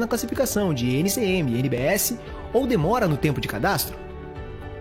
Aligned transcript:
na 0.00 0.06
classificação 0.06 0.72
de 0.72 0.96
NCM 0.96 1.58
NBS 1.58 2.14
ou 2.52 2.66
demora 2.66 3.06
no 3.06 3.16
tempo 3.16 3.40
de 3.40 3.48
cadastro? 3.48 3.96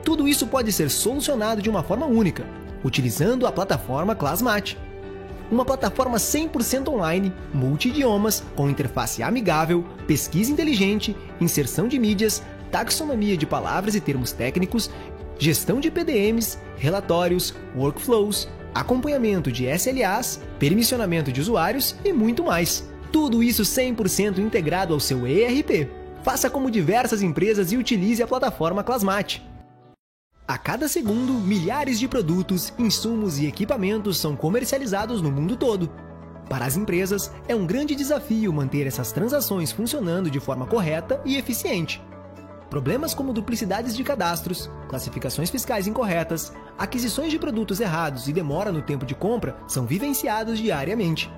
Tudo 0.04 0.28
isso 0.28 0.48
pode 0.48 0.72
ser 0.72 0.90
solucionado 0.90 1.62
de 1.62 1.70
uma 1.70 1.82
forma 1.82 2.06
única, 2.06 2.46
utilizando 2.84 3.48
a 3.48 3.52
plataforma 3.52 4.16
ClassMate. 4.16 4.78
Uma 5.52 5.66
plataforma 5.66 6.18
100% 6.18 6.88
online, 6.90 7.34
multi-idiomas, 7.54 8.44
com 8.56 8.70
interface 8.70 9.22
amigável, 9.22 9.84
pesquisa 10.08 10.52
inteligente, 10.52 11.16
inserção 11.40 11.88
de 11.88 12.00
mídias, 12.00 12.44
taxonomia 12.72 13.38
de 13.38 13.46
palavras 13.46 13.96
e 13.96 14.02
termos 14.02 14.32
técnicos, 14.32 14.90
gestão 15.38 15.80
de 15.80 15.92
PDMs, 15.92 16.58
relatórios, 16.78 17.54
workflows, 17.76 18.48
acompanhamento 18.74 19.52
de 19.52 19.66
SLAs, 19.66 20.42
permissionamento 20.60 21.32
de 21.32 21.40
usuários 21.40 21.96
e 22.04 22.12
muito 22.12 22.44
mais. 22.44 22.88
Tudo 23.16 23.42
isso 23.42 23.64
100% 23.64 24.40
integrado 24.40 24.94
ao 24.94 25.00
seu 25.00 25.26
ERP. 25.26 25.90
Faça 26.22 26.50
como 26.50 26.70
diversas 26.70 27.22
empresas 27.22 27.72
e 27.72 27.78
utilize 27.78 28.22
a 28.22 28.28
plataforma 28.28 28.84
Classmate. 28.84 29.42
A 30.46 30.58
cada 30.58 30.90
segundo, 30.90 31.32
milhares 31.32 31.98
de 31.98 32.10
produtos, 32.10 32.74
insumos 32.78 33.40
e 33.40 33.46
equipamentos 33.46 34.18
são 34.18 34.36
comercializados 34.36 35.22
no 35.22 35.32
mundo 35.32 35.56
todo. 35.56 35.90
Para 36.50 36.66
as 36.66 36.76
empresas, 36.76 37.32
é 37.48 37.56
um 37.56 37.66
grande 37.66 37.96
desafio 37.96 38.52
manter 38.52 38.86
essas 38.86 39.14
transações 39.14 39.72
funcionando 39.72 40.30
de 40.30 40.42
forma 40.42 40.68
correta 40.68 41.22
e 41.24 41.38
eficiente. 41.38 42.04
Problemas 42.70 43.14
como 43.14 43.32
duplicidades 43.32 43.96
de 43.96 44.04
cadastros, 44.04 44.70
classificações 44.90 45.50
fiscais 45.50 45.88
incorretas, 45.88 46.52
aquisições 46.78 47.32
de 47.32 47.40
produtos 47.40 47.80
errados 47.80 48.28
e 48.28 48.34
demora 48.34 48.74
no 48.74 48.82
tempo 48.82 49.06
de 49.06 49.16
compra 49.16 49.56
são 49.70 49.86
vivenciados 49.86 50.60
diariamente. 50.60 51.32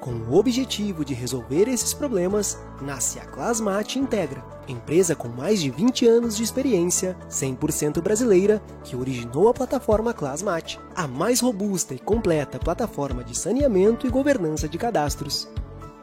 Com 0.00 0.12
o 0.12 0.36
objetivo 0.36 1.04
de 1.04 1.12
resolver 1.12 1.68
esses 1.68 1.92
problemas, 1.92 2.56
nasce 2.80 3.18
a 3.18 3.24
Classmate 3.24 3.98
Integra, 3.98 4.44
empresa 4.68 5.16
com 5.16 5.26
mais 5.26 5.60
de 5.60 5.70
20 5.70 6.06
anos 6.06 6.36
de 6.36 6.44
experiência, 6.44 7.16
100% 7.28 8.00
brasileira, 8.00 8.62
que 8.84 8.94
originou 8.94 9.48
a 9.48 9.54
plataforma 9.54 10.14
Classmate, 10.14 10.78
a 10.94 11.08
mais 11.08 11.40
robusta 11.40 11.94
e 11.94 11.98
completa 11.98 12.60
plataforma 12.60 13.24
de 13.24 13.36
saneamento 13.36 14.06
e 14.06 14.10
governança 14.10 14.68
de 14.68 14.78
cadastros. 14.78 15.48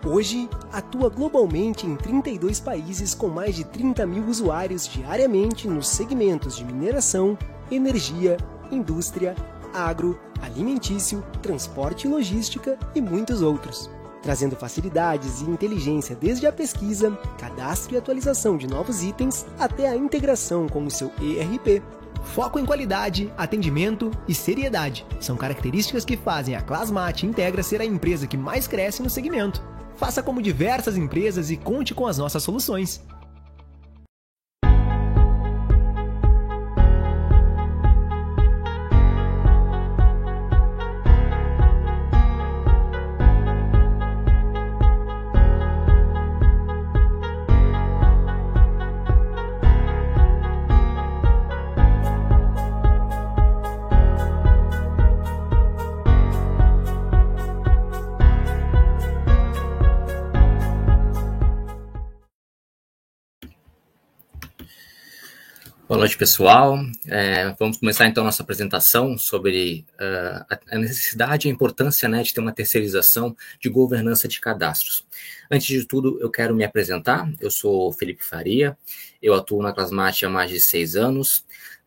Hoje, 0.05 0.50
atua 0.73 1.09
globalmente 1.09 1.88
em 1.88 1.95
32 1.95 2.59
países 2.59 3.16
com 3.16 3.27
mais 3.27 3.55
de 3.55 3.64
30 3.64 4.05
mil 4.05 4.25
usuários 4.25 4.88
diariamente 4.88 5.70
nos 5.70 5.88
segmentos 5.88 6.58
de 6.58 6.66
mineração, 6.66 7.38
energia, 7.72 8.36
indústria, 8.70 9.36
agro, 9.76 10.20
alimentício, 10.42 11.23
transporte 11.42 12.08
e 12.08 12.09
logística 12.09 12.80
e 12.95 13.02
muitos 13.02 13.42
outros. 13.42 13.90
Trazendo 14.23 14.56
facilidades 14.56 15.42
e 15.42 15.44
inteligência 15.44 16.16
desde 16.16 16.48
a 16.48 16.52
pesquisa, 16.52 17.12
cadastro 17.38 17.94
e 17.94 17.98
atualização 17.98 18.58
de 18.58 18.66
novos 18.66 19.04
itens 19.04 19.45
até 19.59 19.88
a 19.88 19.95
integração 19.95 20.67
com 20.67 20.84
o 20.84 20.90
seu 20.90 21.12
ERP. 21.22 21.84
Foco 22.23 22.58
em 22.58 22.66
qualidade, 22.66 23.32
atendimento 23.38 24.09
e 24.28 24.34
seriedade 24.34 25.06
são 25.20 25.38
características 25.38 26.04
que 26.04 26.17
fazem 26.17 26.56
a 26.56 26.62
Classmate 26.62 27.28
Integra 27.28 27.62
ser 27.62 27.82
a 27.82 27.86
empresa 27.86 28.26
que 28.26 28.36
mais 28.36 28.67
cresce 28.67 29.04
no 29.04 29.10
segmento. 29.12 29.62
Faça 29.95 30.23
como 30.23 30.42
diversas 30.42 30.98
empresas 30.98 31.52
e 31.52 31.58
conte 31.58 31.94
com 31.94 32.08
as 32.08 32.17
nossas 32.17 32.42
soluções. 32.42 33.04
Noite, 66.05 66.17
pessoal. 66.20 66.77
É, 67.08 67.55
vamos 67.58 67.77
começar 67.77 68.05
então 68.05 68.23
nossa 68.23 68.43
apresentação 68.43 69.17
sobre 69.17 69.83
uh, 69.95 70.55
a 70.70 70.77
necessidade 70.77 71.48
e 71.48 71.49
a 71.49 71.54
importância 71.54 72.08
né, 72.08 72.21
de 72.21 72.32
ter 72.32 72.42
uma 72.42 72.52
terceirização 72.52 73.36
de 73.60 73.70
governança 73.70 74.27
de 74.27 74.39
cadastros. 74.39 75.04
Antes 75.49 75.66
de 75.66 75.83
tudo, 75.83 76.20
eu 76.21 76.30
quero 76.30 76.54
me 76.54 76.64
apresentar. 76.64 77.27
Eu 77.42 77.49
sou 77.49 77.92
Felipe 77.92 78.23
Faria, 78.23 78.77
eu 79.20 79.33
atuo 79.33 79.64
na 79.64 79.73
Clasmate 79.73 80.27
há 80.27 80.30
mais 80.30 80.52
de 80.52 80.60
seis 80.60 80.95
anos. 80.95 81.39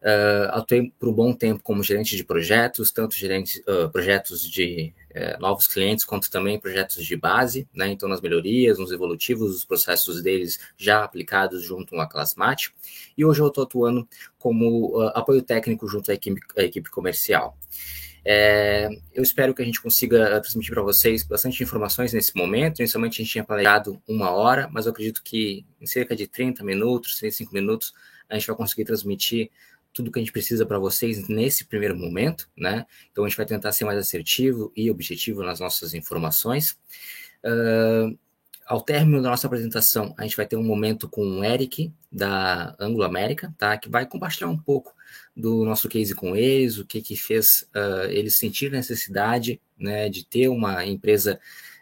Uh, 0.02 0.50
atuei 0.50 0.92
por 0.98 1.10
um 1.10 1.12
bom 1.12 1.32
tempo 1.32 1.62
como 1.62 1.80
gerente 1.84 2.16
de 2.16 2.24
projetos, 2.24 2.90
tanto 2.90 3.14
gerente, 3.14 3.62
uh, 3.68 3.88
projetos 3.88 4.50
de 4.50 4.92
uh, 5.14 5.40
novos 5.40 5.66
clientes, 5.66 6.04
quanto 6.04 6.30
também 6.30 6.58
projetos 6.58 7.04
de 7.04 7.16
base, 7.16 7.68
né? 7.74 7.88
então 7.88 8.08
nas 8.08 8.20
melhorias, 8.20 8.78
nos 8.78 8.92
evolutivos, 8.92 9.54
os 9.54 9.64
processos 9.64 10.22
deles 10.22 10.58
já 10.76 11.04
aplicados 11.04 11.62
junto 11.62 11.98
à 11.98 12.06
Classmate, 12.06 12.72
e 13.16 13.24
hoje 13.24 13.40
eu 13.40 13.48
estou 13.48 13.64
atuando 13.64 14.08
como 14.38 15.00
apoio 15.14 15.42
técnico 15.42 15.86
junto 15.88 16.10
à 16.10 16.14
equipe, 16.14 16.40
à 16.56 16.62
equipe 16.62 16.90
comercial. 16.90 17.56
É, 18.30 18.90
eu 19.14 19.22
espero 19.22 19.54
que 19.54 19.62
a 19.62 19.64
gente 19.64 19.80
consiga 19.80 20.38
transmitir 20.40 20.74
para 20.74 20.82
vocês 20.82 21.22
bastante 21.22 21.62
informações 21.62 22.12
nesse 22.12 22.36
momento. 22.36 22.80
Inicialmente 22.80 23.14
a 23.14 23.24
gente 23.24 23.32
tinha 23.32 23.44
planejado 23.44 24.02
uma 24.06 24.30
hora, 24.30 24.68
mas 24.70 24.84
eu 24.84 24.92
acredito 24.92 25.22
que 25.22 25.64
em 25.80 25.86
cerca 25.86 26.14
de 26.14 26.26
30 26.26 26.62
minutos, 26.62 27.16
35 27.16 27.54
minutos, 27.54 27.94
a 28.28 28.34
gente 28.34 28.46
vai 28.46 28.56
conseguir 28.56 28.84
transmitir 28.84 29.50
tudo 29.92 30.10
que 30.12 30.18
a 30.18 30.22
gente 30.22 30.32
precisa 30.32 30.64
para 30.64 30.78
vocês 30.78 31.28
nesse 31.28 31.64
primeiro 31.64 31.96
momento, 31.96 32.48
né? 32.56 32.86
Então 33.10 33.24
a 33.24 33.28
gente 33.28 33.36
vai 33.36 33.46
tentar 33.46 33.72
ser 33.72 33.84
mais 33.84 33.98
assertivo 33.98 34.72
e 34.76 34.90
objetivo 34.90 35.42
nas 35.42 35.60
nossas 35.60 35.94
informações. 35.94 36.78
Uh, 37.44 38.16
ao 38.66 38.82
término 38.82 39.22
da 39.22 39.30
nossa 39.30 39.46
apresentação, 39.46 40.14
a 40.18 40.22
gente 40.24 40.36
vai 40.36 40.46
ter 40.46 40.56
um 40.56 40.62
momento 40.62 41.08
com 41.08 41.22
o 41.22 41.44
Eric, 41.44 41.90
da 42.12 42.76
Anglo 42.78 43.02
América, 43.02 43.54
tá? 43.56 43.78
Que 43.78 43.88
vai 43.88 44.06
compartilhar 44.06 44.48
um 44.48 44.58
pouco 44.58 44.94
do 45.34 45.64
nosso 45.64 45.88
case 45.88 46.14
com 46.14 46.36
eles, 46.36 46.78
o 46.78 46.84
que 46.84 47.00
que 47.00 47.16
fez 47.16 47.66
uh, 47.74 48.10
eles 48.10 48.36
sentir 48.36 48.70
necessidade, 48.70 49.60
né, 49.78 50.08
de 50.08 50.24
ter 50.24 50.48
uma 50.48 50.84
empresa 50.84 51.40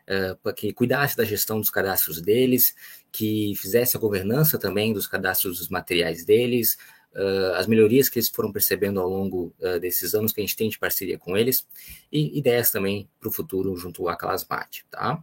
uh, 0.09 0.55
que 0.55 0.73
cuidasse 0.73 1.17
da 1.17 1.25
gestão 1.25 1.59
dos 1.59 1.71
cadastros 1.71 2.21
deles, 2.21 2.75
que 3.11 3.55
fizesse 3.57 3.97
a 3.97 4.01
governança 4.01 4.59
também 4.59 4.93
dos 4.93 5.07
cadastros 5.07 5.59
dos 5.59 5.69
materiais 5.69 6.25
deles, 6.25 6.77
uh, 7.17 7.55
as 7.55 7.67
melhorias 7.67 8.09
que 8.09 8.19
eles 8.19 8.29
foram 8.29 8.53
percebendo 8.53 9.01
ao 9.01 9.09
longo 9.09 9.53
uh, 9.61 9.81
desses 9.81 10.15
anos 10.15 10.33
que 10.33 10.41
a 10.41 10.45
gente 10.45 10.57
tem 10.57 10.69
de 10.69 10.79
parceria 10.79 11.19
com 11.19 11.37
eles 11.37 11.67
e 12.13 12.39
ideias 12.39 12.71
também 12.71 13.09
para 13.19 13.29
o 13.29 13.33
futuro 13.33 13.77
junto 13.77 14.09
à 14.09 14.17
Classmate, 14.17 14.85
tá? 14.91 15.23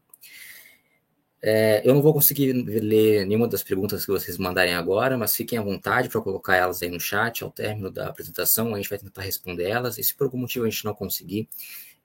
É, 1.46 1.82
eu 1.84 1.94
não 1.94 2.02
vou 2.02 2.14
conseguir 2.14 2.54
ler 2.54 3.26
nenhuma 3.26 3.50
das 3.50 3.62
perguntas 3.62 4.06
que 4.06 4.12
vocês 4.12 4.38
mandarem 4.38 4.74
agora, 4.76 5.18
mas 5.18 5.36
fiquem 5.36 5.60
à 5.60 5.62
vontade 5.62 6.08
para 6.08 6.22
colocar 6.22 6.56
elas 6.56 6.82
aí 6.82 6.90
no 6.90 7.02
chat 7.02 7.44
ao 7.44 7.52
término 7.52 7.92
da 7.92 8.08
apresentação. 8.08 8.74
A 8.74 8.78
gente 8.78 8.90
vai 8.90 8.98
tentar 8.98 9.24
responder 9.24 9.66
elas. 9.66 9.98
E 9.98 10.04
se 10.06 10.16
por 10.16 10.24
algum 10.24 10.38
motivo 10.38 10.64
a 10.64 10.70
gente 10.70 10.86
não 10.86 10.94
conseguir, 10.94 11.50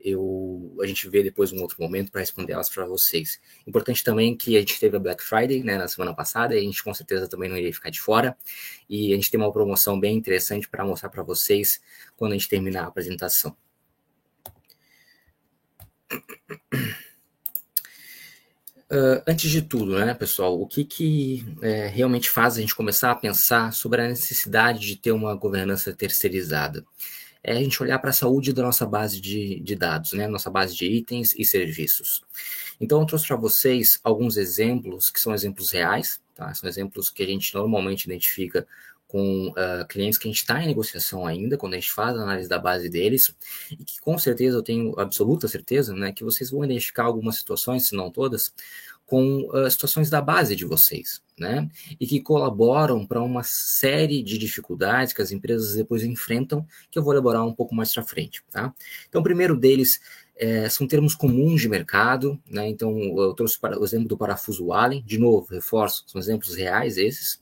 eu, 0.00 0.76
a 0.80 0.86
gente 0.86 1.08
vê 1.08 1.22
depois 1.22 1.52
um 1.52 1.60
outro 1.60 1.76
momento 1.80 2.10
para 2.10 2.20
responder 2.20 2.52
elas 2.52 2.68
para 2.68 2.86
vocês. 2.86 3.40
Importante 3.66 4.04
também 4.04 4.36
que 4.36 4.56
a 4.56 4.60
gente 4.60 4.78
teve 4.78 4.96
a 4.96 5.00
Black 5.00 5.22
Friday 5.22 5.62
né, 5.62 5.76
na 5.76 5.88
semana 5.88 6.14
passada 6.14 6.54
e 6.54 6.58
a 6.58 6.62
gente 6.62 6.82
com 6.82 6.94
certeza 6.94 7.28
também 7.28 7.48
não 7.48 7.56
iria 7.56 7.72
ficar 7.72 7.90
de 7.90 8.00
fora. 8.00 8.36
E 8.88 9.12
a 9.12 9.16
gente 9.16 9.30
tem 9.30 9.40
uma 9.40 9.52
promoção 9.52 9.98
bem 9.98 10.16
interessante 10.16 10.68
para 10.68 10.84
mostrar 10.84 11.08
para 11.08 11.22
vocês 11.22 11.80
quando 12.16 12.32
a 12.32 12.34
gente 12.36 12.48
terminar 12.48 12.84
a 12.84 12.88
apresentação. 12.88 13.56
Uh, 18.90 19.20
antes 19.26 19.50
de 19.50 19.60
tudo, 19.60 19.98
né, 19.98 20.14
pessoal, 20.14 20.58
o 20.58 20.66
que, 20.66 20.82
que 20.82 21.44
é, 21.60 21.88
realmente 21.88 22.30
faz 22.30 22.56
a 22.56 22.60
gente 22.60 22.74
começar 22.74 23.10
a 23.10 23.14
pensar 23.14 23.70
sobre 23.74 24.00
a 24.00 24.08
necessidade 24.08 24.80
de 24.80 24.96
ter 24.96 25.12
uma 25.12 25.34
governança 25.34 25.92
terceirizada? 25.92 26.82
É 27.48 27.52
a 27.52 27.62
gente 27.62 27.82
olhar 27.82 27.98
para 27.98 28.10
a 28.10 28.12
saúde 28.12 28.52
da 28.52 28.62
nossa 28.62 28.84
base 28.84 29.20
de, 29.20 29.60
de 29.60 29.74
dados, 29.74 30.12
né? 30.12 30.28
Nossa 30.28 30.50
base 30.50 30.76
de 30.76 30.84
itens 30.84 31.34
e 31.36 31.44
serviços. 31.44 32.22
Então, 32.78 33.00
eu 33.00 33.06
trouxe 33.06 33.26
para 33.26 33.36
vocês 33.36 33.98
alguns 34.04 34.36
exemplos 34.36 35.10
que 35.10 35.18
são 35.18 35.32
exemplos 35.32 35.70
reais, 35.70 36.20
tá? 36.34 36.52
São 36.52 36.68
exemplos 36.68 37.08
que 37.08 37.22
a 37.22 37.26
gente 37.26 37.54
normalmente 37.54 38.04
identifica 38.04 38.66
com 39.06 39.48
uh, 39.48 39.86
clientes 39.88 40.18
que 40.18 40.28
a 40.28 40.30
gente 40.30 40.42
está 40.42 40.62
em 40.62 40.66
negociação 40.66 41.26
ainda, 41.26 41.56
quando 41.56 41.72
a 41.72 41.76
gente 41.76 41.90
faz 41.90 42.14
a 42.14 42.22
análise 42.22 42.48
da 42.48 42.58
base 42.58 42.90
deles, 42.90 43.34
e 43.70 43.76
que 43.76 43.98
com 44.00 44.18
certeza 44.18 44.58
eu 44.58 44.62
tenho 44.62 44.92
absoluta 45.00 45.48
certeza, 45.48 45.94
né, 45.94 46.12
que 46.12 46.22
vocês 46.22 46.50
vão 46.50 46.62
identificar 46.62 47.04
algumas 47.04 47.36
situações, 47.36 47.88
se 47.88 47.96
não 47.96 48.10
todas, 48.10 48.52
com 49.06 49.48
uh, 49.48 49.70
situações 49.70 50.10
da 50.10 50.20
base 50.20 50.54
de 50.54 50.66
vocês, 50.66 51.22
né? 51.38 51.68
E 51.98 52.06
que 52.06 52.20
colaboram 52.20 53.06
para 53.06 53.22
uma 53.22 53.42
série 53.42 54.22
de 54.22 54.38
dificuldades 54.38 55.12
que 55.12 55.22
as 55.22 55.30
empresas 55.30 55.74
depois 55.74 56.02
enfrentam, 56.02 56.66
que 56.90 56.98
eu 56.98 57.02
vou 57.02 57.12
elaborar 57.12 57.46
um 57.46 57.52
pouco 57.52 57.74
mais 57.74 57.92
para 57.92 58.02
frente, 58.02 58.42
tá? 58.50 58.72
Então, 59.08 59.20
o 59.20 59.24
primeiro 59.24 59.56
deles 59.56 60.00
é, 60.36 60.68
são 60.68 60.86
termos 60.86 61.14
comuns 61.14 61.60
de 61.60 61.68
mercado, 61.68 62.40
né? 62.48 62.68
Então, 62.68 62.96
eu 63.18 63.34
trouxe 63.34 63.58
o 63.60 63.84
exemplo 63.84 64.08
do 64.08 64.16
parafuso 64.16 64.72
Allen, 64.72 65.02
de 65.04 65.18
novo, 65.18 65.48
reforço, 65.50 66.04
são 66.06 66.20
exemplos 66.20 66.54
reais 66.54 66.96
esses, 66.96 67.40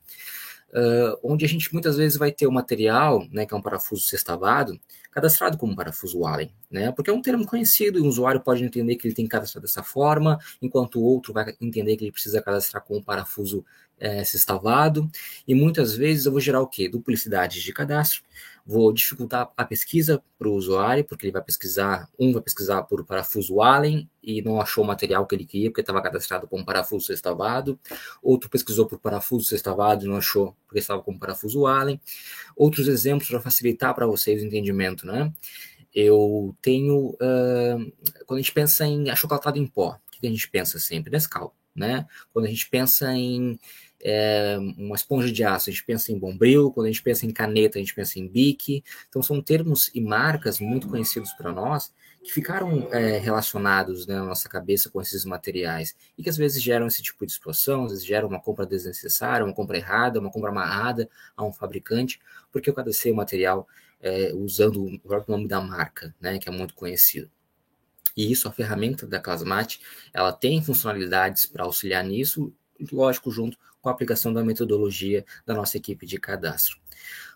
uh, 0.71 1.19
onde 1.23 1.45
a 1.45 1.49
gente 1.49 1.73
muitas 1.73 1.97
vezes 1.97 2.19
vai 2.19 2.33
ter 2.33 2.47
o 2.47 2.53
material, 2.53 3.27
né, 3.31 3.47
que 3.47 3.55
é 3.55 3.57
um 3.57 3.63
parafuso 3.63 4.03
sextavado, 4.03 4.79
cadastrado 5.11 5.57
como 5.57 5.75
parafuso 5.75 6.27
Allen, 6.27 6.53
né? 6.71 6.93
Porque 6.93 7.09
é 7.09 7.13
um 7.13 7.23
termo 7.23 7.47
conhecido 7.47 7.99
e 7.99 8.03
o 8.03 8.07
usuário 8.07 8.41
pode 8.41 8.63
entender 8.63 8.97
que 8.97 9.07
ele 9.07 9.15
tem 9.15 9.25
que 9.25 9.31
cadastrar 9.31 9.63
dessa 9.63 9.83
forma, 9.83 10.39
enquanto 10.61 11.01
o 11.01 11.03
outro 11.03 11.33
vai 11.33 11.55
entender 11.59 11.97
que 11.97 12.05
ele 12.05 12.13
precisa 12.13 12.43
cadastrar 12.43 12.85
com 12.85 12.99
um 12.99 13.03
parafuso 13.03 13.65
é, 13.99 14.23
sextavado. 14.25 15.11
E 15.49 15.55
muitas 15.55 15.95
vezes 15.95 16.27
eu 16.27 16.33
vou 16.33 16.41
gerar 16.41 16.61
o 16.61 16.67
quê? 16.67 16.87
Duplicidades 16.87 17.63
de 17.63 17.73
cadastro 17.73 18.23
vou 18.67 18.93
dificultar 18.93 19.53
a 19.57 19.65
pesquisa 19.65 20.21
para 20.37 20.49
o 20.49 20.55
usuário, 20.55 21.05
porque 21.05 21.25
ele 21.25 21.33
vai 21.33 21.43
pesquisar, 21.43 22.11
um 22.19 22.33
vai 22.33 22.43
pesquisar 22.43 22.83
por 22.83 23.05
parafuso 23.05 23.63
Allen 23.63 24.11
e 24.21 24.43
não 24.43 24.61
achou 24.61 24.83
o 24.83 24.87
material 24.87 25.25
que 25.25 25.37
ele 25.37 25.47
queria, 25.47 25.71
porque 25.71 25.83
estava 25.83 26.03
cadastrado 26.03 26.49
com 26.49 26.65
parafuso 26.65 27.07
sextavado, 27.07 27.79
outro 28.21 28.51
pesquisou 28.51 28.87
por 28.87 28.99
parafuso 28.99 29.47
sextavado 29.47 30.05
e 30.05 30.09
não 30.09 30.17
achou, 30.17 30.57
porque 30.67 30.81
estava 30.81 31.01
com 31.01 31.17
parafuso 31.17 31.65
Allen. 31.65 32.01
Outros 32.57 32.89
exemplos 32.89 33.29
para 33.29 33.41
facilitar 33.41 33.95
para 33.95 34.07
vocês 34.07 34.43
o 34.43 34.47
entendimento, 34.47 35.07
né? 35.07 35.33
Eu 35.95 36.55
tenho, 36.61 37.11
uh, 37.11 37.93
quando 38.27 38.39
a 38.39 38.43
gente 38.43 38.53
pensa 38.53 38.85
em 38.85 39.11
achocolatado 39.11 39.59
em 39.59 39.67
pó, 39.67 39.97
o 40.09 40.11
que 40.11 40.27
a 40.27 40.31
gente 40.31 40.51
pensa 40.51 40.81
sempre? 40.81 41.13
Nescau, 41.13 41.55
né? 41.75 42.05
Quando 42.33 42.47
a 42.47 42.49
gente 42.49 42.69
pensa 42.69 43.13
em 43.13 43.59
é, 44.09 44.57
uma 44.79 44.95
esponja 44.95 45.33
de 45.33 45.43
aço, 45.43 45.69
a 45.69 45.73
gente 45.73 45.85
pensa 45.85 46.13
em 46.13 46.19
bombril, 46.19 46.71
quando 46.71 46.87
a 46.87 46.89
gente 46.91 47.03
pensa 47.03 47.27
em 47.27 47.33
caneta, 47.33 47.77
a 47.77 47.81
gente 47.81 47.93
pensa 47.93 48.21
em 48.21 48.29
bique. 48.29 48.85
Então, 49.09 49.21
são 49.21 49.43
termos 49.43 49.91
e 49.93 50.01
marcas 50.01 50.61
muito 50.61 50.89
conhecidos 50.89 51.33
para 51.33 51.51
nós 51.51 51.93
que 52.23 52.33
ficaram 52.33 52.89
é, 52.93 53.19
relacionados 53.19 54.07
né, 54.07 54.15
na 54.15 54.25
nossa 54.25 54.49
cabeça 54.49 54.89
com 54.89 55.01
esses 55.01 55.25
materiais 55.25 55.97
e 56.17 56.23
que 56.23 56.31
às 56.31 56.37
vezes 56.37 56.63
geram 56.63 56.87
esse 56.87 57.03
tipo 57.03 57.27
de 57.27 57.33
situação, 57.33 57.85
às 57.85 57.91
vezes 57.91 58.07
geram 58.07 58.29
uma 58.29 58.41
compra 58.41 58.65
desnecessária, 58.65 59.45
uma 59.45 59.55
compra 59.55 59.77
errada, 59.77 60.21
uma 60.21 60.31
compra 60.31 60.51
amarrada 60.51 61.09
a 61.37 61.45
um 61.45 61.53
fabricante, 61.53 62.21
porque 62.53 62.71
eu 62.71 62.75
cadacei 62.75 63.11
o 63.11 63.17
material 63.17 63.67
é, 64.01 64.33
usando 64.35 64.85
o 64.85 65.01
próprio 65.01 65.37
nome 65.37 65.49
da 65.49 65.61
marca, 65.61 66.15
né, 66.21 66.39
que 66.39 66.49
é 66.49 66.53
muito 66.53 66.75
conhecido. 66.75 67.29
E 68.17 68.31
isso, 68.31 68.47
a 68.47 68.53
ferramenta 68.53 69.05
da 69.05 69.19
Clasmate, 69.19 69.81
ela 70.13 70.33
tem 70.33 70.63
funcionalidades 70.63 71.47
para 71.47 71.65
auxiliar 71.65 72.05
nisso, 72.05 72.53
lógico, 72.93 73.33
junto 73.33 73.59
com 73.87 73.91
a 73.91 73.93
aplicação 73.93 74.33
da 74.33 74.43
metodologia 74.43 75.25
da 75.47 75.55
nossa 75.55 75.77
equipe 75.77 76.05
de 76.07 76.19
cadastro. 76.19 76.77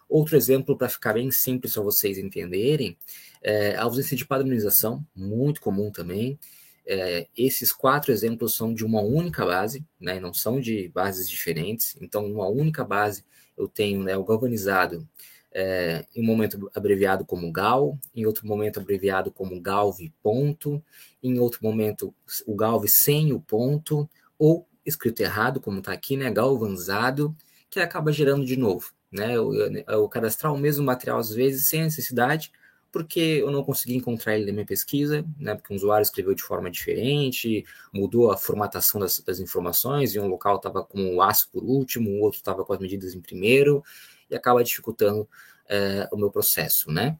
Outro 0.08 0.36
exemplo, 0.36 0.76
para 0.76 0.88
ficar 0.88 1.12
bem 1.12 1.30
simples 1.30 1.74
para 1.74 1.82
vocês 1.84 2.18
entenderem, 2.18 2.98
é 3.40 3.76
a 3.76 3.84
ausência 3.84 4.16
de 4.16 4.26
padronização, 4.26 5.06
muito 5.14 5.60
comum 5.60 5.92
também. 5.92 6.36
É, 6.84 7.28
esses 7.36 7.72
quatro 7.72 8.10
exemplos 8.10 8.56
são 8.56 8.74
de 8.74 8.84
uma 8.84 9.00
única 9.00 9.46
base, 9.46 9.86
né, 10.00 10.18
não 10.18 10.34
são 10.34 10.60
de 10.60 10.88
bases 10.88 11.30
diferentes. 11.30 11.96
Então, 12.00 12.26
numa 12.28 12.48
única 12.48 12.82
base, 12.82 13.24
eu 13.56 13.68
tenho 13.68 14.02
né, 14.02 14.16
o 14.16 14.24
galvanizado 14.24 15.08
é, 15.52 16.04
em 16.16 16.20
um 16.20 16.26
momento 16.26 16.68
abreviado 16.74 17.24
como 17.24 17.52
GAL, 17.52 17.96
em 18.12 18.26
outro 18.26 18.44
momento 18.44 18.80
abreviado 18.80 19.30
como 19.30 19.60
GALV 19.60 20.12
ponto, 20.20 20.82
em 21.22 21.38
outro 21.38 21.60
momento 21.62 22.12
o 22.44 22.56
GALV 22.56 22.88
sem 22.88 23.32
o 23.32 23.38
ponto, 23.38 24.10
ou 24.36 24.66
escrito 24.84 25.20
errado, 25.20 25.60
como 25.60 25.78
está 25.78 25.92
aqui, 25.92 26.16
né, 26.16 26.30
galvanizado, 26.30 27.34
que 27.68 27.80
acaba 27.80 28.12
gerando 28.12 28.44
de 28.44 28.56
novo. 28.56 28.92
Né, 29.10 29.36
eu, 29.36 29.52
eu, 29.54 29.84
eu 29.88 30.08
cadastrar 30.08 30.52
o 30.52 30.58
mesmo 30.58 30.84
material 30.84 31.18
às 31.18 31.30
vezes 31.30 31.68
sem 31.68 31.82
necessidade, 31.82 32.52
porque 32.92 33.20
eu 33.20 33.50
não 33.50 33.62
consegui 33.62 33.96
encontrar 33.96 34.36
ele 34.36 34.46
na 34.46 34.52
minha 34.52 34.66
pesquisa, 34.66 35.24
né, 35.38 35.54
porque 35.54 35.72
um 35.72 35.76
usuário 35.76 36.02
escreveu 36.02 36.34
de 36.34 36.42
forma 36.42 36.70
diferente, 36.70 37.64
mudou 37.92 38.32
a 38.32 38.36
formatação 38.36 39.00
das, 39.00 39.20
das 39.20 39.38
informações, 39.38 40.14
e 40.14 40.20
um 40.20 40.26
local 40.26 40.56
estava 40.56 40.82
com 40.82 41.16
o 41.16 41.22
aço 41.22 41.48
por 41.52 41.62
último, 41.62 42.10
o 42.10 42.20
outro 42.20 42.38
estava 42.38 42.64
com 42.64 42.72
as 42.72 42.78
medidas 42.80 43.14
em 43.14 43.20
primeiro, 43.20 43.82
e 44.28 44.34
acaba 44.34 44.62
dificultando 44.64 45.28
é, 45.68 46.08
o 46.12 46.16
meu 46.16 46.30
processo. 46.30 46.90
Né? 46.90 47.16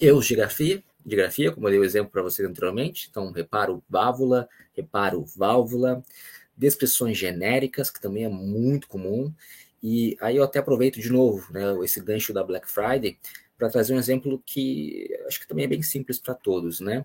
Erros 0.00 0.26
de 0.26 0.34
grafia, 0.34 0.82
de 1.04 1.16
grafia, 1.16 1.52
como 1.52 1.66
eu 1.66 1.72
dei 1.72 1.80
o 1.80 1.84
exemplo 1.84 2.10
para 2.10 2.22
vocês 2.22 2.48
anteriormente, 2.48 3.08
então 3.10 3.30
reparo 3.30 3.82
válvula, 3.88 4.48
reparo 4.72 5.24
válvula, 5.36 6.02
descrições 6.62 7.18
genéricas, 7.18 7.90
que 7.90 8.00
também 8.00 8.24
é 8.24 8.28
muito 8.28 8.86
comum. 8.86 9.34
E 9.82 10.16
aí 10.20 10.36
eu 10.36 10.44
até 10.44 10.60
aproveito 10.60 11.00
de 11.00 11.10
novo 11.10 11.52
né, 11.52 11.62
esse 11.84 12.00
gancho 12.00 12.32
da 12.32 12.44
Black 12.44 12.70
Friday 12.70 13.18
para 13.58 13.68
trazer 13.68 13.92
um 13.92 13.98
exemplo 13.98 14.40
que 14.46 15.08
acho 15.26 15.40
que 15.40 15.48
também 15.48 15.64
é 15.64 15.68
bem 15.68 15.82
simples 15.82 16.20
para 16.20 16.34
todos, 16.34 16.80
né? 16.80 17.04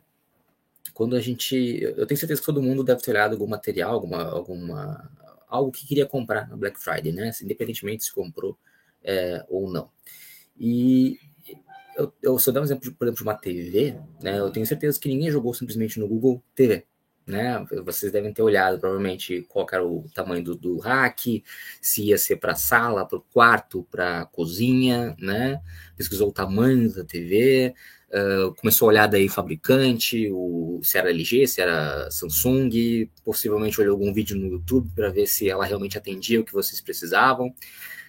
Quando 0.94 1.15
a 1.15 1.19
gente, 1.19 1.56
eu 1.81 2.06
tenho 2.06 2.18
certeza 2.18 2.39
que 2.39 2.45
todo 2.45 2.62
mundo 2.62 2.83
deve 2.83 3.01
ter 3.01 3.12
olhado 3.12 3.33
algum 3.33 3.48
material, 3.48 3.94
alguma, 3.94 4.24
alguma 4.24 5.12
algo 5.48 5.71
que 5.71 5.86
queria 5.86 6.06
comprar 6.06 6.48
na 6.48 6.56
Black 6.56 6.80
Friday, 6.80 7.12
né? 7.12 7.31
Independentemente 7.42 8.06
se 8.06 8.13
comprou 8.13 8.57
é, 9.04 9.44
ou 9.50 9.69
não. 9.71 9.89
E 10.57 11.19
eu, 11.95 12.13
eu, 12.21 12.39
se 12.39 12.50
eu 12.50 12.54
dar 12.54 12.62
um 12.62 12.63
exemplo, 12.63 12.92
por 12.94 13.06
exemplo, 13.06 13.18
de 13.18 13.24
uma 13.24 13.36
TV, 13.36 14.00
né? 14.21 14.39
Eu 14.39 14.51
tenho 14.51 14.65
certeza 14.65 15.00
que 15.00 15.09
ninguém 15.09 15.31
jogou 15.31 15.54
simplesmente 15.54 16.00
no 16.00 16.07
Google 16.07 16.44
TV 16.56 16.86
né? 17.28 17.66
Vocês 17.84 18.12
devem 18.12 18.34
ter 18.34 18.42
olhado 18.42 18.80
provavelmente 18.80 19.46
qual 19.50 19.68
era 19.70 19.86
o 19.86 20.06
tamanho 20.14 20.44
do, 20.44 20.56
do 20.56 20.78
rack, 20.78 21.44
se 21.82 22.04
ia 22.06 22.18
ser 22.18 22.38
para 22.38 22.56
sala, 22.56 23.06
para 23.06 23.18
o 23.18 23.26
quarto, 23.34 23.86
para 23.92 24.26
cozinha, 24.28 25.14
né? 25.20 25.62
Pesquisou 25.98 26.30
o 26.30 26.34
tamanho 26.34 26.94
da 26.94 27.04
TV, 27.04 27.76
uh, 28.10 28.56
começou 28.56 28.88
a 28.88 28.90
olhar 28.90 29.08
daí 29.08 29.28
fabricante, 29.28 30.30
o, 30.32 30.80
se 30.82 30.98
era 30.98 31.10
LG, 31.10 31.48
se 31.48 31.60
era 31.60 32.10
Samsung, 32.10 33.10
possivelmente 33.26 33.82
olhou 33.82 33.94
algum 33.94 34.14
vídeo 34.14 34.38
no 34.38 34.48
YouTube 34.48 34.90
para 34.96 35.10
ver 35.10 35.28
se 35.28 35.50
ela 35.50 35.66
realmente 35.66 35.98
atendia 35.98 36.40
o 36.40 36.46
que 36.46 36.54
vocês 36.54 36.80
precisavam. 36.80 37.54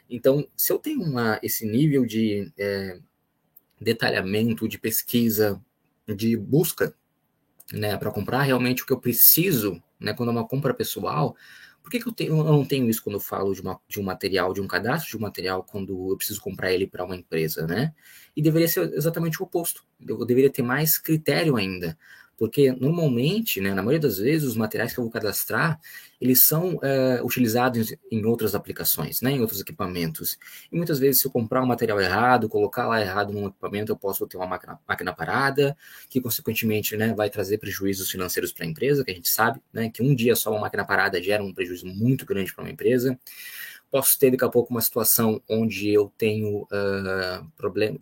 Então, 0.08 0.46
se 0.56 0.72
eu 0.72 0.78
tenho 0.78 1.02
uma, 1.02 1.40
esse 1.42 1.66
nível 1.66 2.06
de 2.06 2.50
é, 2.56 2.98
detalhamento, 3.80 4.68
de 4.68 4.78
pesquisa, 4.78 5.60
de 6.06 6.36
busca 6.36 6.94
né, 7.72 7.96
para 7.96 8.10
comprar 8.10 8.42
realmente 8.42 8.82
o 8.82 8.86
que 8.86 8.92
eu 8.92 9.00
preciso, 9.00 9.82
né, 10.00 10.12
quando 10.14 10.30
é 10.30 10.32
uma 10.32 10.46
compra 10.46 10.74
pessoal, 10.74 11.36
por 11.82 11.90
que, 11.90 12.00
que 12.00 12.08
eu, 12.08 12.12
tenho, 12.12 12.36
eu 12.36 12.44
não 12.44 12.66
tenho 12.66 12.88
isso 12.90 13.02
quando 13.02 13.14
eu 13.14 13.20
falo 13.20 13.54
de, 13.54 13.62
uma, 13.62 13.80
de 13.88 13.98
um 13.98 14.02
material, 14.02 14.52
de 14.52 14.60
um 14.60 14.66
cadastro 14.66 15.10
de 15.10 15.16
um 15.16 15.20
material, 15.20 15.64
quando 15.64 16.10
eu 16.10 16.16
preciso 16.18 16.40
comprar 16.40 16.70
ele 16.70 16.86
para 16.86 17.02
uma 17.02 17.16
empresa, 17.16 17.66
né? 17.66 17.94
E 18.36 18.42
deveria 18.42 18.68
ser 18.68 18.92
exatamente 18.92 19.40
o 19.40 19.46
oposto. 19.46 19.86
Eu 20.06 20.22
deveria 20.26 20.50
ter 20.50 20.60
mais 20.60 20.98
critério 20.98 21.56
ainda. 21.56 21.96
Porque 22.38 22.70
normalmente, 22.70 23.60
né, 23.60 23.74
na 23.74 23.82
maioria 23.82 23.98
das 23.98 24.18
vezes, 24.18 24.46
os 24.48 24.56
materiais 24.56 24.94
que 24.94 25.00
eu 25.00 25.04
vou 25.04 25.10
cadastrar, 25.10 25.80
eles 26.20 26.46
são 26.46 26.78
é, 26.82 27.20
utilizados 27.20 27.92
em 28.12 28.24
outras 28.24 28.54
aplicações, 28.54 29.20
né, 29.20 29.32
em 29.32 29.40
outros 29.40 29.60
equipamentos. 29.60 30.38
E 30.70 30.76
muitas 30.76 31.00
vezes, 31.00 31.20
se 31.20 31.26
eu 31.26 31.32
comprar 31.32 31.60
um 31.62 31.66
material 31.66 32.00
errado, 32.00 32.48
colocar 32.48 32.86
lá 32.86 33.00
errado 33.00 33.32
num 33.32 33.48
equipamento, 33.48 33.90
eu 33.90 33.96
posso 33.96 34.24
ter 34.28 34.36
uma 34.36 34.46
máquina, 34.46 34.78
máquina 34.86 35.12
parada, 35.12 35.76
que 36.08 36.20
consequentemente 36.20 36.96
né, 36.96 37.12
vai 37.12 37.28
trazer 37.28 37.58
prejuízos 37.58 38.08
financeiros 38.08 38.52
para 38.52 38.64
a 38.64 38.68
empresa, 38.68 39.04
que 39.04 39.10
a 39.10 39.14
gente 39.14 39.28
sabe 39.28 39.60
né, 39.72 39.90
que 39.90 40.00
um 40.00 40.14
dia 40.14 40.36
só 40.36 40.52
uma 40.52 40.60
máquina 40.60 40.84
parada 40.84 41.20
gera 41.20 41.42
um 41.42 41.52
prejuízo 41.52 41.86
muito 41.86 42.24
grande 42.24 42.54
para 42.54 42.62
uma 42.62 42.70
empresa 42.70 43.18
posso 43.90 44.18
ter 44.18 44.30
daqui 44.30 44.44
a 44.44 44.48
pouco 44.48 44.70
uma 44.70 44.80
situação 44.80 45.42
onde 45.48 45.88
eu 45.88 46.12
tenho 46.18 46.62
uh, 46.64 47.50
problem, 47.56 47.98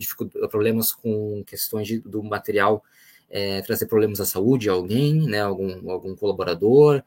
problemas 0.50 0.92
com 0.92 1.44
questões 1.46 1.86
de, 1.86 2.00
do 2.00 2.22
material 2.22 2.82
é, 3.28 3.60
trazer 3.62 3.86
problemas 3.86 4.20
à 4.20 4.26
saúde 4.26 4.68
a 4.68 4.72
alguém, 4.72 5.26
né, 5.26 5.40
algum, 5.40 5.90
algum 5.90 6.14
colaborador, 6.14 7.02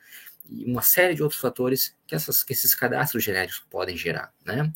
e 0.50 0.66
uma 0.66 0.82
série 0.82 1.14
de 1.14 1.24
outros 1.24 1.40
fatores 1.40 1.96
que, 2.08 2.16
essas, 2.16 2.44
que 2.44 2.54
esses 2.54 2.74
cadastros 2.74 3.24
genéricos 3.24 3.64
podem 3.70 3.96
gerar, 3.96 4.34
né? 4.44 4.72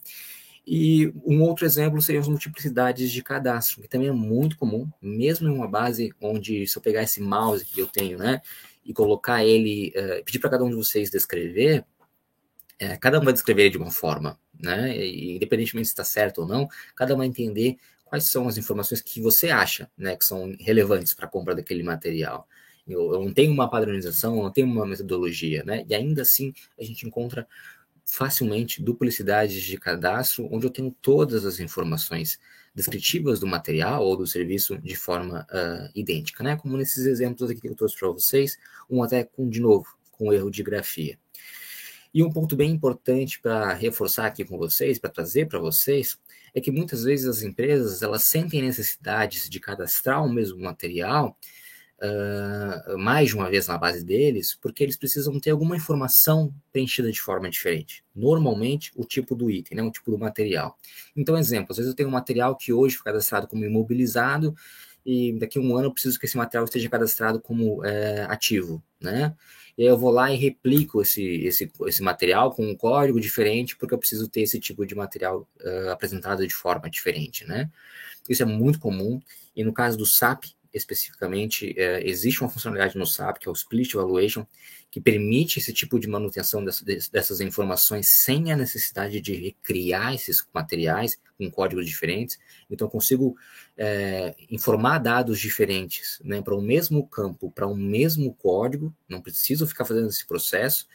E 0.66 1.12
um 1.26 1.42
outro 1.42 1.66
exemplo 1.66 2.02
seria 2.02 2.22
as 2.22 2.28
multiplicidades 2.28 3.12
de 3.12 3.22
cadastro, 3.22 3.82
que 3.82 3.88
também 3.88 4.08
é 4.08 4.14
muito 4.14 4.58
comum, 4.58 4.90
mesmo 5.02 5.50
em 5.50 5.52
uma 5.52 5.68
base 5.68 6.14
onde, 6.22 6.66
se 6.66 6.78
eu 6.78 6.82
pegar 6.82 7.04
esse 7.04 7.22
mouse 7.22 7.66
que 7.66 7.82
eu 7.82 7.88
tenho, 7.88 8.18
né, 8.18 8.40
e 8.86 8.94
colocar 8.94 9.44
ele, 9.44 9.94
uh, 9.96 10.24
pedir 10.24 10.40
para 10.40 10.52
cada 10.52 10.64
um 10.64 10.70
de 10.70 10.76
vocês 10.76 11.10
descrever, 11.10 11.86
é, 12.80 12.96
cada 12.98 13.20
um 13.20 13.24
vai 13.24 13.34
descrever 13.34 13.70
de 13.70 13.78
uma 13.78 13.92
forma, 13.92 14.40
né, 14.58 14.98
e, 14.98 15.36
independentemente 15.36 15.88
se 15.88 15.94
está 15.94 16.04
certo 16.06 16.40
ou 16.42 16.48
não, 16.48 16.68
cada 16.96 17.14
um 17.14 17.18
vai 17.18 17.28
entender 17.28 17.78
quais 18.13 18.25
são 18.25 18.48
as 18.48 18.60
informações 18.60 19.01
que 19.01 19.20
você 19.20 19.50
acha 19.50 19.89
né, 19.98 20.15
que 20.15 20.24
são 20.24 20.55
relevantes 20.60 21.15
para 21.15 21.25
a 21.25 21.27
compra 21.27 21.55
daquele 21.55 21.82
material. 21.82 22.48
Eu, 22.88 23.12
eu, 23.12 23.24
não 23.24 23.34
tenho 23.34 23.51
uma 23.51 23.67
padronização, 23.67 24.38
eu 24.38 24.43
não 24.43 24.51
tenho 24.51 24.67
uma 24.67 24.86
metodologia, 24.86 25.63
né? 25.63 25.84
E 25.89 25.96
ainda 25.96 26.22
assim 26.22 26.53
a 26.79 26.84
gente 26.84 27.08
encontra 27.08 27.48
facilmente 28.05 28.84
duplicidades 28.84 29.63
de 29.63 29.79
cadastro, 29.79 30.48
onde 30.51 30.67
eu 30.67 30.70
tenho 30.70 30.96
todas 31.01 31.43
as 31.43 31.60
informações 31.60 32.39
descritivas 32.75 33.39
do 33.39 33.48
material 33.48 34.03
ou 34.03 34.15
do 34.15 34.27
serviço 34.27 34.77
de 34.77 34.96
forma 34.96 35.48
uh, 35.50 35.89
idêntica, 35.96 36.43
né? 36.43 36.55
Como 36.55 36.77
nesses 36.77 37.08
exemplos 37.08 37.50
aqui 37.50 37.62
que 37.62 37.67
eu 37.67 37.75
trouxe 37.75 37.98
para 37.98 38.10
vocês, 38.10 38.60
um 38.88 39.01
até 39.01 39.24
com, 39.24 39.50
de 39.50 39.60
novo, 39.60 39.88
com 40.12 40.32
erro 40.32 40.51
de 40.51 40.62
grafia. 40.62 41.17
E 42.13 42.22
um 42.22 42.32
ponto 42.32 42.55
bem 42.55 42.70
importante 42.70 43.41
para 43.41 43.74
reforçar 43.74 44.27
aqui 44.27 44.46
com 44.46 44.55
vocês, 44.55 45.00
para 45.00 45.10
trazer 45.10 45.48
para 45.48 45.58
vocês, 45.58 46.15
é 46.53 46.62
que 46.62 46.72
muitas 46.72 47.03
vezes 47.03 47.25
as 47.25 47.41
empresas 47.41 48.01
elas 48.01 48.24
sentem 48.24 48.62
necessidades 48.62 49.50
de 49.50 49.60
cadastrar 49.60 50.24
o 50.24 50.31
mesmo 50.31 50.60
material 50.60 51.38
uh, 52.03 52.98
mais 52.98 53.29
de 53.29 53.36
uma 53.36 53.50
vez 53.50 53.67
na 53.67 53.77
base 53.77 54.03
deles, 54.03 54.57
porque 54.62 54.83
eles 54.83 54.98
precisam 54.98 55.39
ter 55.39 55.51
alguma 55.51 55.75
informação 55.75 56.53
preenchida 56.72 57.12
de 57.12 57.19
forma 57.19 57.50
diferente. 57.50 58.03
Normalmente, 58.15 58.91
o 58.95 59.05
tipo 59.05 59.36
do 59.36 59.50
item, 59.50 59.77
né, 59.77 59.83
o 59.83 59.91
tipo 59.91 60.12
do 60.12 60.19
material. 60.19 60.77
Então, 61.15 61.38
exemplo, 61.38 61.67
às 61.72 61.77
vezes 61.77 61.91
eu 61.91 61.95
tenho 61.95 62.10
um 62.10 62.13
material 62.13 62.55
que 62.55 62.74
hoje 62.74 62.95
foi 62.95 63.05
cadastrado 63.05 63.48
como 63.48 63.65
imobilizado 63.65 64.55
e 65.05 65.33
daqui 65.33 65.57
a 65.57 65.62
um 65.62 65.75
ano 65.75 65.88
eu 65.88 65.93
preciso 65.93 66.19
que 66.19 66.25
esse 66.25 66.38
material 66.38 66.65
esteja 66.65 66.89
cadastrado 66.89 67.41
como 67.41 67.83
é, 67.83 68.24
ativo, 68.29 68.81
né? 69.01 69.36
E 69.77 69.84
aí 69.84 69.89
eu 69.89 69.98
vou 69.98 70.12
lá 70.12 70.32
e 70.32 70.38
replico 70.38 71.01
esse, 71.01 71.24
esse, 71.46 71.72
esse 71.88 72.01
material 72.03 72.51
com 72.51 72.65
um 72.65 72.75
código 72.75 73.20
diferente, 73.20 73.75
porque 73.75 73.94
eu 73.94 73.98
preciso 73.98 74.27
ter 74.27 74.42
esse 74.42 74.60
tipo 74.60 74.86
de 74.86 74.96
material 74.96 75.48
uh, 75.62 75.89
apresentado 75.89 76.46
de 76.48 76.53
forma 76.53 76.89
diferente, 76.89 77.46
né? 77.46 77.70
Isso 78.30 78.44
é 78.44 78.46
muito 78.46 78.80
comum, 78.80 79.20
e 79.56 79.63
no 79.63 79.74
caso 79.74 79.98
do 79.98 80.06
SAP, 80.06 80.46
especificamente, 80.74 81.74
é, 81.77 82.08
existe 82.08 82.42
uma 82.42 82.50
funcionalidade 82.50 82.98
no 82.98 83.06
SAP, 83.06 83.38
que 83.38 83.48
é 83.48 83.51
o 83.51 83.53
Split 83.53 83.94
Evaluation, 83.94 84.46
que 84.89 85.01
permite 85.01 85.60
esse 85.60 85.74
tipo 85.74 86.00
de 86.00 86.08
manutenção 86.08 86.63
dessa, 86.63 86.86
dessas 86.86 87.42
informações 87.42 88.22
sem 88.22 88.51
a 88.51 88.56
necessidade 88.56 89.20
de 89.20 89.34
recriar 89.34 90.13
esses 90.13 90.46
materiais 90.53 91.20
com 91.38 91.50
códigos 91.50 91.86
diferentes. 91.86 92.38
Então, 92.70 92.88
consigo 92.88 93.36
é, 93.77 94.36
informar 94.50 95.00
dados 95.00 95.39
diferentes 95.39 96.22
né, 96.24 96.42
para 96.42 96.53
o 96.53 96.60
um 96.60 96.62
mesmo 96.62 97.08
campo, 97.08 97.51
para 97.51 97.68
um 97.68 97.75
mesmo 97.75 98.34
código, 98.36 98.94
não 99.10 99.22
preciso 99.22 99.65
ficar 99.65 99.86
fazendo 99.86 100.10
esse 100.10 100.27
processo, 100.27 100.88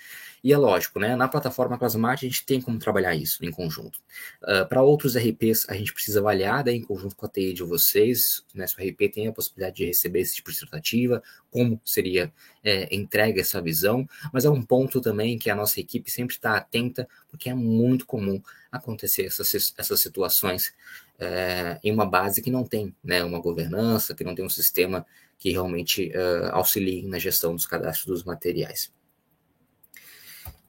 e 0.42 0.52
é 0.52 0.56
lógico, 0.56 0.98
né? 0.98 1.16
Na 1.16 1.28
plataforma 1.28 1.78
Classmart 1.78 2.22
a 2.22 2.26
gente 2.26 2.44
tem 2.44 2.60
como 2.60 2.78
trabalhar 2.78 3.14
isso 3.14 3.44
em 3.44 3.50
conjunto. 3.50 3.98
Uh, 4.42 4.66
Para 4.68 4.82
outros 4.82 5.16
RPs, 5.16 5.66
a 5.68 5.74
gente 5.74 5.92
precisa 5.92 6.20
avaliar 6.20 6.62
daí, 6.62 6.76
em 6.76 6.82
conjunto 6.82 7.16
com 7.16 7.26
a 7.26 7.28
TI 7.28 7.52
de 7.52 7.62
vocês, 7.62 8.44
né? 8.54 8.66
Se 8.66 8.74
o 8.80 8.88
RP 8.88 9.12
tem 9.12 9.26
a 9.26 9.32
possibilidade 9.32 9.76
de 9.76 9.86
receber 9.86 10.20
esse 10.20 10.36
tipo 10.36 10.52
de 10.52 10.58
tratativa, 10.58 11.22
como 11.50 11.80
seria 11.84 12.32
é, 12.62 12.94
entregue 12.94 13.40
essa 13.40 13.60
visão, 13.60 14.08
mas 14.32 14.44
é 14.44 14.50
um 14.50 14.62
ponto 14.62 15.00
também 15.00 15.38
que 15.38 15.50
a 15.50 15.54
nossa 15.54 15.80
equipe 15.80 16.10
sempre 16.10 16.34
está 16.34 16.56
atenta, 16.56 17.08
porque 17.28 17.48
é 17.48 17.54
muito 17.54 18.06
comum 18.06 18.40
acontecer 18.70 19.24
essas, 19.24 19.74
essas 19.76 20.00
situações 20.00 20.74
é, 21.18 21.78
em 21.82 21.92
uma 21.92 22.06
base 22.06 22.42
que 22.42 22.50
não 22.50 22.64
tem 22.64 22.94
né, 23.02 23.24
uma 23.24 23.40
governança, 23.40 24.14
que 24.14 24.24
não 24.24 24.34
tem 24.34 24.44
um 24.44 24.50
sistema 24.50 25.04
que 25.38 25.52
realmente 25.52 26.10
uh, 26.14 26.50
auxilie 26.52 27.06
na 27.06 27.18
gestão 27.18 27.54
dos 27.54 27.64
cadastros 27.64 28.06
dos 28.06 28.24
materiais. 28.24 28.92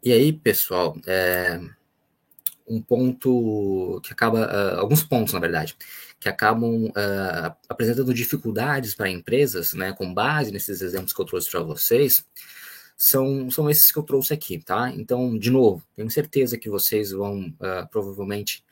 E 0.02 0.14
aí, 0.14 0.32
pessoal, 0.32 0.96
é, 1.06 1.60
um 2.68 2.82
ponto 2.82 4.00
que 4.04 4.14
acaba, 4.14 4.46
uh, 4.46 4.80
alguns 4.80 5.04
pontos, 5.04 5.34
na 5.34 5.40
verdade, 5.40 5.76
que 6.20 6.30
acabam 6.30 6.86
uh, 6.86 7.56
apresentando 7.68 8.14
dificuldades 8.14 8.96
para 8.96 9.10
empresas, 9.10 9.74
né, 9.74 9.92
com 9.92 10.14
base 10.14 10.52
nesses 10.52 10.82
exemplos 10.82 11.12
que 11.12 11.20
eu 11.20 11.26
trouxe 11.26 11.52
para 11.52 11.62
vocês, 11.62 12.26
são, 12.96 13.50
são 13.50 13.70
esses 13.70 13.92
que 13.92 13.98
eu 13.98 14.04
trouxe 14.04 14.34
aqui, 14.34 14.58
tá? 14.60 14.90
Então, 14.92 15.38
de 15.38 15.50
novo, 15.50 15.84
tenho 15.96 16.10
certeza 16.10 16.58
que 16.58 16.70
vocês 16.70 17.12
vão 17.12 17.48
uh, 17.48 17.88
provavelmente 17.92 18.64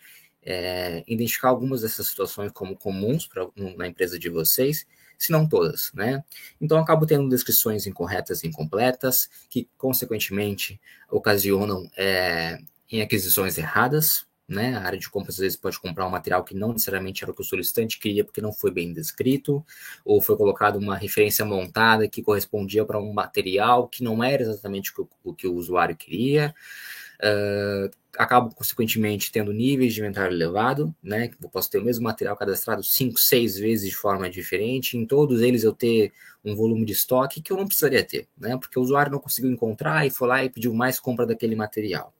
identificar 1.05 1.49
algumas 1.49 1.81
dessas 1.81 2.07
situações 2.07 2.53
como 2.53 2.77
comuns 2.77 3.27
pra, 3.27 3.45
na 3.75 3.85
empresa 3.85 4.17
de 4.17 4.29
vocês 4.29 4.85
se 5.17 5.31
não 5.31 5.47
todas, 5.47 5.91
né? 5.93 6.23
Então 6.61 6.77
acabo 6.77 7.05
tendo 7.05 7.27
descrições 7.29 7.87
incorretas 7.87 8.43
e 8.43 8.47
incompletas, 8.47 9.29
que 9.49 9.67
consequentemente 9.77 10.79
ocasionam 11.09 11.89
é, 11.97 12.59
em 12.91 13.01
aquisições 13.01 13.57
erradas, 13.57 14.27
né? 14.47 14.75
A 14.75 14.83
área 14.83 14.97
de 14.97 15.09
compras 15.09 15.35
às 15.35 15.41
vezes 15.41 15.57
pode 15.57 15.79
comprar 15.79 16.07
um 16.07 16.09
material 16.09 16.43
que 16.43 16.55
não 16.55 16.71
necessariamente 16.71 17.23
era 17.23 17.31
o 17.31 17.35
que 17.35 17.41
o 17.41 17.45
solicitante 17.45 17.99
queria 17.99 18.23
porque 18.23 18.39
não 18.39 18.53
foi 18.53 18.71
bem 18.71 18.93
descrito, 18.93 19.65
ou 20.05 20.21
foi 20.21 20.37
colocado 20.37 20.77
uma 20.77 20.95
referência 20.95 21.43
montada 21.43 22.07
que 22.07 22.23
correspondia 22.23 22.85
para 22.85 22.99
um 22.99 23.11
material 23.11 23.87
que 23.89 24.03
não 24.03 24.23
era 24.23 24.43
exatamente 24.43 24.91
o 24.91 24.93
que 24.93 25.01
o, 25.01 25.09
o, 25.23 25.33
que 25.33 25.47
o 25.47 25.55
usuário 25.55 25.95
queria. 25.97 26.55
Uh, 27.23 27.89
acabo, 28.17 28.53
consequentemente, 28.53 29.31
tendo 29.31 29.53
níveis 29.53 29.93
de 29.93 29.99
inventário 30.01 30.35
elevado, 30.35 30.93
né? 31.01 31.31
Eu 31.41 31.49
posso 31.49 31.69
ter 31.69 31.79
o 31.79 31.83
mesmo 31.83 32.03
material 32.03 32.35
cadastrado 32.35 32.83
5, 32.83 33.19
6 33.19 33.57
vezes 33.57 33.89
de 33.89 33.95
forma 33.95 34.29
diferente, 34.29 34.97
em 34.97 35.05
todos 35.05 35.41
eles 35.41 35.63
eu 35.63 35.73
ter 35.73 36.11
um 36.43 36.55
volume 36.55 36.85
de 36.85 36.93
estoque 36.93 37.41
que 37.41 37.51
eu 37.51 37.57
não 37.57 37.67
precisaria 37.67 38.03
ter, 38.03 38.27
né? 38.37 38.57
Porque 38.57 38.79
o 38.79 38.81
usuário 38.81 39.11
não 39.11 39.19
conseguiu 39.19 39.51
encontrar 39.51 40.05
e 40.05 40.09
foi 40.09 40.27
lá 40.27 40.43
e 40.43 40.49
pediu 40.49 40.73
mais 40.73 40.99
compra 40.99 41.25
daquele 41.25 41.55
material. 41.55 42.13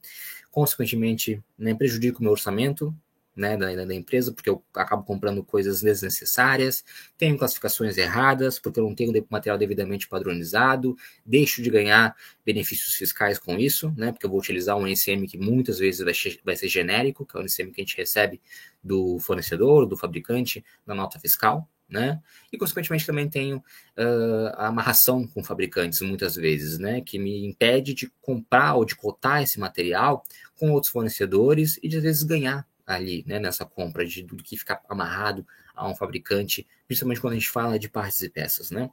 Consequentemente, 0.50 1.42
né, 1.58 1.74
prejudica 1.74 2.18
o 2.18 2.22
meu 2.22 2.32
orçamento, 2.32 2.94
né, 3.38 3.56
da, 3.56 3.84
da, 3.84 3.94
empresa, 3.94 4.32
porque 4.32 4.50
eu 4.50 4.62
acabo 4.74 5.04
comprando 5.04 5.42
coisas 5.44 5.80
desnecessárias, 5.80 6.84
tenho 7.16 7.38
classificações 7.38 7.96
erradas, 7.96 8.58
porque 8.58 8.80
eu 8.80 8.84
não 8.84 8.94
tenho 8.94 9.12
material 9.30 9.56
devidamente 9.56 10.08
padronizado, 10.08 10.96
deixo 11.24 11.62
de 11.62 11.70
ganhar 11.70 12.16
benefícios 12.44 12.94
fiscais 12.94 13.38
com 13.38 13.56
isso, 13.56 13.94
né, 13.96 14.10
porque 14.10 14.26
eu 14.26 14.30
vou 14.30 14.40
utilizar 14.40 14.76
um 14.76 14.86
NCM 14.86 15.26
que 15.28 15.38
muitas 15.38 15.78
vezes 15.78 16.04
vai, 16.04 16.14
vai 16.44 16.56
ser 16.56 16.68
genérico, 16.68 17.24
que 17.24 17.36
é 17.36 17.40
o 17.40 17.42
NCM 17.42 17.70
que 17.72 17.80
a 17.80 17.84
gente 17.84 17.96
recebe 17.96 18.40
do 18.82 19.18
fornecedor, 19.20 19.86
do 19.86 19.96
fabricante, 19.96 20.64
na 20.84 20.94
nota 20.94 21.18
fiscal, 21.20 21.68
né? 21.88 22.20
E, 22.52 22.58
consequentemente, 22.58 23.06
também 23.06 23.28
tenho 23.28 23.58
uh, 23.96 24.52
a 24.54 24.66
amarração 24.66 25.26
com 25.26 25.42
fabricantes, 25.42 26.02
muitas 26.02 26.36
vezes, 26.36 26.78
né? 26.78 27.00
Que 27.00 27.18
me 27.18 27.46
impede 27.46 27.94
de 27.94 28.12
comprar 28.20 28.74
ou 28.74 28.84
de 28.84 28.94
cotar 28.94 29.42
esse 29.42 29.58
material 29.58 30.22
com 30.58 30.70
outros 30.72 30.92
fornecedores 30.92 31.78
e, 31.82 31.88
de, 31.88 31.96
às 31.96 32.02
vezes, 32.02 32.22
ganhar 32.22 32.67
ali, 32.94 33.24
né, 33.26 33.38
nessa 33.38 33.64
compra 33.64 34.04
de 34.04 34.24
tudo 34.24 34.42
que 34.42 34.56
ficar 34.56 34.82
amarrado 34.88 35.46
a 35.74 35.88
um 35.88 35.94
fabricante, 35.94 36.66
principalmente 36.86 37.20
quando 37.20 37.34
a 37.34 37.36
gente 37.36 37.50
fala 37.50 37.78
de 37.78 37.88
partes 37.88 38.20
e 38.22 38.30
peças, 38.30 38.70
né? 38.70 38.90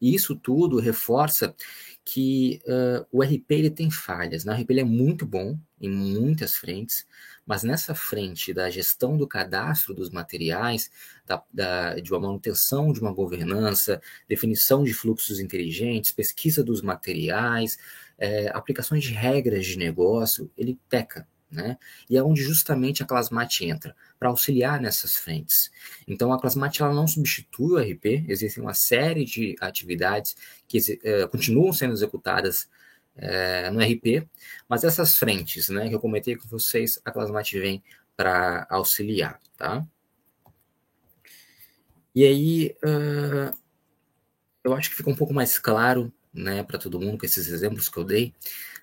E 0.00 0.14
isso 0.14 0.36
tudo 0.36 0.78
reforça 0.78 1.54
que 2.04 2.60
uh, 2.66 3.06
o 3.10 3.22
RP 3.22 3.50
ele 3.50 3.70
tem 3.70 3.90
falhas. 3.90 4.44
Né? 4.44 4.52
O 4.52 4.60
RP 4.60 4.70
ele 4.70 4.80
é 4.80 4.84
muito 4.84 5.24
bom 5.24 5.58
em 5.80 5.88
muitas 5.88 6.54
frentes, 6.54 7.06
mas 7.46 7.62
nessa 7.62 7.94
frente 7.94 8.52
da 8.52 8.68
gestão 8.68 9.16
do 9.16 9.26
cadastro 9.26 9.94
dos 9.94 10.10
materiais, 10.10 10.90
da, 11.26 11.42
da, 11.52 11.94
de 11.94 12.12
uma 12.12 12.20
manutenção 12.20 12.92
de 12.92 13.00
uma 13.00 13.12
governança, 13.12 14.00
definição 14.28 14.84
de 14.84 14.92
fluxos 14.92 15.40
inteligentes, 15.40 16.12
pesquisa 16.12 16.62
dos 16.62 16.82
materiais, 16.82 17.78
é, 18.18 18.48
aplicações 18.48 19.02
de 19.02 19.12
regras 19.12 19.66
de 19.66 19.78
negócio, 19.78 20.50
ele 20.56 20.78
peca. 20.88 21.26
Né? 21.54 21.78
E 22.10 22.16
é 22.16 22.22
onde 22.22 22.42
justamente 22.42 23.02
a 23.02 23.06
Clasmat 23.06 23.60
entra, 23.60 23.94
para 24.18 24.28
auxiliar 24.28 24.80
nessas 24.80 25.16
frentes. 25.16 25.70
Então, 26.06 26.32
a 26.32 26.40
Clasmat 26.40 26.80
ela 26.80 26.92
não 26.92 27.06
substitui 27.06 27.72
o 27.72 27.78
RP, 27.78 28.24
existem 28.28 28.60
uma 28.60 28.74
série 28.74 29.24
de 29.24 29.54
atividades 29.60 30.36
que 30.66 30.78
uh, 30.78 31.28
continuam 31.28 31.72
sendo 31.72 31.92
executadas 31.92 32.68
uh, 33.16 33.72
no 33.72 33.80
RP, 33.80 34.28
mas 34.68 34.82
essas 34.82 35.16
frentes 35.16 35.68
né, 35.68 35.88
que 35.88 35.94
eu 35.94 36.00
comentei 36.00 36.34
com 36.34 36.48
vocês, 36.48 37.00
a 37.04 37.12
Clasmat 37.12 37.52
vem 37.52 37.80
para 38.16 38.66
auxiliar. 38.68 39.38
Tá? 39.56 39.86
E 42.12 42.24
aí, 42.24 42.76
uh, 42.84 43.56
eu 44.64 44.74
acho 44.74 44.90
que 44.90 44.96
fica 44.96 45.10
um 45.10 45.16
pouco 45.16 45.32
mais 45.32 45.56
claro 45.56 46.12
né, 46.32 46.64
para 46.64 46.78
todo 46.78 47.00
mundo 47.00 47.18
com 47.18 47.26
esses 47.26 47.46
exemplos 47.46 47.88
que 47.88 47.96
eu 47.96 48.02
dei, 48.02 48.34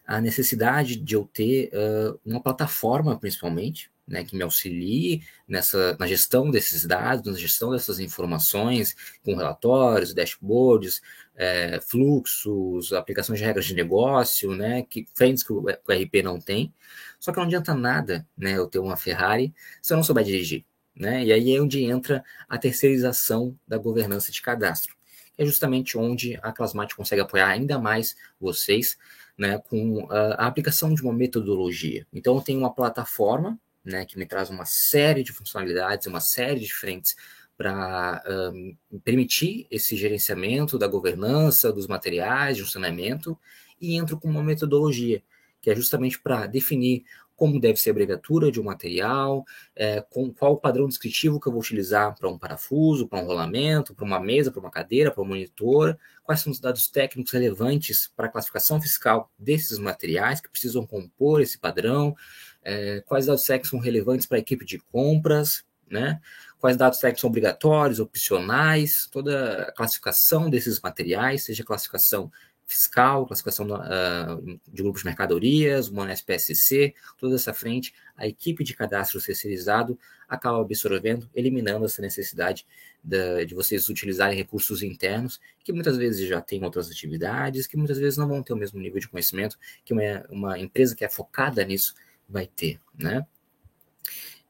a 0.06 0.20
necessidade 0.20 0.96
de 0.96 1.16
eu 1.16 1.30
ter 1.32 1.72
uh, 1.74 2.20
uma 2.26 2.42
plataforma, 2.42 3.18
principalmente, 3.20 3.92
né, 4.12 4.24
que 4.24 4.36
me 4.36 4.44
auxilie 4.44 5.24
nessa, 5.48 5.96
na 5.98 6.06
gestão 6.06 6.52
desses 6.52 6.86
dados, 6.86 7.32
na 7.32 7.40
gestão 7.40 7.72
dessas 7.72 8.00
informações, 8.00 8.96
com 9.24 9.36
relatórios, 9.36 10.14
dashboards, 10.14 11.02
é, 11.36 11.80
fluxos, 11.80 12.92
aplicações 12.92 13.40
de 13.40 13.46
regras 13.46 13.66
de 13.66 13.74
negócio, 13.74 14.54
né, 14.54 14.84
que 14.84 15.08
frentes 15.16 15.44
que 15.44 15.54
o, 15.54 15.66
RP 15.70 16.22
não 16.24 16.40
tem. 16.40 16.74
Só 17.20 17.32
que 17.32 17.38
não 17.38 17.46
adianta 17.46 17.74
nada, 17.74 18.28
né, 18.38 18.58
eu 18.58 18.68
ter 18.68 18.80
uma 18.80 18.98
Ferrari 18.98 19.54
se 19.82 19.94
eu 19.94 19.98
não 19.98 20.04
souber 20.04 20.26
dirigir, 20.26 20.66
né? 20.96 21.24
E 21.24 21.32
aí 21.32 21.56
é 21.56 21.62
onde 21.62 21.84
entra 21.84 22.24
a 22.50 22.58
terceirização 22.58 23.58
da 23.68 23.78
governança 23.78 24.32
de 24.32 24.42
cadastro, 24.42 24.96
é 25.38 25.46
justamente 25.46 25.98
onde 25.98 26.38
a 26.42 26.52
Clasmate 26.52 26.96
consegue 26.96 27.22
apoiar 27.22 27.48
ainda 27.48 27.80
mais 27.80 28.16
vocês 28.40 28.98
né, 29.42 29.58
com 29.58 30.06
a, 30.12 30.46
aplicação 30.46 30.94
de 30.94 31.02
uma 31.02 31.12
metodologia. 31.12 32.06
Então, 32.14 32.36
eu 32.36 32.42
tenho 32.44 32.60
uma 32.60 32.72
plataforma 32.72 33.60
né, 33.84 34.06
que 34.06 34.16
me 34.16 34.24
traz 34.24 34.52
uma 34.52 34.66
série 34.66 35.24
de 35.24 35.32
funcionalidades, 35.32 36.06
uma 36.06 36.20
série 36.20 36.60
de 36.60 36.72
frentes 36.72 37.16
para 37.58 38.24
um, 38.54 38.78
permitir 39.04 39.66
esse 39.72 39.98
gerenciamento 39.98 40.78
da 40.78 40.88
governança, 40.88 41.74
dos 41.74 41.88
materiais, 41.88 42.56
de 42.56 42.64
funcionamento, 42.64 43.36
e 43.82 43.96
entro 43.96 44.20
com 44.20 44.30
uma 44.30 44.44
metodologia, 44.44 45.24
que 45.60 45.72
é 45.72 45.76
justamente 45.76 46.20
para 46.20 46.46
definir 46.46 47.04
como 47.42 47.60
deve 47.60 47.80
ser 47.80 47.90
a 47.90 47.94
abreviatura 47.94 48.52
de 48.52 48.62
um 48.62 48.64
material, 48.64 49.44
é, 49.76 50.00
com 50.00 50.32
qual 50.32 50.54
o 50.54 50.58
padrão 50.58 50.88
descritivo 50.88 51.40
que 51.40 51.48
eu 51.48 51.52
vou 51.52 51.60
utilizar 51.60 52.16
para 52.16 52.30
um 52.30 52.38
parafuso, 52.38 53.08
para 53.08 53.18
um 53.18 53.26
rolamento, 53.26 53.96
para 53.96 54.06
uma 54.06 54.20
mesa, 54.20 54.52
para 54.52 54.60
uma 54.60 54.70
cadeira, 54.70 55.10
para 55.10 55.24
um 55.24 55.26
monitor, 55.26 55.98
quais 56.24 56.40
são 56.40 56.52
os 56.52 56.60
dados 56.60 56.88
técnicos 56.88 57.32
relevantes 57.34 58.12
para 58.16 58.28
a 58.28 58.30
classificação 58.30 58.80
fiscal 58.80 59.32
desses 59.40 59.80
materiais 59.80 60.40
que 60.40 60.52
precisam 60.52 60.86
compor 60.86 61.42
esse 61.42 61.58
padrão, 61.58 62.16
é, 62.64 63.02
quais 63.08 63.26
dados 63.26 63.44
técnicos 63.44 63.72
são 63.72 63.80
relevantes 63.80 64.28
para 64.28 64.38
a 64.38 64.40
equipe 64.40 64.64
de 64.64 64.78
compras, 64.78 65.66
né? 65.90 66.22
Quais 66.60 66.78
dados 66.78 67.00
técnicos 67.00 67.22
são 67.22 67.30
obrigatórios, 67.32 68.00
opcionais, 68.00 69.10
toda 69.12 69.64
a 69.64 69.72
classificação 69.72 70.48
desses 70.48 70.80
materiais, 70.80 71.42
seja 71.42 71.64
classificação 71.64 72.32
fiscal, 72.72 73.26
classificação 73.26 73.68
uh, 73.68 74.60
de 74.68 74.82
grupos 74.82 75.02
de 75.02 75.08
mercadorias, 75.08 75.90
uma 75.90 76.12
SPSC, 76.12 76.94
toda 77.18 77.36
essa 77.36 77.54
frente, 77.54 77.94
a 78.16 78.26
equipe 78.26 78.64
de 78.64 78.74
cadastro 78.74 79.22
terceirizado 79.22 80.00
acaba 80.28 80.62
absorvendo, 80.62 81.30
eliminando 81.36 81.86
essa 81.86 82.02
necessidade 82.02 82.66
de, 83.04 83.46
de 83.46 83.54
vocês 83.54 83.90
utilizarem 83.90 84.38
recursos 84.38 84.82
internos, 84.82 85.40
que 85.64 85.74
muitas 85.74 85.98
vezes 85.98 86.28
já 86.28 86.40
têm 86.40 86.64
outras 86.64 86.90
atividades, 86.90 87.68
que 87.68 87.76
muitas 87.76 87.98
vezes 87.98 88.18
não 88.18 88.28
vão 88.28 88.42
ter 88.42 88.54
o 88.54 88.58
mesmo 88.58 88.80
nível 88.80 89.00
de 89.00 89.10
conhecimento 89.10 89.58
que 89.84 89.94
uma, 89.94 90.26
uma 90.30 90.60
empresa 90.60 90.96
que 90.96 91.04
é 91.04 91.10
focada 91.10 91.64
nisso 91.66 91.94
vai 92.30 92.48
ter, 92.48 92.80
né? 92.98 93.26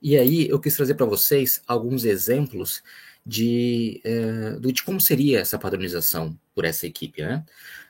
E 0.02 0.18
aí 0.18 0.48
eu 0.50 0.60
quis 0.60 0.76
trazer 0.76 0.96
para 0.96 1.06
vocês 1.06 1.62
alguns 1.68 2.06
exemplos 2.06 2.84
de, 3.26 4.02
uh, 4.06 4.60
de 4.60 4.84
como 4.84 5.00
seria 5.00 5.40
essa 5.40 5.60
padronização 5.60 6.38
por 6.56 6.66
essa 6.66 6.88
equipe, 6.88 7.22
né? 7.22 7.46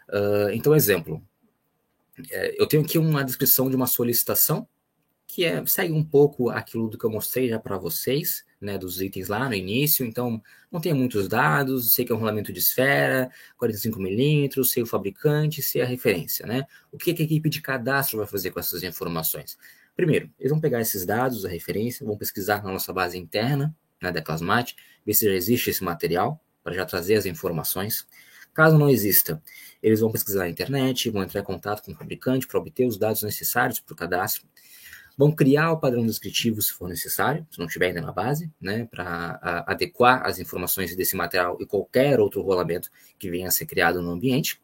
Uh, 0.10 0.50
então, 0.54 0.76
exemplo, 0.76 1.22
é, 2.30 2.62
eu 2.62 2.68
tenho 2.68 2.84
aqui 2.84 2.98
uma 2.98 3.24
descrição 3.24 3.70
de 3.70 3.76
uma 3.76 3.88
solicitação 3.88 4.68
que 5.26 5.46
é, 5.46 5.66
segue 5.66 5.94
um 5.94 6.04
pouco 6.04 6.50
aquilo 6.50 6.90
do 6.90 6.98
que 6.98 7.06
eu 7.06 7.10
mostrei 7.10 7.48
já 7.48 7.58
para 7.58 7.78
vocês, 7.78 8.44
né, 8.60 8.78
dos 8.78 9.02
itens 9.02 9.30
lá 9.30 9.48
no 9.48 9.56
início, 9.56 10.06
então 10.06 10.44
não 10.70 10.82
tem 10.82 10.94
muitos 10.94 11.28
dados, 11.30 11.94
sei 11.94 12.04
que 12.04 12.12
é 12.12 12.16
um 12.16 12.18
rolamento 12.18 12.52
de 12.52 12.60
esfera, 12.60 13.32
45 13.58 13.98
milímetros, 13.98 14.72
sei 14.72 14.84
o 14.84 14.86
fabricante, 14.86 15.62
sei 15.62 15.82
a 15.82 15.86
referência, 15.86 16.46
né? 16.46 16.66
O 16.92 16.98
que, 16.98 17.14
que 17.14 17.22
a 17.22 17.26
equipe 17.26 17.50
de 17.50 17.62
cadastro 17.62 18.18
vai 18.18 18.28
fazer 18.28 18.52
com 18.52 18.60
essas 18.60 18.84
informações? 18.84 19.58
Primeiro, 19.96 20.30
eles 20.38 20.52
vão 20.52 20.60
pegar 20.60 20.82
esses 20.82 21.06
dados, 21.06 21.46
a 21.46 21.50
referência, 21.50 22.06
vão 22.06 22.18
pesquisar 22.18 22.62
na 22.62 22.72
nossa 22.72 22.92
base 22.92 23.18
interna, 23.18 23.74
né, 24.02 24.12
da 24.12 24.22
Clasmate, 24.22 24.76
ver 25.06 25.14
se 25.14 25.26
já 25.26 25.34
existe 25.34 25.70
esse 25.70 25.84
material, 25.84 26.44
para 26.62 26.74
já 26.74 26.86
trazer 26.86 27.16
as 27.16 27.26
informações. 27.26 28.06
Caso 28.54 28.78
não 28.78 28.90
exista, 28.90 29.42
eles 29.82 30.00
vão 30.00 30.12
pesquisar 30.12 30.42
na 30.42 30.50
internet, 30.50 31.10
vão 31.10 31.24
entrar 31.24 31.42
em 31.42 31.44
contato 31.44 31.84
com 31.84 31.92
o 31.92 31.96
fabricante 31.96 32.48
para 32.48 32.60
obter 32.60 32.86
os 32.86 32.98
dados 32.98 33.24
necessários 33.24 33.80
para 33.80 33.94
o 33.94 33.96
cadastro, 33.96 34.44
vão 35.18 35.32
criar 35.32 35.72
o 35.72 35.80
padrão 35.80 36.06
descritivo 36.06 36.62
se 36.62 36.74
for 36.74 36.90
necessário, 36.90 37.46
se 37.50 37.60
não 37.60 37.68
tiver 37.68 37.88
ainda 37.88 38.02
na 38.02 38.12
base, 38.12 38.52
né, 38.60 38.88
para 38.90 39.64
adequar 39.68 40.26
as 40.26 40.40
informações 40.40 40.96
desse 40.96 41.16
material 41.16 41.58
e 41.60 41.66
qualquer 41.66 42.20
outro 42.20 42.42
rolamento 42.42 42.90
que 43.18 43.30
venha 43.30 43.48
a 43.48 43.52
ser 43.52 43.66
criado 43.66 44.02
no 44.02 44.12
ambiente 44.12 44.60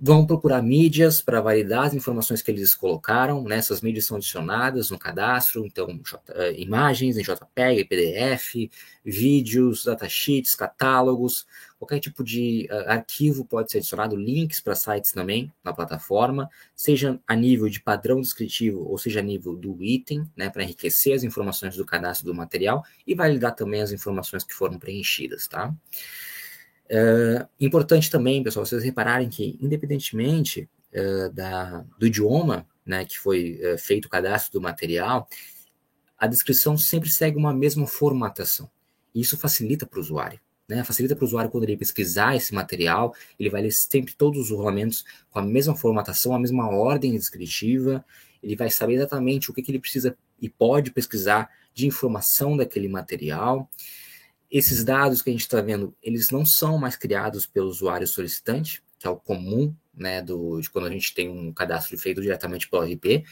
vão 0.00 0.24
procurar 0.24 0.62
mídias 0.62 1.20
para 1.20 1.40
validar 1.40 1.86
as 1.86 1.94
informações 1.94 2.40
que 2.40 2.50
eles 2.50 2.74
colocaram. 2.74 3.42
Né? 3.42 3.56
Essas 3.56 3.80
mídias 3.80 4.04
são 4.04 4.16
adicionadas 4.16 4.90
no 4.90 4.98
cadastro, 4.98 5.66
então 5.66 6.00
J, 6.04 6.16
uh, 6.16 6.52
imagens 6.56 7.16
em 7.16 7.22
JPEG, 7.22 7.84
PDF, 7.84 8.70
vídeos, 9.04 9.84
datasheets, 9.84 10.54
catálogos, 10.54 11.46
qualquer 11.78 12.00
tipo 12.00 12.24
de 12.24 12.68
uh, 12.70 12.90
arquivo 12.90 13.44
pode 13.44 13.70
ser 13.70 13.78
adicionado, 13.78 14.16
links 14.16 14.60
para 14.60 14.74
sites 14.74 15.12
também 15.12 15.52
na 15.62 15.72
plataforma, 15.72 16.50
seja 16.74 17.20
a 17.26 17.36
nível 17.36 17.68
de 17.68 17.80
padrão 17.80 18.20
descritivo 18.20 18.84
ou 18.88 18.98
seja 18.98 19.20
a 19.20 19.22
nível 19.22 19.54
do 19.54 19.82
item, 19.82 20.28
né, 20.36 20.50
para 20.50 20.64
enriquecer 20.64 21.14
as 21.14 21.22
informações 21.22 21.76
do 21.76 21.86
cadastro 21.86 22.26
do 22.26 22.34
material 22.34 22.84
e 23.06 23.14
validar 23.14 23.54
também 23.54 23.80
as 23.80 23.92
informações 23.92 24.42
que 24.42 24.52
foram 24.52 24.78
preenchidas, 24.78 25.46
tá? 25.46 25.74
Uh, 26.90 27.46
importante 27.60 28.10
também, 28.10 28.42
pessoal, 28.42 28.64
vocês 28.64 28.82
repararem 28.82 29.28
que, 29.28 29.58
independentemente 29.60 30.68
uh, 30.94 31.30
da, 31.32 31.84
do 31.98 32.06
idioma 32.06 32.66
né, 32.84 33.04
que 33.04 33.18
foi 33.18 33.60
uh, 33.62 33.78
feito 33.78 34.06
o 34.06 34.08
cadastro 34.08 34.52
do 34.54 34.62
material, 34.62 35.28
a 36.18 36.26
descrição 36.26 36.76
sempre 36.76 37.10
segue 37.10 37.36
uma 37.36 37.52
mesma 37.52 37.86
formatação. 37.86 38.68
Isso 39.14 39.36
facilita 39.36 39.86
para 39.86 39.98
o 39.98 40.02
usuário. 40.02 40.40
Né? 40.68 40.84
Facilita 40.84 41.16
para 41.16 41.24
o 41.24 41.26
usuário 41.26 41.50
quando 41.50 41.64
ele 41.64 41.76
pesquisar 41.76 42.36
esse 42.36 42.54
material, 42.54 43.14
ele 43.38 43.48
vai 43.48 43.62
ler 43.62 43.72
sempre 43.72 44.14
todos 44.14 44.50
os 44.50 44.50
rolamentos 44.50 45.04
com 45.30 45.38
a 45.38 45.42
mesma 45.42 45.74
formatação, 45.74 46.34
a 46.34 46.38
mesma 46.38 46.68
ordem 46.68 47.12
descritiva, 47.12 48.04
ele 48.42 48.54
vai 48.54 48.70
saber 48.70 48.94
exatamente 48.94 49.50
o 49.50 49.54
que, 49.54 49.62
que 49.62 49.70
ele 49.70 49.80
precisa 49.80 50.16
e 50.40 50.48
pode 50.48 50.92
pesquisar 50.92 51.50
de 51.72 51.86
informação 51.86 52.56
daquele 52.56 52.88
material 52.88 53.68
esses 54.50 54.82
dados 54.82 55.20
que 55.20 55.30
a 55.30 55.32
gente 55.32 55.42
está 55.42 55.60
vendo, 55.60 55.94
eles 56.02 56.30
não 56.30 56.44
são 56.44 56.78
mais 56.78 56.96
criados 56.96 57.46
pelo 57.46 57.68
usuário 57.68 58.06
solicitante, 58.06 58.82
que 58.98 59.06
é 59.06 59.10
o 59.10 59.16
comum, 59.16 59.74
né, 59.94 60.22
do, 60.22 60.60
de 60.60 60.70
quando 60.70 60.86
a 60.86 60.90
gente 60.90 61.14
tem 61.14 61.28
um 61.28 61.52
cadastro 61.52 61.98
feito 61.98 62.20
diretamente 62.20 62.68
pelo 62.68 62.82
RP. 62.82 63.24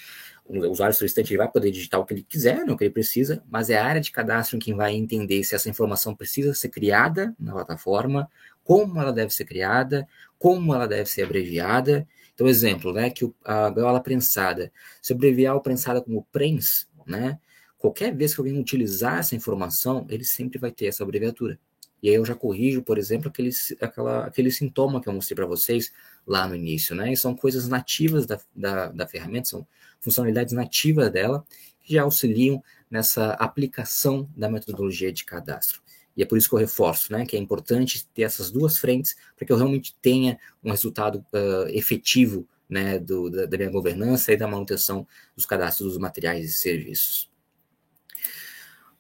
O 0.48 0.58
usuário 0.70 0.94
solicitante 0.94 1.32
ele 1.32 1.38
vai 1.38 1.50
poder 1.50 1.70
digitar 1.70 2.00
o 2.00 2.04
que 2.04 2.14
ele 2.14 2.22
quiser, 2.22 2.64
né, 2.64 2.72
o 2.72 2.76
que 2.76 2.84
ele 2.84 2.92
precisa, 2.92 3.42
mas 3.48 3.68
é 3.68 3.76
a 3.76 3.84
área 3.84 4.00
de 4.00 4.12
cadastro 4.12 4.58
quem 4.58 4.74
vai 4.74 4.94
entender 4.94 5.42
se 5.42 5.54
essa 5.54 5.68
informação 5.68 6.14
precisa 6.14 6.54
ser 6.54 6.68
criada 6.68 7.34
na 7.38 7.52
plataforma, 7.52 8.30
como 8.62 9.00
ela 9.00 9.12
deve 9.12 9.32
ser 9.34 9.44
criada, 9.44 10.06
como 10.38 10.74
ela 10.74 10.86
deve 10.86 11.08
ser 11.10 11.22
abreviada. 11.22 12.06
Então, 12.34 12.46
exemplo, 12.46 12.92
né, 12.92 13.10
que 13.10 13.28
a 13.44 13.70
gaiola 13.70 14.00
prensada, 14.00 14.72
se 15.02 15.12
abreviar 15.12 15.56
o 15.56 15.60
prensada 15.60 16.00
como 16.00 16.26
prens, 16.30 16.88
né, 17.06 17.38
qualquer 17.76 18.14
vez 18.14 18.34
que 18.34 18.40
alguém 18.40 18.58
utilizar 18.58 19.18
essa 19.18 19.34
informação, 19.34 20.06
ele 20.08 20.24
sempre 20.24 20.58
vai 20.58 20.70
ter 20.70 20.86
essa 20.86 21.02
abreviatura. 21.02 21.58
E 22.02 22.08
aí 22.08 22.14
eu 22.14 22.24
já 22.24 22.34
corrijo, 22.34 22.82
por 22.82 22.98
exemplo, 22.98 23.28
aquele, 23.28 23.50
aquela, 23.80 24.26
aquele 24.26 24.50
sintoma 24.50 25.00
que 25.00 25.08
eu 25.08 25.12
mostrei 25.12 25.34
para 25.34 25.46
vocês 25.46 25.92
lá 26.26 26.46
no 26.46 26.54
início, 26.54 26.94
né? 26.94 27.12
E 27.12 27.16
são 27.16 27.34
coisas 27.34 27.68
nativas 27.68 28.26
da, 28.26 28.40
da, 28.54 28.88
da 28.88 29.06
ferramenta, 29.06 29.48
são 29.48 29.66
funcionalidades 30.00 30.52
nativas 30.52 31.10
dela, 31.10 31.44
que 31.82 31.94
já 31.94 32.02
auxiliam 32.02 32.62
nessa 32.90 33.32
aplicação 33.34 34.28
da 34.36 34.48
metodologia 34.48 35.12
de 35.12 35.24
cadastro. 35.24 35.80
E 36.16 36.22
é 36.22 36.26
por 36.26 36.38
isso 36.38 36.48
que 36.48 36.54
eu 36.54 36.58
reforço, 36.58 37.12
né, 37.12 37.26
que 37.26 37.36
é 37.36 37.38
importante 37.38 38.06
ter 38.14 38.22
essas 38.22 38.50
duas 38.50 38.78
frentes 38.78 39.14
para 39.36 39.46
que 39.46 39.52
eu 39.52 39.56
realmente 39.56 39.94
tenha 40.00 40.38
um 40.64 40.70
resultado 40.70 41.24
uh, 41.32 41.68
efetivo 41.68 42.48
né, 42.68 42.98
do, 42.98 43.30
da, 43.30 43.46
da 43.46 43.56
minha 43.56 43.70
governança 43.70 44.32
e 44.32 44.36
da 44.36 44.48
manutenção 44.48 45.06
dos 45.36 45.44
cadastros 45.44 45.90
dos 45.90 45.98
materiais 45.98 46.46
e 46.46 46.52
serviços. 46.52 47.30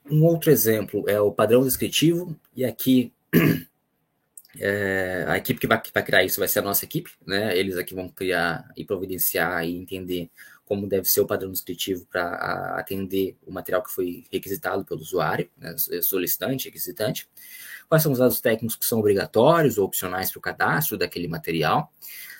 Um 0.08 0.24
outro 0.24 0.50
exemplo 0.50 1.04
é 1.08 1.20
o 1.20 1.32
padrão 1.32 1.64
descritivo, 1.64 2.38
e 2.54 2.64
aqui 2.64 3.12
é, 4.58 5.24
a 5.28 5.36
equipe 5.36 5.60
que 5.60 5.66
vai, 5.66 5.80
que 5.80 5.90
vai, 5.92 6.02
criar 6.02 6.24
isso 6.24 6.38
vai 6.40 6.48
ser 6.48 6.60
a 6.60 6.62
nossa 6.62 6.84
equipe, 6.84 7.10
né? 7.26 7.56
Eles 7.56 7.76
aqui 7.76 7.94
vão 7.94 8.08
criar 8.08 8.68
e 8.76 8.84
providenciar 8.84 9.64
e 9.64 9.76
entender 9.76 10.30
como 10.64 10.88
deve 10.88 11.08
ser 11.08 11.20
o 11.20 11.26
padrão 11.26 11.52
descritivo 11.52 12.04
para 12.06 12.76
atender 12.76 13.36
o 13.46 13.52
material 13.52 13.82
que 13.82 13.92
foi 13.92 14.24
requisitado 14.32 14.84
pelo 14.84 15.00
usuário, 15.00 15.48
né? 15.56 15.76
solicitante, 16.02 16.66
requisitante. 16.66 17.28
Quais 17.88 18.02
são 18.02 18.10
os 18.10 18.18
dados 18.18 18.40
técnicos 18.40 18.74
que 18.74 18.84
são 18.84 18.98
obrigatórios 18.98 19.78
ou 19.78 19.84
opcionais 19.84 20.30
para 20.30 20.38
o 20.38 20.42
cadastro 20.42 20.98
daquele 20.98 21.28
material 21.28 21.92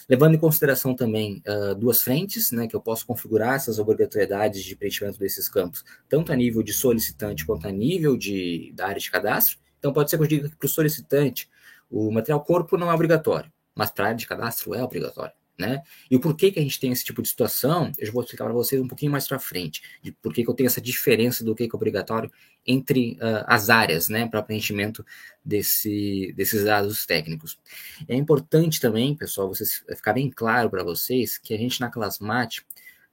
levando 0.08 0.34
em 0.34 0.38
consideração 0.38 0.94
também 0.94 1.42
uh, 1.46 1.74
duas 1.74 2.02
frentes, 2.02 2.52
né, 2.52 2.66
que 2.66 2.76
eu 2.76 2.80
posso 2.80 3.06
configurar 3.06 3.54
essas 3.54 3.78
obrigatoriedades 3.78 4.62
de 4.62 4.76
preenchimento 4.76 5.18
desses 5.18 5.48
campos, 5.48 5.84
tanto 6.08 6.32
a 6.32 6.36
nível 6.36 6.62
de 6.62 6.72
solicitante 6.72 7.44
quanto 7.44 7.66
a 7.66 7.72
nível 7.72 8.16
de, 8.16 8.72
da 8.74 8.86
área 8.86 9.00
de 9.00 9.10
cadastro. 9.10 9.58
Então, 9.78 9.92
pode 9.92 10.10
ser 10.10 10.16
que 10.16 10.22
eu 10.22 10.28
diga 10.28 10.48
que 10.48 10.56
para 10.56 10.66
o 10.66 10.68
solicitante 10.68 11.48
o 11.90 12.10
material 12.10 12.40
corpo 12.42 12.76
não 12.76 12.90
é 12.90 12.94
obrigatório, 12.94 13.52
mas 13.74 13.90
para 13.90 14.06
área 14.06 14.16
de 14.16 14.26
cadastro 14.26 14.74
é 14.74 14.82
obrigatório 14.82 15.32
né? 15.58 15.82
E 16.10 16.16
o 16.16 16.20
porquê 16.20 16.50
que 16.50 16.58
a 16.58 16.62
gente 16.62 16.78
tem 16.78 16.92
esse 16.92 17.04
tipo 17.04 17.22
de 17.22 17.28
situação, 17.28 17.90
eu 17.98 18.06
já 18.06 18.12
vou 18.12 18.22
explicar 18.22 18.44
para 18.44 18.52
vocês 18.52 18.80
um 18.80 18.88
pouquinho 18.88 19.10
mais 19.10 19.26
para 19.26 19.38
frente, 19.38 19.82
de 20.02 20.12
por 20.12 20.32
que 20.32 20.46
eu 20.46 20.54
tenho 20.54 20.66
essa 20.66 20.80
diferença 20.80 21.42
do 21.44 21.54
que 21.54 21.64
é 21.64 21.68
obrigatório 21.72 22.30
entre 22.66 23.12
uh, 23.14 23.44
as 23.46 23.70
áreas, 23.70 24.08
né, 24.08 24.26
para 24.26 24.42
preenchimento 24.42 25.04
desse, 25.44 26.32
desses 26.36 26.64
dados 26.64 27.06
técnicos. 27.06 27.58
É 28.06 28.14
importante 28.14 28.80
também, 28.80 29.14
pessoal, 29.14 29.48
vocês 29.48 29.84
ficar 29.94 30.12
bem 30.12 30.30
claro 30.30 30.68
para 30.68 30.84
vocês 30.84 31.38
que 31.38 31.54
a 31.54 31.58
gente 31.58 31.80
na 31.80 31.90
Classmate, 31.90 32.64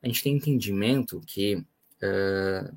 a 0.01 0.07
gente 0.07 0.23
tem 0.23 0.35
entendimento 0.35 1.21
que 1.25 1.55
uh, 1.55 2.75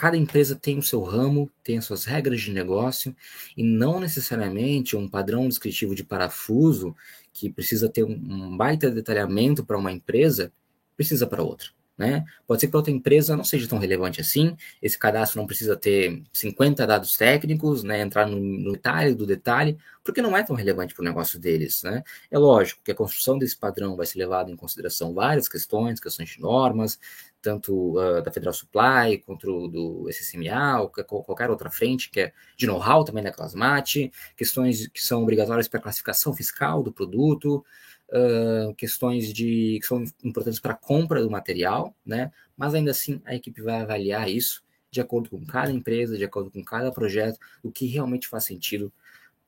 cada 0.00 0.16
empresa 0.16 0.56
tem 0.56 0.78
o 0.78 0.82
seu 0.82 1.02
ramo, 1.02 1.50
tem 1.62 1.76
as 1.76 1.84
suas 1.84 2.06
regras 2.06 2.40
de 2.40 2.50
negócio, 2.50 3.14
e 3.54 3.62
não 3.62 4.00
necessariamente 4.00 4.96
um 4.96 5.06
padrão 5.06 5.46
descritivo 5.46 5.94
de 5.94 6.02
parafuso 6.02 6.96
que 7.34 7.50
precisa 7.50 7.86
ter 7.86 8.02
um, 8.02 8.56
baita 8.56 8.90
detalhamento 8.90 9.62
para 9.62 9.76
uma 9.76 9.92
empresa, 9.92 10.50
precisa 10.96 11.26
para 11.26 11.42
outra. 11.42 11.68
Né? 11.98 12.24
Pode 12.46 12.62
ser 12.62 12.66
que 12.66 12.70
para 12.70 12.78
outra 12.78 12.90
empresa 12.90 13.36
não 13.36 13.44
seja 13.44 13.68
tão 13.68 13.76
relevante 13.76 14.22
assim, 14.22 14.56
esse 14.80 14.98
cadastro 14.98 15.38
não 15.38 15.46
precisa 15.46 15.76
ter 15.76 16.22
50 16.32 16.86
dados 16.86 17.14
técnicos, 17.18 17.82
né? 17.82 18.00
entrar 18.00 18.26
no, 18.26 18.40
no 18.40 18.72
detalhe 18.72 19.14
do 19.14 19.26
detalhe, 19.26 19.76
porque 20.02 20.22
não 20.22 20.34
é 20.34 20.42
tão 20.42 20.56
relevante 20.56 20.94
para 20.94 21.02
o 21.02 21.04
negócio 21.04 21.38
deles. 21.38 21.82
Né? 21.82 22.02
É 22.30 22.38
lógico 22.38 22.80
que 22.82 22.90
a 22.90 22.94
construção 22.94 23.38
desse 23.38 23.54
padrão 23.54 23.96
vai 23.96 24.06
ser 24.06 24.18
levada 24.18 24.50
em 24.50 24.56
consideração 24.56 25.12
várias 25.12 25.46
questões, 25.46 26.00
questões 26.00 26.30
de 26.30 26.40
normas, 26.40 26.98
tanto 27.42 27.98
uh, 27.98 28.22
da 28.22 28.30
Federal 28.30 28.52
Supply 28.52 29.18
quanto 29.24 29.68
do 29.68 30.08
SSMA, 30.08 30.80
ou 30.80 30.88
qualquer 30.88 31.50
outra 31.50 31.70
frente, 31.70 32.10
que 32.10 32.20
é 32.20 32.32
de 32.56 32.66
know-how 32.66 33.04
também 33.04 33.24
da 33.24 33.32
Clasmate, 33.32 34.12
questões 34.36 34.86
que 34.88 35.02
são 35.02 35.22
obrigatórias 35.22 35.68
para 35.68 35.80
classificação 35.80 36.34
fiscal 36.34 36.82
do 36.82 36.92
produto, 36.92 37.64
uh, 38.10 38.74
questões 38.74 39.32
de, 39.32 39.78
que 39.80 39.86
são 39.86 40.04
importantes 40.22 40.60
para 40.60 40.72
a 40.72 40.76
compra 40.76 41.22
do 41.22 41.30
material, 41.30 41.94
né? 42.04 42.30
mas 42.56 42.74
ainda 42.74 42.90
assim 42.90 43.20
a 43.24 43.34
equipe 43.34 43.62
vai 43.62 43.80
avaliar 43.80 44.28
isso 44.28 44.62
de 44.90 45.00
acordo 45.00 45.30
com 45.30 45.44
cada 45.46 45.70
empresa, 45.70 46.18
de 46.18 46.24
acordo 46.24 46.50
com 46.50 46.64
cada 46.64 46.90
projeto, 46.90 47.38
o 47.62 47.70
que 47.70 47.86
realmente 47.86 48.26
faz 48.26 48.44
sentido 48.44 48.92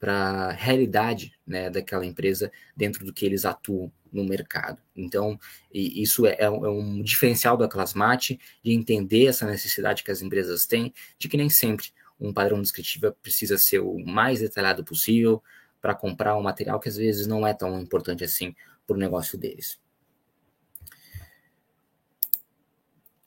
para 0.03 0.49
a 0.49 0.51
realidade 0.51 1.33
né, 1.47 1.71
daquela 1.71 2.05
empresa 2.05 2.51
dentro 2.77 3.07
do 3.07 3.13
que 3.13 3.25
eles 3.25 3.45
atuam 3.45 3.93
no 4.13 4.25
mercado. 4.25 4.83
Então, 4.97 5.39
isso 5.73 6.27
é, 6.27 6.35
é, 6.41 6.51
um 6.51 6.99
é 6.99 7.03
diferencial 7.05 7.57
da 7.57 7.69
Classmate 7.69 8.41
de 8.65 8.73
entender 8.73 9.27
essa 9.27 9.47
necessidade 9.47 10.03
que 10.03 10.11
as 10.11 10.21
empresas 10.21 10.67
têm, 10.67 10.93
de 11.17 11.29
que 11.29 11.37
nem 11.37 11.49
sempre 11.49 11.87
um 12.19 12.33
padrão 12.33 12.61
descritivo 12.61 13.13
precisa 13.23 13.57
ser 13.57 13.79
o 13.79 13.97
mais 14.05 14.41
detalhado 14.41 14.83
possível 14.83 15.41
para 15.81 15.95
comprar 15.95 16.37
um 16.37 16.43
material 16.43 16.81
que 16.81 16.89
às 16.89 16.97
vezes 16.97 17.29
não 17.29 17.47
é 17.47 17.55
tão 17.55 17.81
importante 17.81 18.25
assim 18.25 18.57
para 18.85 18.97
o 18.97 18.99
negócio 18.99 19.39
deles. 19.39 19.79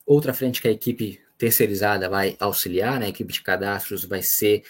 Outra 0.04 0.34
frente 0.34 0.60
que 0.60 0.68
a 0.68 0.72
equipe 0.72 1.22
terceirizada 1.38 2.06
vai 2.10 2.36
auxiliar, 2.38 3.00
né, 3.00 3.06
a 3.06 3.08
equipe 3.08 3.32
de 3.32 3.42
cadastros 3.42 4.04
vai 4.04 4.20
ser 4.20 4.62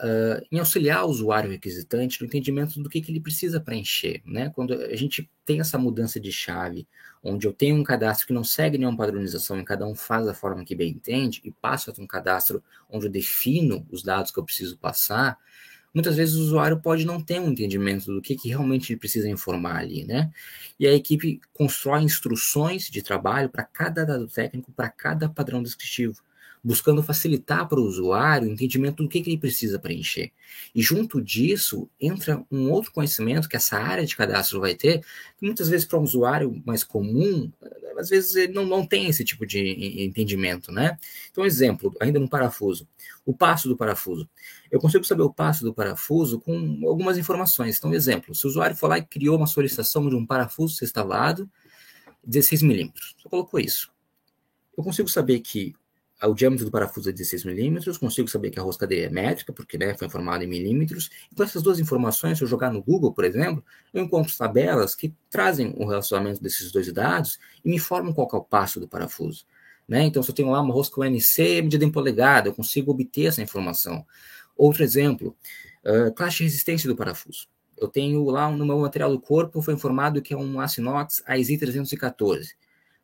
uh, 0.00 0.44
em 0.50 0.58
auxiliar 0.58 1.04
o 1.04 1.08
usuário 1.08 1.50
requisitante 1.50 2.20
no 2.20 2.26
entendimento 2.26 2.80
do 2.82 2.88
que, 2.88 3.00
que 3.00 3.10
ele 3.10 3.20
precisa 3.20 3.60
preencher. 3.60 4.22
Né? 4.24 4.50
Quando 4.50 4.74
a 4.74 4.96
gente 4.96 5.30
tem 5.44 5.60
essa 5.60 5.78
mudança 5.78 6.18
de 6.18 6.32
chave, 6.32 6.86
onde 7.22 7.46
eu 7.46 7.52
tenho 7.52 7.76
um 7.76 7.82
cadastro 7.82 8.26
que 8.26 8.32
não 8.32 8.44
segue 8.44 8.78
nenhuma 8.78 8.96
padronização 8.96 9.58
e 9.58 9.64
cada 9.64 9.86
um 9.86 9.94
faz 9.94 10.26
da 10.26 10.34
forma 10.34 10.64
que 10.64 10.74
bem 10.74 10.92
entende, 10.92 11.40
e 11.44 11.50
passo 11.50 11.90
a 11.90 12.02
um 12.02 12.06
cadastro 12.06 12.62
onde 12.90 13.06
eu 13.06 13.10
defino 13.10 13.86
os 13.90 14.02
dados 14.02 14.30
que 14.30 14.38
eu 14.38 14.44
preciso 14.44 14.76
passar, 14.76 15.38
muitas 15.92 16.16
vezes 16.16 16.34
o 16.34 16.42
usuário 16.42 16.80
pode 16.80 17.06
não 17.06 17.22
ter 17.22 17.40
um 17.40 17.50
entendimento 17.50 18.12
do 18.12 18.20
que, 18.20 18.34
que 18.34 18.48
realmente 18.48 18.92
ele 18.92 18.98
precisa 18.98 19.28
informar 19.28 19.78
ali, 19.78 20.04
né? 20.04 20.30
E 20.78 20.86
a 20.86 20.92
equipe 20.92 21.40
constrói 21.52 22.02
instruções 22.02 22.90
de 22.90 23.00
trabalho 23.00 23.48
para 23.48 23.62
cada 23.62 24.04
dado 24.04 24.26
técnico, 24.26 24.72
para 24.72 24.88
cada 24.88 25.28
padrão 25.28 25.62
descritivo 25.62 26.20
buscando 26.64 27.02
facilitar 27.02 27.68
para 27.68 27.78
o 27.78 27.84
usuário 27.84 28.48
o 28.48 28.50
entendimento 28.50 29.02
do 29.02 29.08
que, 29.08 29.20
que 29.20 29.28
ele 29.28 29.38
precisa 29.38 29.78
preencher. 29.78 30.32
E 30.74 30.80
junto 30.80 31.20
disso, 31.20 31.90
entra 32.00 32.42
um 32.50 32.70
outro 32.70 32.90
conhecimento 32.90 33.48
que 33.48 33.56
essa 33.56 33.76
área 33.76 34.06
de 34.06 34.16
cadastro 34.16 34.60
vai 34.60 34.74
ter, 34.74 35.00
que 35.36 35.44
muitas 35.44 35.68
vezes 35.68 35.84
para 35.84 35.98
um 35.98 36.02
usuário 36.02 36.62
mais 36.64 36.82
comum, 36.82 37.52
às 37.98 38.08
vezes 38.08 38.34
ele 38.34 38.54
não, 38.54 38.64
não 38.64 38.86
tem 38.86 39.08
esse 39.08 39.22
tipo 39.24 39.44
de 39.46 40.04
entendimento, 40.04 40.72
né? 40.72 40.96
Então, 41.30 41.44
exemplo, 41.44 41.94
ainda 42.00 42.18
no 42.18 42.28
parafuso, 42.28 42.88
o 43.26 43.34
passo 43.34 43.68
do 43.68 43.76
parafuso. 43.76 44.28
Eu 44.70 44.80
consigo 44.80 45.04
saber 45.04 45.22
o 45.22 45.32
passo 45.32 45.64
do 45.64 45.74
parafuso 45.74 46.40
com 46.40 46.80
algumas 46.86 47.18
informações. 47.18 47.76
Então, 47.76 47.92
exemplo, 47.92 48.34
se 48.34 48.46
o 48.46 48.48
usuário 48.48 48.74
for 48.74 48.88
lá 48.88 48.98
e 48.98 49.04
criou 49.04 49.36
uma 49.36 49.46
solicitação 49.46 50.08
de 50.08 50.16
um 50.16 50.24
parafuso 50.24 50.76
sextavado, 50.76 51.48
16 52.26 52.62
milímetros, 52.62 53.14
só 53.18 53.28
colocou 53.28 53.60
isso. 53.60 53.92
Eu 54.76 54.82
consigo 54.82 55.08
saber 55.08 55.40
que 55.40 55.74
o 56.26 56.34
diâmetro 56.34 56.64
do 56.64 56.70
parafuso 56.70 57.08
é 57.08 57.12
16 57.12 57.44
milímetros, 57.44 57.98
consigo 57.98 58.28
saber 58.28 58.50
que 58.50 58.58
a 58.58 58.62
rosca 58.62 58.86
dele 58.86 59.02
é 59.02 59.10
métrica, 59.10 59.52
porque 59.52 59.76
né, 59.76 59.94
foi 59.94 60.06
informada 60.06 60.44
em 60.44 60.46
milímetros. 60.46 61.10
Então, 61.32 61.44
essas 61.44 61.62
duas 61.62 61.78
informações, 61.78 62.38
se 62.38 62.44
eu 62.44 62.48
jogar 62.48 62.72
no 62.72 62.82
Google, 62.82 63.12
por 63.12 63.24
exemplo, 63.24 63.64
eu 63.92 64.02
encontro 64.02 64.36
tabelas 64.36 64.94
que 64.94 65.14
trazem 65.30 65.74
o 65.76 65.86
relacionamento 65.86 66.42
desses 66.42 66.70
dois 66.70 66.92
dados 66.92 67.38
e 67.64 67.68
me 67.68 67.76
informam 67.76 68.12
qual 68.12 68.28
é 68.32 68.36
o 68.36 68.40
passo 68.42 68.78
do 68.80 68.88
parafuso. 68.88 69.44
Né? 69.86 70.04
Então, 70.04 70.22
se 70.22 70.30
eu 70.30 70.34
tenho 70.34 70.50
lá 70.50 70.60
uma 70.60 70.72
rosca 70.72 71.00
UNC 71.00 71.62
medida 71.62 71.84
em 71.84 71.90
polegada, 71.90 72.48
eu 72.48 72.54
consigo 72.54 72.92
obter 72.92 73.26
essa 73.26 73.42
informação. 73.42 74.04
Outro 74.56 74.82
exemplo, 74.82 75.36
uh, 75.84 76.12
classe 76.14 76.38
de 76.38 76.44
resistência 76.44 76.88
do 76.88 76.96
parafuso. 76.96 77.48
Eu 77.76 77.88
tenho 77.88 78.24
lá 78.24 78.50
no 78.50 78.64
meu 78.64 78.78
material 78.78 79.10
do 79.10 79.20
corpo, 79.20 79.60
foi 79.60 79.74
informado 79.74 80.22
que 80.22 80.32
é 80.32 80.36
um 80.36 80.60
aço 80.60 80.80
inox 80.80 81.22
AISI 81.26 81.58
314. 81.58 82.54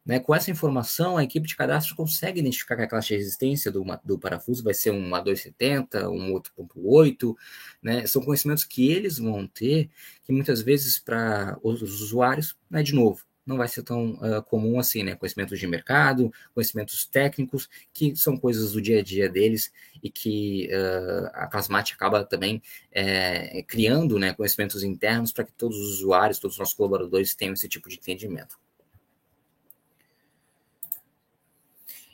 Né? 0.05 0.19
Com 0.19 0.35
essa 0.35 0.51
informação, 0.51 1.17
a 1.17 1.25
equipe 1.25 1.47
de 1.47 1.57
cadastro 1.57 1.95
consegue 1.95 2.41
identificar 2.41 2.77
que 2.77 2.83
a 2.83 2.89
classe 2.89 3.09
de 3.09 3.17
resistência 3.17 3.71
do, 3.71 3.85
do 4.05 4.19
parafuso 4.19 4.65
vai 4.65 4.73
ser 4.75 4.91
um 4.91 5.11
A270, 5.11 6.09
um 6.09 6.33
8.8, 6.33 7.37
né? 7.83 8.07
São 8.07 8.23
conhecimentos 8.23 8.65
que 8.65 8.91
eles 8.91 9.19
vão 9.19 9.47
ter, 9.47 9.91
que 10.25 10.33
muitas 10.33 10.63
vezes 10.63 10.99
para 10.99 11.59
os 11.63 11.83
usuários, 11.83 12.57
né, 12.71 12.83
de 12.83 12.95
novo, 12.95 13.25
não 13.47 13.57
vai 13.57 13.69
ser 13.69 13.83
tão 13.83 14.13
uh, 14.15 14.43
comum 14.45 14.79
assim, 14.79 15.03
né? 15.03 15.15
Conhecimentos 15.17 15.59
de 15.59 15.67
mercado, 15.67 16.33
conhecimentos 16.55 17.05
técnicos, 17.05 17.69
que 17.93 18.15
são 18.17 18.37
coisas 18.37 18.73
do 18.73 18.81
dia 18.81 19.01
a 19.01 19.03
dia 19.03 19.29
deles 19.29 19.73
e 20.03 20.11
que 20.11 20.69
uh, 20.73 21.31
a 21.35 21.47
Clasmate 21.47 21.95
acaba 21.95 22.25
também 22.25 22.63
é, 22.93 23.63
criando 23.65 24.19
né, 24.19 24.33
conhecimentos 24.33 24.83
internos 24.83 25.33
para 25.33 25.45
que 25.45 25.53
todos 25.53 25.79
os 25.79 25.99
usuários, 25.99 26.39
todos 26.39 26.55
os 26.55 26.59
nossos 26.59 26.75
colaboradores 26.75 27.35
tenham 27.35 27.55
esse 27.55 27.69
tipo 27.69 27.89
de 27.89 27.97
entendimento. 27.97 28.59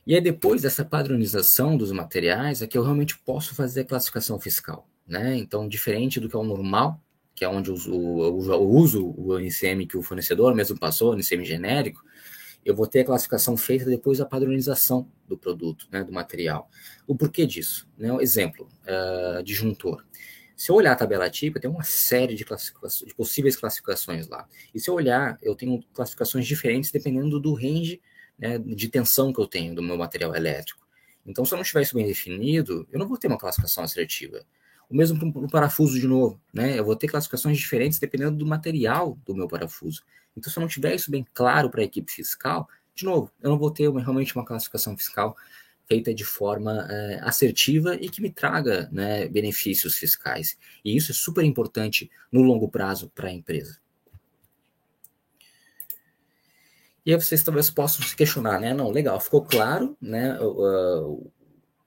E 0.06 0.14
é 0.14 0.20
depois 0.20 0.62
dessa 0.62 0.84
padronização 0.84 1.76
dos 1.76 1.90
materiais 1.90 2.62
é 2.62 2.66
que 2.66 2.78
eu 2.78 2.82
realmente 2.82 3.18
posso 3.18 3.54
fazer 3.54 3.80
a 3.80 3.84
classificação 3.84 4.38
fiscal. 4.38 4.88
Né? 5.06 5.36
Então, 5.36 5.68
diferente 5.68 6.20
do 6.20 6.28
que 6.28 6.36
é 6.36 6.38
o 6.38 6.44
normal, 6.44 7.00
que 7.34 7.44
é 7.44 7.48
onde 7.48 7.70
eu 7.70 7.74
uso, 7.74 7.92
eu 7.92 8.70
uso 8.70 9.14
o 9.16 9.38
NCM 9.38 9.86
que 9.86 9.96
o 9.96 10.02
fornecedor 10.02 10.54
mesmo 10.54 10.78
passou, 10.78 11.12
o 11.12 11.16
NCM 11.16 11.44
genérico, 11.44 12.04
eu 12.64 12.74
vou 12.74 12.86
ter 12.86 13.00
a 13.00 13.04
classificação 13.04 13.56
feita 13.56 13.84
depois 13.84 14.18
da 14.18 14.24
padronização 14.24 15.08
do 15.28 15.36
produto, 15.36 15.86
né, 15.90 16.02
do 16.02 16.12
material. 16.12 16.68
O 17.06 17.14
porquê 17.14 17.44
disso? 17.44 17.88
Né? 17.98 18.08
Exemplo, 18.20 18.68
uh, 18.84 19.42
disjuntor. 19.42 20.04
Se 20.56 20.70
eu 20.70 20.76
olhar 20.76 20.92
a 20.92 20.96
tabela 20.96 21.28
típica, 21.28 21.60
tem 21.60 21.70
uma 21.70 21.84
série 21.84 22.34
de, 22.34 22.44
de 22.44 23.14
possíveis 23.14 23.56
classificações 23.56 24.26
lá. 24.28 24.48
E 24.74 24.80
se 24.80 24.88
eu 24.88 24.94
olhar, 24.94 25.38
eu 25.42 25.54
tenho 25.54 25.82
classificações 25.92 26.46
diferentes 26.46 26.90
dependendo 26.90 27.38
do 27.38 27.54
range 27.54 28.00
né, 28.38 28.58
de 28.58 28.88
tensão 28.88 29.32
que 29.32 29.40
eu 29.40 29.46
tenho 29.46 29.74
do 29.74 29.82
meu 29.82 29.96
material 29.96 30.34
elétrico. 30.34 30.86
Então, 31.24 31.44
se 31.44 31.52
eu 31.52 31.56
não 31.56 31.64
tiver 31.64 31.82
isso 31.82 31.94
bem 31.94 32.06
definido, 32.06 32.86
eu 32.92 32.98
não 32.98 33.08
vou 33.08 33.18
ter 33.18 33.26
uma 33.26 33.38
classificação 33.38 33.82
assertiva. 33.82 34.44
O 34.88 34.96
mesmo 34.96 35.32
para 35.32 35.40
o 35.40 35.50
parafuso, 35.50 35.98
de 35.98 36.06
novo, 36.06 36.40
né? 36.52 36.78
Eu 36.78 36.84
vou 36.84 36.94
ter 36.94 37.08
classificações 37.08 37.58
diferentes 37.58 37.98
dependendo 37.98 38.36
do 38.36 38.46
material 38.46 39.18
do 39.24 39.34
meu 39.34 39.48
parafuso. 39.48 40.02
Então, 40.36 40.52
se 40.52 40.58
eu 40.58 40.60
não 40.60 40.68
tiver 40.68 40.94
isso 40.94 41.10
bem 41.10 41.26
claro 41.34 41.68
para 41.70 41.80
a 41.80 41.84
equipe 41.84 42.12
fiscal, 42.12 42.68
de 42.94 43.04
novo, 43.04 43.32
eu 43.42 43.50
não 43.50 43.58
vou 43.58 43.70
ter 43.70 43.88
uma, 43.88 44.00
realmente 44.00 44.34
uma 44.36 44.44
classificação 44.44 44.96
fiscal 44.96 45.36
feita 45.86 46.14
de 46.14 46.24
forma 46.24 46.86
é, 46.90 47.20
assertiva 47.22 47.94
e 47.96 48.08
que 48.08 48.20
me 48.20 48.30
traga 48.30 48.88
né, 48.92 49.28
benefícios 49.28 49.96
fiscais. 49.96 50.56
E 50.84 50.96
isso 50.96 51.12
é 51.12 51.14
super 51.14 51.44
importante 51.44 52.10
no 52.30 52.42
longo 52.42 52.68
prazo 52.68 53.10
para 53.14 53.28
a 53.28 53.32
empresa. 53.32 53.78
E 57.06 57.14
aí 57.14 57.20
vocês 57.20 57.40
talvez 57.44 57.70
possam 57.70 58.04
se 58.04 58.16
questionar, 58.16 58.60
né? 58.60 58.74
Não, 58.74 58.90
legal, 58.90 59.20
ficou 59.20 59.44
claro, 59.44 59.96
né? 60.00 60.36
O, 60.40 61.30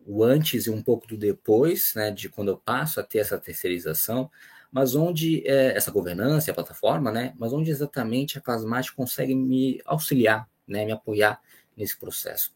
o 0.06 0.24
antes 0.24 0.66
e 0.66 0.70
um 0.70 0.82
pouco 0.82 1.06
do 1.08 1.18
depois, 1.18 1.92
né? 1.94 2.10
De 2.10 2.30
quando 2.30 2.48
eu 2.48 2.58
passo 2.58 3.02
a 3.02 3.04
ter 3.04 3.20
essa 3.20 3.38
terceirização, 3.38 4.32
mas 4.72 4.96
onde 4.96 5.46
é, 5.46 5.76
essa 5.76 5.92
governança, 5.92 6.50
a 6.50 6.54
plataforma, 6.54 7.12
né? 7.12 7.34
Mas 7.38 7.52
onde 7.52 7.70
exatamente 7.70 8.38
a 8.38 8.42
Clasmate 8.42 8.96
consegue 8.96 9.36
me 9.36 9.82
auxiliar, 9.84 10.50
né? 10.66 10.86
Me 10.86 10.94
apoiar 10.94 11.42
nesse 11.76 12.00
processo. 12.00 12.56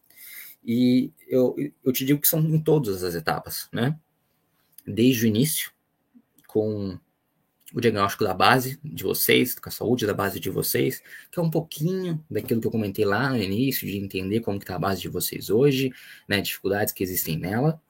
E 0.64 1.12
eu, 1.28 1.54
eu 1.84 1.92
te 1.92 2.06
digo 2.06 2.18
que 2.18 2.28
são 2.28 2.40
em 2.40 2.58
todas 2.58 3.04
as 3.04 3.14
etapas, 3.14 3.68
né? 3.70 3.94
Desde 4.86 5.26
o 5.26 5.28
início, 5.28 5.70
com 6.46 6.98
o 7.74 7.80
diagnóstico 7.80 8.22
da 8.22 8.32
base 8.32 8.78
de 8.84 9.02
vocês, 9.02 9.56
com 9.56 9.68
a 9.68 9.72
saúde 9.72 10.06
da 10.06 10.14
base 10.14 10.38
de 10.38 10.48
vocês, 10.48 11.02
que 11.30 11.40
é 11.40 11.42
um 11.42 11.50
pouquinho 11.50 12.24
daquilo 12.30 12.60
que 12.60 12.66
eu 12.68 12.70
comentei 12.70 13.04
lá 13.04 13.28
no 13.28 13.36
início, 13.36 13.84
de 13.84 13.98
entender 13.98 14.40
como 14.40 14.58
está 14.58 14.76
a 14.76 14.78
base 14.78 15.00
de 15.00 15.08
vocês 15.08 15.50
hoje, 15.50 15.92
né, 16.28 16.40
dificuldades 16.40 16.94
que 16.94 17.02
existem 17.02 17.36
nela. 17.36 17.82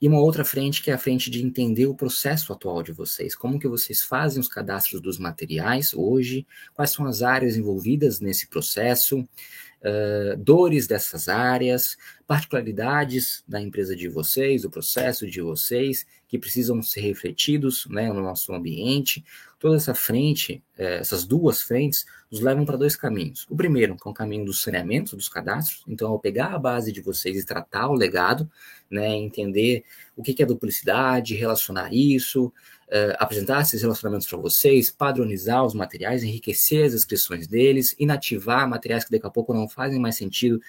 E 0.00 0.06
uma 0.06 0.20
outra 0.20 0.44
frente 0.44 0.80
que 0.80 0.92
é 0.92 0.94
a 0.94 0.98
frente 0.98 1.28
de 1.28 1.44
entender 1.44 1.86
o 1.86 1.94
processo 1.94 2.52
atual 2.52 2.84
de 2.84 2.92
vocês, 2.92 3.34
como 3.34 3.58
que 3.58 3.66
vocês 3.66 4.00
fazem 4.00 4.40
os 4.40 4.46
cadastros 4.46 5.00
dos 5.00 5.18
materiais 5.18 5.92
hoje, 5.92 6.46
quais 6.72 6.92
são 6.92 7.04
as 7.04 7.20
áreas 7.20 7.56
envolvidas 7.56 8.20
nesse 8.20 8.46
processo, 8.46 9.18
uh, 9.18 10.36
dores 10.38 10.86
dessas 10.86 11.28
áreas, 11.28 11.96
particularidades 12.28 13.42
da 13.46 13.60
empresa 13.60 13.96
de 13.96 14.08
vocês, 14.08 14.62
do 14.62 14.70
processo 14.70 15.28
de 15.28 15.40
vocês, 15.40 16.06
que 16.28 16.38
precisam 16.38 16.82
ser 16.82 17.00
refletidos 17.00 17.86
né, 17.88 18.12
no 18.12 18.20
nosso 18.20 18.52
ambiente. 18.52 19.24
Toda 19.58 19.76
essa 19.76 19.94
frente, 19.94 20.62
eh, 20.76 20.98
essas 20.98 21.24
duas 21.24 21.62
frentes, 21.62 22.04
nos 22.30 22.40
levam 22.42 22.66
para 22.66 22.76
dois 22.76 22.94
caminhos. 22.94 23.46
O 23.48 23.56
primeiro, 23.56 23.96
que 23.96 24.06
é 24.06 24.10
o 24.10 24.14
caminho 24.14 24.44
do 24.44 24.52
saneamento 24.52 25.16
dos 25.16 25.28
cadastros. 25.28 25.82
Então, 25.88 26.10
ao 26.10 26.18
pegar 26.20 26.54
a 26.54 26.58
base 26.58 26.92
de 26.92 27.00
vocês 27.00 27.38
e 27.38 27.46
tratar 27.46 27.88
o 27.88 27.94
legado, 27.94 28.48
né, 28.90 29.08
entender 29.16 29.84
o 30.14 30.22
que 30.22 30.40
é 30.42 30.46
duplicidade, 30.46 31.34
relacionar 31.34 31.92
isso, 31.94 32.52
uh, 32.88 33.16
apresentar 33.18 33.62
esses 33.62 33.80
relacionamentos 33.80 34.26
para 34.26 34.38
vocês, 34.38 34.90
padronizar 34.90 35.64
os 35.64 35.74
materiais, 35.74 36.22
enriquecer 36.22 36.84
as 36.84 36.92
descrições 36.92 37.46
deles, 37.46 37.94
inativar 37.98 38.68
materiais 38.68 39.04
que 39.04 39.10
daqui 39.10 39.26
a 39.26 39.30
pouco 39.30 39.54
não 39.54 39.68
fazem 39.68 39.98
mais 39.98 40.16
sentido 40.16 40.60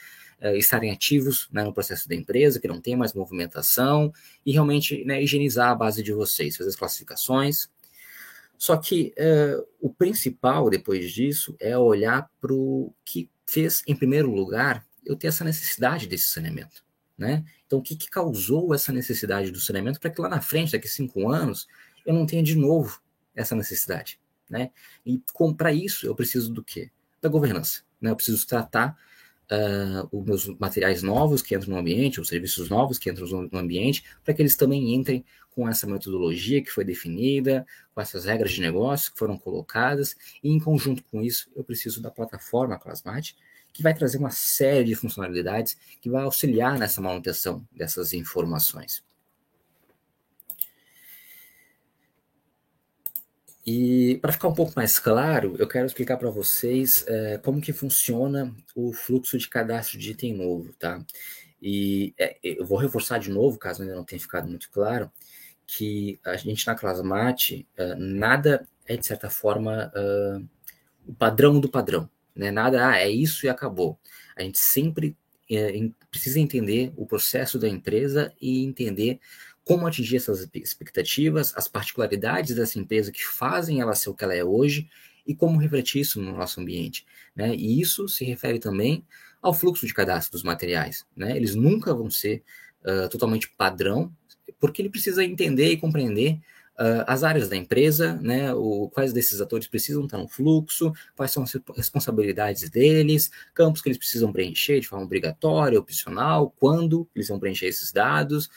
uh, 0.41 0.55
estarem 0.55 0.91
ativos 0.91 1.47
né, 1.51 1.63
no 1.63 1.73
processo 1.73 2.07
da 2.07 2.15
empresa, 2.15 2.59
que 2.59 2.67
não 2.67 2.81
tem 2.81 2.95
mais 2.95 3.13
movimentação, 3.13 4.13
e 4.45 4.51
realmente 4.51 5.03
né, 5.05 5.21
higienizar 5.21 5.69
a 5.69 5.75
base 5.75 6.03
de 6.03 6.13
vocês, 6.13 6.57
fazer 6.57 6.69
as 6.69 6.75
classificações. 6.75 7.69
Só 8.57 8.75
que 8.77 9.13
uh, 9.17 9.65
o 9.79 9.93
principal 9.93 10.69
depois 10.69 11.11
disso 11.11 11.55
é 11.59 11.77
olhar 11.77 12.29
para 12.41 12.53
o 12.53 12.93
que 13.05 13.29
fez, 13.47 13.81
em 13.87 13.95
primeiro 13.95 14.29
lugar, 14.31 14.85
eu 15.05 15.15
ter 15.15 15.27
essa 15.27 15.43
necessidade 15.43 16.07
desse 16.07 16.25
saneamento. 16.25 16.83
né? 17.17 17.43
Então, 17.65 17.79
o 17.79 17.81
que, 17.81 17.95
que 17.95 18.09
causou 18.09 18.73
essa 18.73 18.93
necessidade 18.93 19.51
do 19.51 19.59
saneamento 19.59 19.99
para 19.99 20.09
que 20.09 20.21
lá 20.21 20.29
na 20.29 20.41
frente, 20.41 20.71
daqui 20.71 20.87
cinco 20.87 21.29
anos, 21.29 21.67
eu 22.05 22.13
não 22.13 22.25
tenha 22.25 22.41
de 22.41 22.55
novo 22.55 23.01
essa 23.35 23.55
necessidade, 23.55 24.19
né? 24.49 24.71
E 25.05 25.21
para 25.57 25.71
isso 25.71 26.07
eu 26.07 26.15
preciso 26.15 26.51
do 26.51 26.63
quê? 26.63 26.89
Da 27.21 27.29
governança, 27.29 27.81
né? 28.01 28.09
Eu 28.09 28.15
preciso 28.15 28.47
tratar 28.47 28.97
uh, 29.51 30.07
os 30.11 30.25
meus 30.25 30.47
materiais 30.59 31.01
novos 31.03 31.41
que 31.41 31.55
entram 31.55 31.73
no 31.73 31.79
ambiente, 31.79 32.19
os 32.19 32.27
serviços 32.27 32.69
novos 32.69 32.97
que 32.97 33.09
entram 33.09 33.27
no 33.51 33.59
ambiente, 33.59 34.03
para 34.23 34.33
que 34.33 34.41
eles 34.41 34.55
também 34.55 34.93
entrem 34.93 35.25
com 35.51 35.67
essa 35.67 35.87
metodologia 35.87 36.61
que 36.63 36.71
foi 36.71 36.85
definida, 36.85 37.65
com 37.93 38.01
essas 38.01 38.25
regras 38.25 38.51
de 38.51 38.61
negócio 38.61 39.11
que 39.11 39.19
foram 39.19 39.37
colocadas, 39.37 40.15
e 40.43 40.49
em 40.49 40.59
conjunto 40.59 41.03
com 41.11 41.21
isso, 41.21 41.49
eu 41.55 41.63
preciso 41.63 42.01
da 42.01 42.11
plataforma 42.11 42.79
Classmate, 42.79 43.35
que 43.73 43.83
vai 43.83 43.93
trazer 43.93 44.17
uma 44.17 44.31
série 44.31 44.85
de 44.85 44.95
funcionalidades 44.95 45.77
que 46.01 46.09
vai 46.09 46.23
auxiliar 46.23 46.77
nessa 46.77 47.01
manutenção 47.01 47.65
dessas 47.71 48.13
informações. 48.13 49.03
E 53.65 54.17
para 54.21 54.31
ficar 54.31 54.47
um 54.47 54.53
pouco 54.53 54.73
mais 54.75 54.97
claro, 54.99 55.55
eu 55.59 55.67
quero 55.67 55.85
explicar 55.85 56.17
para 56.17 56.29
vocês 56.29 57.03
é, 57.07 57.37
como 57.39 57.61
que 57.61 57.73
funciona 57.73 58.55
o 58.75 58.93
fluxo 58.93 59.37
de 59.37 59.47
cadastro 59.47 59.99
de 59.99 60.11
item 60.11 60.33
novo, 60.33 60.73
tá? 60.73 61.03
E 61.61 62.13
é, 62.17 62.37
eu 62.41 62.65
vou 62.65 62.77
reforçar 62.77 63.19
de 63.19 63.29
novo, 63.29 63.59
caso 63.59 63.81
ainda 63.81 63.95
não 63.95 64.05
tenha 64.05 64.19
ficado 64.19 64.47
muito 64.47 64.69
claro, 64.71 65.11
que 65.67 66.19
a 66.25 66.35
gente 66.37 66.65
na 66.65 66.75
Clasmate, 66.75 67.67
é, 67.77 67.95
nada 67.95 68.67
é 68.87 68.97
de 68.97 69.05
certa 69.05 69.29
forma 69.29 69.91
é, 69.93 70.41
o 71.05 71.13
padrão 71.13 71.59
do 71.59 71.69
padrão, 71.69 72.09
né? 72.35 72.51
Nada, 72.51 72.89
ah, 72.89 72.97
é 72.97 73.09
isso 73.09 73.45
e 73.45 73.49
acabou. 73.49 73.99
A 74.35 74.41
gente 74.41 74.57
sempre 74.57 75.15
é, 75.51 75.73
precisa 76.09 76.39
entender 76.39 76.93
o 76.95 77.05
processo 77.05 77.59
da 77.59 77.67
empresa 77.67 78.33
e 78.41 78.63
entender 78.63 79.19
como 79.69 79.85
atingir 79.85 80.15
essas 80.15 80.49
expectativas, 80.51 81.53
as 81.55 81.67
particularidades 81.67 82.55
dessa 82.55 82.79
empresa 82.79 83.11
que 83.11 83.23
fazem 83.23 83.81
ela 83.81 83.93
ser 83.93 84.09
o 84.09 84.15
que 84.15 84.23
ela 84.23 84.33
é 84.33 84.43
hoje 84.43 84.89
e 85.27 85.35
como 85.35 85.59
refletir 85.59 86.01
isso 86.01 86.19
no 86.19 86.35
nosso 86.35 86.59
ambiente. 86.59 87.05
Né? 87.35 87.53
E 87.53 87.79
isso 87.79 88.09
se 88.09 88.25
refere 88.25 88.57
também 88.57 89.05
ao 89.39 89.53
fluxo 89.53 89.85
de 89.85 89.93
cadastro 89.93 90.31
dos 90.31 90.41
materiais. 90.41 91.05
Né? 91.15 91.37
Eles 91.37 91.53
nunca 91.53 91.93
vão 91.93 92.09
ser 92.09 92.41
uh, 92.83 93.07
totalmente 93.09 93.47
padrão, 93.47 94.11
porque 94.59 94.81
ele 94.81 94.89
precisa 94.89 95.23
entender 95.23 95.71
e 95.71 95.77
compreender 95.77 96.39
uh, 96.73 97.05
as 97.05 97.23
áreas 97.23 97.47
da 97.47 97.55
empresa, 97.55 98.15
né? 98.23 98.51
o, 98.51 98.89
quais 98.89 99.13
desses 99.13 99.39
atores 99.39 99.67
precisam 99.67 100.05
estar 100.05 100.17
no 100.17 100.27
fluxo, 100.27 100.91
quais 101.15 101.31
são 101.31 101.43
as 101.43 101.55
responsabilidades 101.77 102.71
deles, 102.71 103.29
campos 103.53 103.83
que 103.83 103.89
eles 103.89 103.99
precisam 103.99 104.33
preencher 104.33 104.79
de 104.79 104.87
forma 104.87 105.05
obrigatória, 105.05 105.79
opcional, 105.79 106.51
quando 106.57 107.07
eles 107.15 107.27
vão 107.27 107.39
preencher 107.39 107.67
esses 107.67 107.91
dados. 107.91 108.49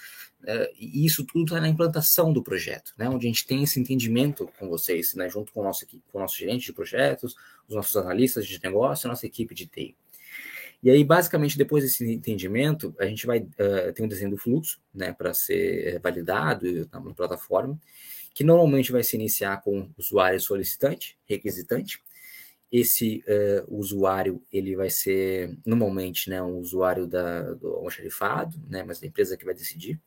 Uh, 0.43 0.69
e 0.77 1.07
isso 1.07 1.25
tudo 1.25 1.45
está 1.45 1.61
na 1.61 1.69
implantação 1.69 2.33
do 2.33 2.43
projeto, 2.43 2.93
né, 2.99 3.09
onde 3.09 3.27
a 3.27 3.31
gente 3.31 3.47
tem 3.47 3.63
esse 3.63 3.79
entendimento 3.79 4.51
com 4.59 4.69
vocês, 4.69 5.15
né, 5.15 5.29
junto 5.29 5.53
com 5.53 5.61
o 5.61 5.63
nosso, 5.63 5.87
com 5.87 6.19
o 6.19 6.21
nosso 6.21 6.37
gerente 6.37 6.67
de 6.67 6.73
projetos, 6.73 7.37
os 7.69 7.77
nossos 7.77 7.97
analistas 7.97 8.45
de 8.45 8.61
negócio, 8.61 9.07
a 9.07 9.11
nossa 9.11 9.25
equipe 9.25 9.55
de 9.55 9.67
TI. 9.67 9.97
E 10.83 10.91
aí, 10.91 11.05
basicamente, 11.05 11.57
depois 11.57 11.85
desse 11.85 12.05
entendimento, 12.13 12.93
a 12.99 13.07
gente 13.07 13.25
vai 13.25 13.39
uh, 13.39 13.93
ter 13.95 14.03
um 14.03 14.09
desenho 14.09 14.33
do 14.33 14.37
fluxo, 14.37 14.81
né, 14.93 15.13
para 15.13 15.33
ser 15.33 16.01
validado 16.01 16.89
na, 16.91 16.99
na 16.99 17.15
plataforma, 17.15 17.81
que 18.35 18.43
normalmente 18.43 18.91
vai 18.91 19.05
se 19.05 19.15
iniciar 19.15 19.63
com 19.63 19.89
usuário 19.97 20.41
solicitante, 20.41 21.17
requisitante. 21.25 22.03
Esse 22.71 23.23
uh, 23.29 23.79
usuário, 23.79 24.43
ele 24.51 24.75
vai 24.75 24.91
ser, 24.91 25.57
normalmente, 25.65 26.29
né, 26.29 26.43
um 26.43 26.57
usuário 26.57 27.07
da, 27.07 27.53
do 27.55 27.75
almoxarifado, 27.75 28.61
né, 28.69 28.83
mas 28.83 28.99
da 28.99 29.07
empresa 29.07 29.37
que 29.37 29.45
vai 29.45 29.55
decidir. 29.55 30.01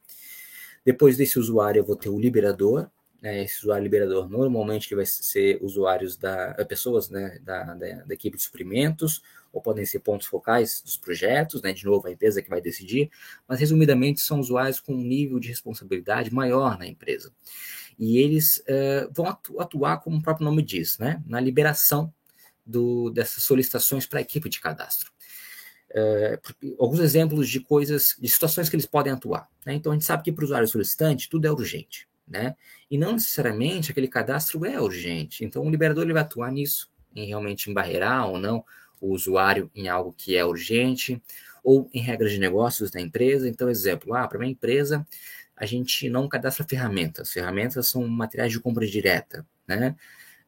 Depois 0.86 1.18
desse 1.18 1.40
usuário, 1.40 1.80
eu 1.80 1.84
vou 1.84 1.96
ter 1.96 2.10
o 2.10 2.20
liberador. 2.20 2.88
Né? 3.20 3.44
Esse 3.44 3.60
usuário 3.60 3.84
liberador 3.84 4.30
normalmente 4.30 4.88
que 4.88 4.96
vai 4.96 5.06
ser 5.06 5.58
usuários 5.62 6.16
da 6.16 6.56
eh, 6.60 6.64
pessoas 6.64 7.10
né, 7.10 7.40
da, 7.42 7.74
da, 7.74 8.04
da, 8.04 8.14
equipe 8.14 8.38
de 8.38 8.44
suprimentos, 8.44 9.24
ou 9.52 9.62
podem 9.62 9.86
ser 9.86 10.00
pontos 10.00 10.28
focais 10.28 10.82
dos 10.84 10.98
projetos, 10.98 11.62
né? 11.62 11.72
De 11.72 11.86
novo, 11.86 12.08
a 12.08 12.12
empresa 12.12 12.42
que 12.42 12.50
vai 12.50 12.62
decidir, 12.62 13.10
mas 13.48 13.60
resumidamente 13.60 14.20
são 14.20 14.40
usuários 14.40 14.82
com 14.82 14.94
um 14.94 15.02
nível 15.02 15.40
de 15.40 15.48
responsabilidade 15.48 16.32
maior 16.32 16.78
na 16.78 16.86
empresa. 16.86 17.32
E 17.98 18.18
eles 18.18 18.58
uh, 18.58 19.10
vão 19.14 19.26
atuar, 19.58 20.02
como 20.02 20.18
o 20.18 20.22
próprio 20.22 20.44
nome 20.44 20.62
diz, 20.62 21.00
né? 21.00 21.24
Na 21.26 21.40
liberação 21.40 22.14
do, 22.66 23.10
dessas 23.12 23.44
solicitações 23.44 24.06
para 24.06 24.20
a 24.20 24.22
equipe 24.22 24.50
de 24.50 24.60
cadastro 24.60 25.15
é, 25.96 26.38
alguns 26.78 27.00
exemplos 27.00 27.48
de 27.48 27.62
coisas, 27.62 28.16
de 28.20 28.28
situações 28.28 28.68
que 28.68 28.76
eles 28.76 28.86
podem 28.86 29.14
atuar. 29.14 29.48
Né? 29.66 29.76
Então, 29.76 29.94
a 29.94 29.96
gente 29.96 30.04
sabe 30.04 30.24
que 30.24 30.32
para 30.32 30.42
o 30.42 30.46
usuário 30.46 30.68
solicitante, 30.68 31.30
tudo 31.30 31.48
é 31.48 31.52
urgente. 31.52 32.08
Né? 32.28 32.56
E 32.92 32.98
não 32.98 33.14
necessariamente 33.14 33.92
aquele 33.92 34.08
cadastro 34.08 34.66
é 34.66 34.80
urgente. 34.82 35.46
Então, 35.46 35.64
o 35.64 35.70
liberador 35.70 36.04
ele 36.04 36.14
vai 36.14 36.24
atuar 36.24 36.52
nisso, 36.52 36.90
em 37.16 37.28
realmente 37.28 37.70
embarrear 37.70 38.28
ou 38.28 38.38
não 38.38 38.64
o 39.00 39.14
usuário 39.14 39.72
em 39.74 39.88
algo 39.88 40.14
que 40.18 40.36
é 40.36 40.44
urgente, 40.44 41.22
ou 41.64 41.90
em 41.94 42.02
regras 42.02 42.32
de 42.32 42.40
negócios 42.40 42.92
da 42.92 43.00
empresa. 43.00 43.48
Então, 43.48 43.70
exemplo, 43.70 44.14
ah, 44.14 44.28
para 44.28 44.40
minha 44.40 44.52
empresa, 44.52 45.06
a 45.56 45.66
gente 45.66 46.10
não 46.10 46.28
cadastra 46.28 46.66
ferramentas. 46.68 47.32
Ferramentas 47.32 47.88
são 47.88 48.06
materiais 48.08 48.52
de 48.52 48.60
compra 48.60 48.86
direta, 48.86 49.48
né? 49.68 49.96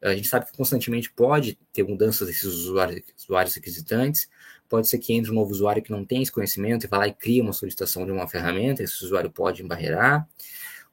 A 0.02 0.14
gente 0.14 0.28
sabe 0.28 0.46
que 0.46 0.56
constantemente 0.56 1.12
pode 1.12 1.58
ter 1.74 1.84
mudanças 1.84 2.28
desses 2.28 2.44
usuários, 2.44 3.02
usuários 3.18 3.56
requisitantes, 3.56 4.30
pode 4.70 4.88
ser 4.88 4.98
que 5.00 5.14
entre 5.14 5.32
um 5.32 5.36
novo 5.36 5.52
usuário 5.52 5.82
que 5.82 5.92
não 5.92 6.06
tem 6.06 6.22
esse 6.22 6.32
conhecimento 6.32 6.86
e 6.86 6.88
vá 6.88 6.98
lá 6.98 7.08
e 7.08 7.14
cria 7.14 7.42
uma 7.42 7.54
solicitação 7.54 8.06
de 8.06 8.12
uma 8.12 8.28
ferramenta, 8.28 8.84
esse 8.84 9.04
usuário 9.04 9.30
pode 9.30 9.64
embarrear, 9.64 10.28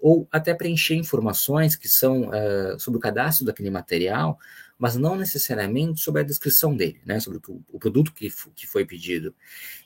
ou 0.00 0.28
até 0.30 0.52
preencher 0.54 0.94
informações 0.94 1.76
que 1.76 1.88
são 1.88 2.28
uh, 2.28 2.78
sobre 2.78 2.98
o 2.98 3.00
cadastro 3.00 3.46
daquele 3.46 3.70
material, 3.70 4.38
mas 4.78 4.96
não 4.96 5.16
necessariamente 5.16 6.00
sobre 6.00 6.22
a 6.22 6.24
descrição 6.24 6.76
dele, 6.76 7.00
né, 7.04 7.20
sobre 7.20 7.40
o, 7.48 7.78
produto 7.78 8.12
que, 8.12 8.28
que 8.54 8.66
foi 8.66 8.84
pedido. 8.84 9.34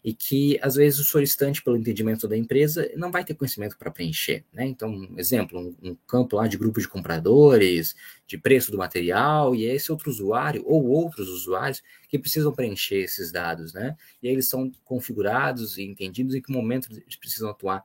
E 0.03 0.15
que, 0.15 0.59
às 0.63 0.77
vezes, 0.77 0.99
o 0.99 1.05
solicitante, 1.05 1.63
pelo 1.63 1.77
entendimento 1.77 2.27
da 2.27 2.37
empresa, 2.37 2.91
não 2.97 3.11
vai 3.11 3.25
ter 3.25 3.35
conhecimento 3.35 3.77
para 3.77 3.91
preencher. 3.91 4.45
Né? 4.53 4.67
Então, 4.67 5.09
exemplo, 5.17 5.59
um, 5.61 5.91
um, 5.91 5.97
campo 6.07 6.37
lá 6.37 6.47
de 6.47 6.57
grupo 6.57 6.81
de 6.81 6.89
compradores, 6.89 7.95
de 8.27 8.39
preço 8.39 8.71
do 8.71 8.79
material, 8.79 9.55
e 9.55 9.67
é 9.67 9.75
esse 9.75 9.93
outro 9.93 10.11
usuário, 10.11 10.63
ou 10.67 10.87
outros 10.87 11.29
usuários, 11.29 11.83
que 12.09 12.19
precisam 12.19 12.53
preencher 12.53 13.03
esses 13.03 13.31
dados. 13.31 13.75
Né? 13.75 13.95
E 14.23 14.29
aí 14.29 14.35
eles 14.35 14.49
são 14.49 14.71
configurados 14.85 15.77
e 15.77 15.83
entendidos 15.83 16.35
em 16.35 16.41
que 16.41 16.51
momento 16.51 16.89
eles 16.91 17.17
precisam 17.17 17.51
atuar 17.51 17.85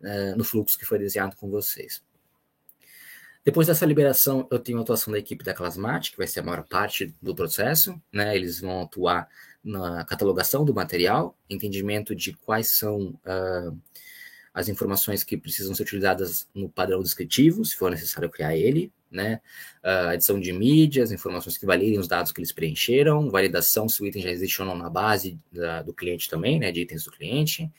uh, 0.00 0.36
no 0.36 0.44
fluxo 0.44 0.78
que 0.78 0.84
foi 0.84 0.98
desenhado 0.98 1.34
com 1.36 1.50
vocês. 1.50 2.02
Depois 3.48 3.66
dessa 3.66 3.86
liberação, 3.86 4.46
eu 4.50 4.58
tenho 4.58 4.76
a 4.76 4.82
atuação 4.82 5.10
da 5.10 5.18
equipe 5.18 5.42
da 5.42 5.54
Clasmate, 5.54 6.10
que 6.10 6.18
vai 6.18 6.26
ser 6.26 6.40
a 6.40 6.42
maior 6.42 6.64
parte 6.64 7.14
do 7.22 7.34
processo, 7.34 7.98
né? 8.12 8.36
Eles 8.36 8.60
vão 8.60 8.82
atuar 8.82 9.26
na 9.64 10.04
catalogação 10.04 10.66
do 10.66 10.74
material, 10.74 11.34
entendimento 11.48 12.14
de 12.14 12.34
quais 12.34 12.68
são 12.72 13.18
uh, 13.24 13.74
as 14.52 14.68
informações 14.68 15.24
que 15.24 15.34
precisam 15.34 15.74
ser 15.74 15.84
utilizadas 15.84 16.46
no 16.54 16.68
padrão 16.68 17.02
descritivo, 17.02 17.64
se 17.64 17.74
for 17.74 17.90
necessário 17.90 18.28
criar 18.28 18.54
ele, 18.54 18.92
né? 19.10 19.40
Uh, 19.82 20.12
edição 20.12 20.38
de 20.38 20.52
mídias, 20.52 21.10
informações 21.10 21.56
que 21.56 21.64
validem 21.64 21.98
os 21.98 22.06
dados 22.06 22.32
que 22.32 22.40
eles 22.40 22.52
preencheram, 22.52 23.30
validação 23.30 23.88
se 23.88 24.02
o 24.02 24.06
item 24.06 24.20
já 24.20 24.30
existe 24.30 24.60
ou 24.60 24.68
não 24.68 24.76
na 24.76 24.90
base 24.90 25.38
da, 25.50 25.80
do 25.80 25.94
cliente 25.94 26.28
também, 26.28 26.60
né? 26.60 26.70
De 26.70 26.82
itens 26.82 27.04
do 27.04 27.10
cliente. 27.10 27.72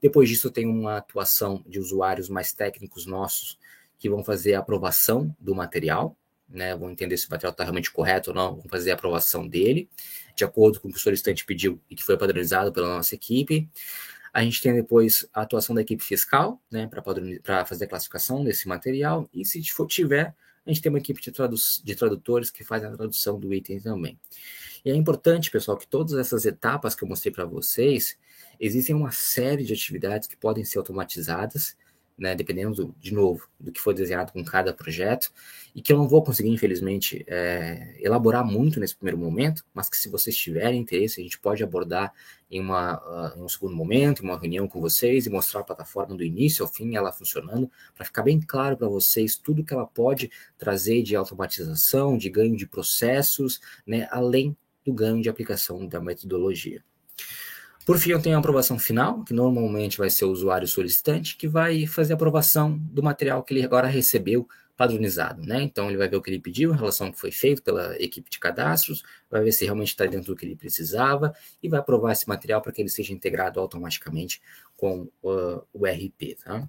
Depois 0.00 0.30
disso, 0.30 0.50
tenho 0.50 0.70
uma 0.70 0.96
atuação 0.96 1.62
de 1.68 1.78
usuários 1.78 2.30
mais 2.30 2.54
técnicos 2.54 3.04
nossos 3.04 3.59
que 4.00 4.08
vão 4.08 4.24
fazer 4.24 4.54
a 4.54 4.60
aprovação 4.60 5.32
do 5.38 5.54
material, 5.54 6.16
né, 6.48 6.74
vão 6.74 6.90
entender 6.90 7.16
se 7.16 7.28
o 7.28 7.30
material 7.30 7.52
está 7.52 7.62
realmente 7.62 7.92
correto 7.92 8.30
ou 8.30 8.34
não, 8.34 8.56
vão 8.56 8.68
fazer 8.68 8.90
a 8.90 8.94
aprovação 8.94 9.46
dele, 9.46 9.88
de 10.34 10.42
acordo 10.42 10.80
com 10.80 10.88
o 10.88 10.90
que 10.90 10.96
o 10.96 11.00
solicitante 11.00 11.44
pediu 11.44 11.78
e 11.88 11.94
que 11.94 12.02
foi 12.02 12.16
padronizado 12.16 12.72
pela 12.72 12.88
nossa 12.88 13.14
equipe. 13.14 13.68
A 14.32 14.42
gente 14.42 14.62
tem 14.62 14.74
depois 14.74 15.28
a 15.34 15.42
atuação 15.42 15.74
da 15.74 15.82
equipe 15.82 16.02
fiscal, 16.02 16.60
né, 16.70 16.88
para 16.88 17.66
fazer 17.66 17.84
a 17.84 17.86
classificação 17.86 18.42
desse 18.42 18.66
material, 18.66 19.28
e 19.34 19.44
se 19.44 19.62
for, 19.70 19.86
tiver, 19.86 20.34
a 20.64 20.70
gente 20.70 20.80
tem 20.80 20.90
uma 20.90 20.98
equipe 20.98 21.20
de, 21.20 21.30
tradu 21.30 21.56
de 21.84 21.94
tradutores 21.94 22.50
que 22.50 22.64
faz 22.64 22.82
a 22.82 22.90
tradução 22.90 23.38
do 23.38 23.52
item 23.52 23.78
também. 23.78 24.18
E 24.82 24.90
é 24.90 24.94
importante, 24.94 25.50
pessoal, 25.50 25.76
que 25.76 25.86
todas 25.86 26.14
essas 26.14 26.46
etapas 26.46 26.94
que 26.94 27.04
eu 27.04 27.08
mostrei 27.08 27.32
para 27.32 27.44
vocês, 27.44 28.16
existem 28.58 28.94
uma 28.94 29.10
série 29.10 29.62
de 29.62 29.74
atividades 29.74 30.26
que 30.26 30.36
podem 30.36 30.64
ser 30.64 30.78
automatizadas, 30.78 31.76
né, 32.20 32.34
dependendo, 32.34 32.94
de 33.00 33.14
novo, 33.14 33.48
do 33.58 33.72
que 33.72 33.80
foi 33.80 33.94
desenhado 33.94 34.30
com 34.30 34.44
cada 34.44 34.74
projeto, 34.74 35.32
e 35.74 35.80
que 35.80 35.90
eu 35.90 35.96
não 35.96 36.06
vou 36.06 36.22
conseguir, 36.22 36.50
infelizmente, 36.50 37.24
é, 37.26 37.96
elaborar 37.98 38.44
muito 38.44 38.78
nesse 38.78 38.94
primeiro 38.94 39.16
momento, 39.16 39.64
mas 39.72 39.88
que 39.88 39.96
se 39.96 40.10
vocês 40.10 40.36
tiverem 40.36 40.80
interesse, 40.80 41.18
a 41.18 41.22
gente 41.22 41.38
pode 41.38 41.64
abordar 41.64 42.12
em, 42.50 42.60
uma, 42.60 42.98
uh, 42.98 43.38
em 43.38 43.42
um 43.42 43.48
segundo 43.48 43.74
momento, 43.74 44.22
em 44.22 44.26
uma 44.26 44.38
reunião 44.38 44.68
com 44.68 44.80
vocês, 44.80 45.24
e 45.24 45.30
mostrar 45.30 45.60
a 45.60 45.64
plataforma 45.64 46.14
do 46.14 46.22
início 46.22 46.62
ao 46.62 46.70
fim, 46.70 46.94
ela 46.94 47.10
funcionando, 47.10 47.70
para 47.94 48.04
ficar 48.04 48.22
bem 48.22 48.38
claro 48.38 48.76
para 48.76 48.88
vocês 48.88 49.36
tudo 49.36 49.64
que 49.64 49.72
ela 49.72 49.86
pode 49.86 50.30
trazer 50.58 51.02
de 51.02 51.16
automatização, 51.16 52.18
de 52.18 52.28
ganho 52.28 52.54
de 52.54 52.66
processos, 52.66 53.60
né, 53.86 54.06
além 54.10 54.54
do 54.84 54.92
ganho 54.92 55.22
de 55.22 55.30
aplicação 55.30 55.86
da 55.86 56.00
metodologia. 56.00 56.82
Por 57.84 57.98
fim, 57.98 58.10
eu 58.10 58.22
tenho 58.22 58.36
a 58.36 58.38
aprovação 58.38 58.78
final, 58.78 59.24
que 59.24 59.32
normalmente 59.32 59.98
vai 59.98 60.10
ser 60.10 60.24
o 60.24 60.30
usuário 60.30 60.68
solicitante, 60.68 61.36
que 61.36 61.48
vai 61.48 61.86
fazer 61.86 62.12
a 62.12 62.16
aprovação 62.16 62.76
do 62.78 63.02
material 63.02 63.42
que 63.42 63.54
ele 63.54 63.64
agora 63.64 63.88
recebeu 63.88 64.46
padronizado, 64.76 65.42
né? 65.42 65.62
Então 65.62 65.88
ele 65.88 65.98
vai 65.98 66.08
ver 66.08 66.16
o 66.16 66.22
que 66.22 66.30
ele 66.30 66.40
pediu 66.40 66.72
em 66.72 66.76
relação 66.76 67.08
ao 67.08 67.12
que 67.12 67.20
foi 67.20 67.30
feito 67.30 67.62
pela 67.62 68.02
equipe 68.02 68.30
de 68.30 68.38
cadastros, 68.38 69.02
vai 69.30 69.42
ver 69.42 69.52
se 69.52 69.64
realmente 69.64 69.88
está 69.88 70.06
dentro 70.06 70.32
do 70.32 70.36
que 70.36 70.46
ele 70.46 70.56
precisava 70.56 71.34
e 71.62 71.68
vai 71.68 71.80
aprovar 71.80 72.12
esse 72.12 72.26
material 72.26 72.62
para 72.62 72.72
que 72.72 72.80
ele 72.80 72.88
seja 72.88 73.12
integrado 73.12 73.60
automaticamente 73.60 74.40
com 74.78 75.02
uh, 75.22 75.62
o 75.70 75.84
RP, 75.84 76.34
tá? 76.42 76.66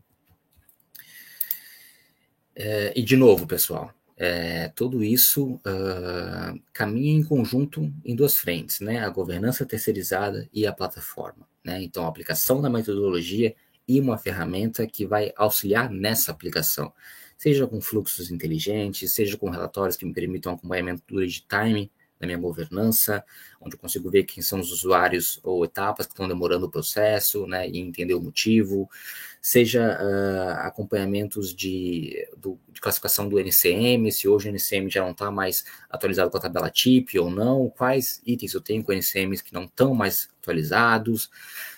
É, 2.54 2.91
e 2.93 3.02
de 3.02 3.15
novo, 3.15 3.47
pessoal, 3.47 3.93
é, 4.24 4.68
tudo 4.76 5.04
isso 5.04 5.54
uh, 5.66 6.62
caminha 6.72 7.12
em 7.12 7.24
conjunto 7.24 7.92
em 8.06 8.16
duas 8.16 8.36
frentes, 8.36 8.80
né? 8.80 9.00
A 9.00 9.10
governança 9.10 9.66
terceirizada 9.66 10.48
e 10.54 10.68
a 10.68 10.72
plataforma, 10.72 11.48
né? 11.66 11.82
Então, 11.82 12.06
a 12.06 12.08
aplicação 12.08 12.62
da 12.62 12.70
metodologia 12.70 13.56
e 13.88 14.00
uma 14.00 14.20
ferramenta 14.20 14.86
que 14.86 15.08
vai 15.08 15.34
auxiliar 15.36 15.90
nessa 15.90 16.32
aplicação 16.32 16.94
seja 17.36 17.66
com 17.66 17.82
fluxos 17.82 18.30
inteligentes, 18.30 19.12
seja 19.12 19.36
com 19.36 19.50
relatórios 19.50 19.98
que 19.98 20.06
me 20.06 20.14
permitam 20.14 20.54
acompanhamento 20.54 21.04
de 21.26 21.42
timing 21.48 21.90
da 22.22 22.28
minha 22.28 22.38
governança, 22.38 23.24
onde 23.60 23.76
eu 23.76 23.80
consigo 23.80 24.10
ver 24.10 24.24
quem 24.24 24.42
são 24.42 24.60
os 24.60 24.72
usuários 24.72 25.40
ou 25.44 25.66
etapas 25.66 26.06
que 26.06 26.14
estão 26.14 26.28
demorando 26.28 26.68
o 26.68 26.72
processo, 26.72 27.48
né, 27.48 27.68
e 27.68 27.80
entender 27.80 28.14
o 28.14 28.22
motivo, 28.22 28.88
seja 29.42 29.98
uh, 30.00 30.68
acompanhamentos 30.68 31.54
de, 31.54 32.28
do, 32.38 32.60
de 32.72 32.80
classificação 32.80 33.28
do 33.28 33.40
NCM, 33.40 34.12
se 34.12 34.28
hoje 34.28 34.50
o 34.50 34.52
NCM 34.52 34.90
já 34.90 35.02
não 35.02 35.12
está 35.12 35.32
mais 35.32 35.66
atualizado 35.90 36.30
com 36.30 36.38
a 36.38 36.42
tabela 36.42 36.70
TIP 36.70 37.18
ou 37.18 37.30
não, 37.30 37.68
quais 37.70 38.22
itens 38.24 38.54
eu 38.54 38.62
tenho 38.62 38.84
com 38.84 38.94
NCMs 38.94 39.44
que 39.44 39.54
não 39.54 39.66
estão 39.66 39.96
mais 39.96 40.30
atualizados, 40.40 41.30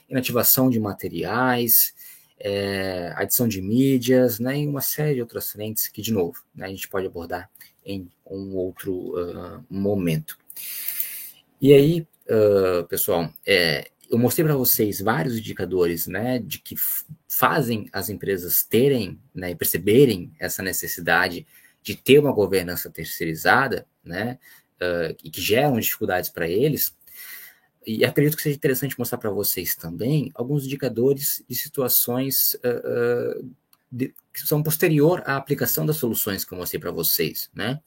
inativação 0.10 0.70
de 0.70 0.80
materiais, 0.80 1.96
é, 2.38 3.14
adição 3.16 3.48
de 3.48 3.62
mídias, 3.62 4.40
né, 4.40 4.60
e 4.60 4.68
uma 4.68 4.82
série 4.82 5.16
de 5.16 5.22
outras 5.22 5.50
frentes 5.50 5.88
que, 5.88 6.02
de 6.02 6.12
novo, 6.12 6.44
né, 6.54 6.66
a 6.66 6.70
gente 6.70 6.90
pode 6.90 7.08
abordar 7.08 7.50
em 7.86 8.10
um 8.26 8.56
outro 8.56 8.94
uh, 8.94 9.64
momento. 9.70 10.38
E 11.62 11.74
aí, 11.74 12.08
uh, 12.28 12.86
pessoal, 12.88 13.32
é, 13.46 13.90
eu 14.10 14.18
mostrei 14.18 14.46
para 14.46 14.56
vocês 14.56 15.00
vários 15.00 15.38
indicadores, 15.38 16.08
né, 16.08 16.40
de 16.40 16.60
que 16.60 16.76
fazem 17.28 17.90
as 17.92 18.10
empresas 18.10 18.64
terem, 18.64 19.20
né, 19.34 19.52
e 19.52 19.56
perceberem 19.56 20.32
essa 20.40 20.62
necessidade 20.62 21.46
de 21.82 21.96
ter 21.96 22.20
uma 22.20 22.32
governança 22.32 22.90
terceirizada, 22.90 23.86
né, 24.04 24.38
uh, 24.82 25.16
e 25.24 25.30
que 25.30 25.42
geram 25.42 25.80
dificuldades 25.80 26.30
para 26.30 26.48
eles, 26.48 26.96
e 27.86 28.06
acredito 28.06 28.38
que 28.38 28.44
seja 28.44 28.56
interessante 28.56 28.98
mostrar 28.98 29.18
para 29.18 29.30
vocês 29.30 29.76
também 29.76 30.32
alguns 30.36 30.66
indicadores 30.66 31.44
de 31.50 31.54
situações 31.54 32.56
de, 33.92 34.16
que 34.34 34.42
são 34.42 34.64
posterior 34.64 35.22
à 35.26 35.36
aplicação 35.36 35.86
das 35.86 35.98
soluções 35.98 36.44
que 36.44 36.54
eu 36.54 36.58
mostrei 36.58 36.80
para 36.80 36.92
vocês, 36.92 37.50
né? 37.54 37.80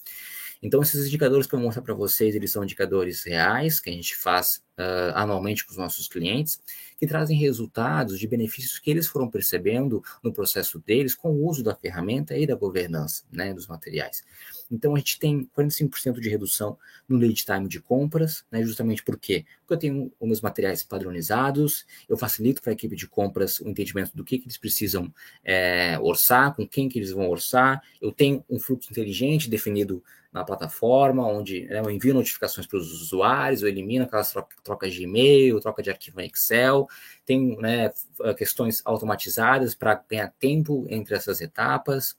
Então, 0.62 0.80
esses 0.80 1.06
indicadores 1.06 1.46
que 1.46 1.54
eu 1.54 1.58
vou 1.58 1.66
mostrar 1.66 1.82
para 1.82 1.94
vocês, 1.94 2.34
eles 2.34 2.50
são 2.50 2.64
indicadores 2.64 3.24
reais, 3.24 3.78
que 3.80 3.90
a 3.90 3.92
gente 3.92 4.16
faz 4.16 4.62
uh, 4.78 5.12
anualmente 5.14 5.64
com 5.64 5.72
os 5.72 5.76
nossos 5.76 6.08
clientes, 6.08 6.60
que 6.98 7.06
trazem 7.06 7.36
resultados 7.36 8.18
de 8.18 8.26
benefícios 8.26 8.78
que 8.78 8.90
eles 8.90 9.06
foram 9.06 9.28
percebendo 9.28 10.02
no 10.22 10.32
processo 10.32 10.78
deles 10.78 11.14
com 11.14 11.30
o 11.30 11.46
uso 11.46 11.62
da 11.62 11.74
ferramenta 11.74 12.36
e 12.36 12.46
da 12.46 12.54
governança 12.54 13.24
né, 13.30 13.52
dos 13.52 13.66
materiais. 13.66 14.24
Então, 14.70 14.94
a 14.94 14.98
gente 14.98 15.18
tem 15.18 15.48
45% 15.56 16.18
de 16.20 16.28
redução 16.28 16.76
no 17.08 17.16
lead 17.16 17.44
time 17.44 17.68
de 17.68 17.80
compras, 17.80 18.44
né, 18.50 18.62
justamente 18.62 19.02
por 19.02 19.18
quê? 19.18 19.44
Porque 19.60 19.74
eu 19.74 19.78
tenho 19.78 20.12
os 20.18 20.26
meus 20.26 20.40
materiais 20.40 20.82
padronizados, 20.82 21.84
eu 22.08 22.16
facilito 22.16 22.62
para 22.62 22.72
a 22.72 22.74
equipe 22.74 22.96
de 22.96 23.06
compras 23.06 23.60
o 23.60 23.68
entendimento 23.68 24.16
do 24.16 24.24
que, 24.24 24.38
que 24.38 24.44
eles 24.44 24.58
precisam 24.58 25.12
é, 25.44 25.98
orçar, 26.00 26.54
com 26.54 26.66
quem 26.66 26.88
que 26.88 26.98
eles 26.98 27.10
vão 27.10 27.28
orçar, 27.28 27.82
eu 28.00 28.10
tenho 28.10 28.44
um 28.48 28.58
fluxo 28.58 28.90
inteligente 28.90 29.50
definido 29.50 30.02
na 30.36 30.44
plataforma, 30.44 31.26
onde 31.26 31.64
né, 31.64 31.80
eu 31.80 31.90
envio 31.90 32.12
notificações 32.12 32.66
para 32.66 32.78
os 32.78 33.02
usuários, 33.02 33.62
eu 33.62 33.68
elimino 33.68 34.04
aquelas 34.04 34.34
trocas 34.62 34.92
de 34.92 35.02
e-mail, 35.02 35.58
troca 35.60 35.82
de 35.82 35.88
arquivo 35.88 36.20
em 36.20 36.26
Excel, 36.26 36.86
tem 37.24 37.56
né, 37.56 37.90
questões 38.36 38.82
automatizadas 38.84 39.74
para 39.74 39.94
ganhar 40.08 40.32
tempo 40.38 40.86
entre 40.90 41.14
essas 41.14 41.40
etapas. 41.40 42.16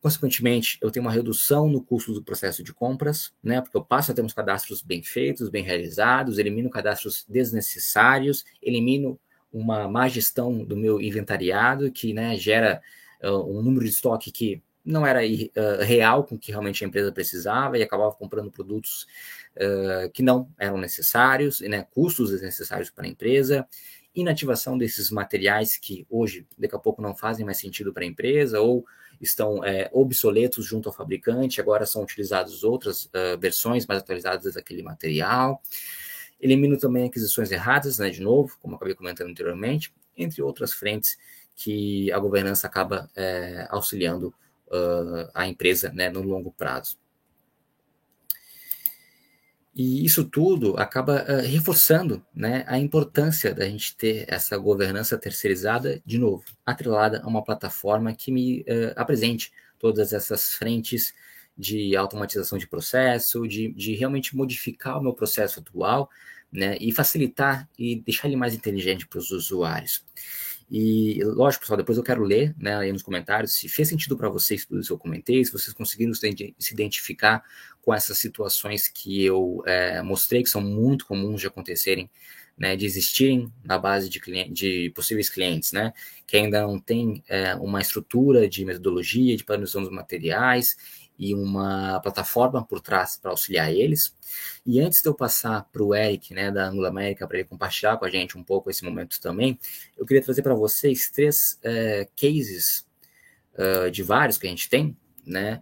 Consequentemente, 0.00 0.76
eu 0.80 0.90
tenho 0.90 1.06
uma 1.06 1.12
redução 1.12 1.68
no 1.68 1.80
custo 1.80 2.12
do 2.12 2.22
processo 2.22 2.64
de 2.64 2.72
compras, 2.72 3.32
né? 3.42 3.60
Porque 3.60 3.76
eu 3.76 3.84
passo 3.84 4.10
a 4.10 4.14
ter 4.14 4.22
uns 4.22 4.32
cadastros 4.32 4.82
bem 4.82 5.02
feitos, 5.02 5.50
bem 5.50 5.62
realizados, 5.62 6.38
elimino 6.38 6.70
cadastros 6.70 7.24
desnecessários, 7.28 8.44
elimino 8.62 9.20
uma 9.52 9.86
má 9.86 10.08
gestão 10.08 10.64
do 10.64 10.76
meu 10.76 11.00
inventariado, 11.00 11.92
que 11.92 12.14
né, 12.14 12.34
gera 12.36 12.80
uh, 13.22 13.58
um 13.58 13.62
número 13.62 13.84
de 13.84 13.90
estoque 13.90 14.32
que 14.32 14.62
não 14.90 15.06
era 15.06 15.20
uh, 15.20 15.82
real 15.84 16.24
com 16.24 16.34
o 16.34 16.38
que 16.38 16.50
realmente 16.50 16.84
a 16.84 16.88
empresa 16.88 17.12
precisava 17.12 17.78
e 17.78 17.82
acabava 17.82 18.12
comprando 18.12 18.50
produtos 18.50 19.06
uh, 19.56 20.10
que 20.12 20.22
não 20.22 20.48
eram 20.58 20.78
necessários, 20.78 21.60
né, 21.60 21.86
custos 21.90 22.30
desnecessários 22.30 22.90
para 22.90 23.04
a 23.04 23.08
empresa, 23.08 23.66
inativação 24.14 24.76
desses 24.76 25.10
materiais 25.10 25.76
que 25.76 26.06
hoje, 26.10 26.46
daqui 26.58 26.74
a 26.74 26.78
pouco, 26.78 27.00
não 27.00 27.14
fazem 27.14 27.44
mais 27.44 27.58
sentido 27.58 27.92
para 27.92 28.02
a 28.02 28.06
empresa 28.06 28.60
ou 28.60 28.84
estão 29.20 29.62
é, 29.64 29.88
obsoletos 29.92 30.64
junto 30.64 30.88
ao 30.88 30.94
fabricante, 30.94 31.60
agora 31.60 31.84
são 31.84 32.02
utilizadas 32.02 32.64
outras 32.64 33.04
uh, 33.06 33.38
versões 33.38 33.86
mais 33.86 34.00
atualizadas 34.00 34.54
daquele 34.54 34.82
material. 34.82 35.62
Elimino 36.40 36.78
também 36.78 37.06
aquisições 37.06 37.52
erradas, 37.52 37.98
né, 37.98 38.08
de 38.08 38.22
novo, 38.22 38.56
como 38.60 38.76
acabei 38.76 38.94
comentando 38.94 39.28
anteriormente, 39.28 39.92
entre 40.16 40.42
outras 40.42 40.72
frentes 40.72 41.18
que 41.54 42.10
a 42.10 42.18
governança 42.18 42.66
acaba 42.66 43.10
é, 43.14 43.66
auxiliando 43.68 44.32
uh, 44.70 45.30
a 45.34 45.46
empresa 45.46 45.92
né, 45.92 46.08
no 46.08 46.22
longo 46.22 46.52
prazo. 46.52 46.98
E 49.74 50.04
isso 50.04 50.24
tudo 50.24 50.76
acaba 50.76 51.22
uh, 51.22 51.46
reforçando 51.46 52.24
né, 52.34 52.64
a 52.66 52.78
importância 52.78 53.54
da 53.54 53.64
gente 53.66 53.96
ter 53.96 54.24
essa 54.28 54.56
governança 54.58 55.16
terceirizada, 55.16 56.02
de 56.04 56.18
novo, 56.18 56.44
atrelada 56.66 57.22
a 57.22 57.28
uma 57.28 57.42
plataforma 57.42 58.14
que 58.14 58.32
me 58.32 58.60
uh, 58.62 58.92
apresente 58.96 59.52
todas 59.78 60.12
essas 60.12 60.54
frentes 60.54 61.14
de 61.56 61.94
automatização 61.94 62.58
de 62.58 62.66
processo, 62.66 63.46
de, 63.46 63.72
de 63.72 63.94
realmente 63.94 64.36
modificar 64.36 64.98
o 64.98 65.02
meu 65.02 65.12
processo 65.12 65.60
atual 65.60 66.10
né, 66.50 66.76
e 66.80 66.90
facilitar 66.90 67.68
e 67.78 67.96
deixar 67.96 68.28
ele 68.28 68.36
mais 68.36 68.54
inteligente 68.54 69.06
para 69.06 69.18
os 69.18 69.30
usuários. 69.30 70.04
E, 70.70 71.18
lógico, 71.24 71.62
pessoal, 71.62 71.76
depois 71.76 71.98
eu 71.98 72.04
quero 72.04 72.22
ler 72.22 72.54
né, 72.56 72.76
aí 72.76 72.92
nos 72.92 73.02
comentários 73.02 73.54
se 73.54 73.68
fez 73.68 73.88
sentido 73.88 74.16
para 74.16 74.28
vocês 74.28 74.64
tudo 74.64 74.80
isso 74.80 74.88
que 74.88 74.92
eu 74.92 74.98
comentei, 74.98 75.44
se 75.44 75.50
vocês 75.50 75.72
conseguiram 75.72 76.14
se 76.14 76.72
identificar 76.72 77.42
com 77.82 77.92
essas 77.92 78.18
situações 78.18 78.86
que 78.86 79.24
eu 79.24 79.64
é, 79.66 80.00
mostrei, 80.00 80.44
que 80.44 80.48
são 80.48 80.60
muito 80.60 81.06
comuns 81.06 81.40
de 81.40 81.48
acontecerem, 81.48 82.08
né, 82.56 82.76
de 82.76 82.86
existirem 82.86 83.52
na 83.64 83.78
base 83.78 84.08
de, 84.08 84.20
cliente, 84.20 84.52
de 84.52 84.90
possíveis 84.90 85.28
clientes, 85.28 85.72
né, 85.72 85.92
que 86.24 86.36
ainda 86.36 86.62
não 86.62 86.78
tem 86.78 87.24
é, 87.26 87.54
uma 87.56 87.80
estrutura 87.80 88.48
de 88.48 88.64
metodologia, 88.64 89.36
de 89.36 89.42
padronização 89.42 89.82
dos 89.82 89.90
materiais 89.90 90.76
e 91.20 91.34
uma 91.34 92.00
plataforma 92.00 92.64
por 92.64 92.80
trás 92.80 93.18
para 93.20 93.30
auxiliar 93.30 93.70
eles. 93.70 94.16
E 94.64 94.80
antes 94.80 95.02
de 95.02 95.08
eu 95.08 95.14
passar 95.14 95.68
para 95.70 95.82
o 95.82 95.94
Eric, 95.94 96.32
né, 96.32 96.50
da 96.50 96.66
Anglo 96.66 96.86
América, 96.86 97.28
para 97.28 97.38
ele 97.38 97.46
compartilhar 97.46 97.98
com 97.98 98.06
a 98.06 98.10
gente 98.10 98.38
um 98.38 98.42
pouco 98.42 98.70
esse 98.70 98.82
momento 98.82 99.20
também, 99.20 99.58
eu 99.98 100.06
queria 100.06 100.22
trazer 100.22 100.40
para 100.40 100.54
vocês 100.54 101.10
três 101.10 101.58
é, 101.62 102.08
cases 102.16 102.86
uh, 103.52 103.90
de 103.90 104.02
vários 104.02 104.38
que 104.38 104.46
a 104.46 104.50
gente 104.50 104.70
tem, 104.70 104.96
né, 105.26 105.60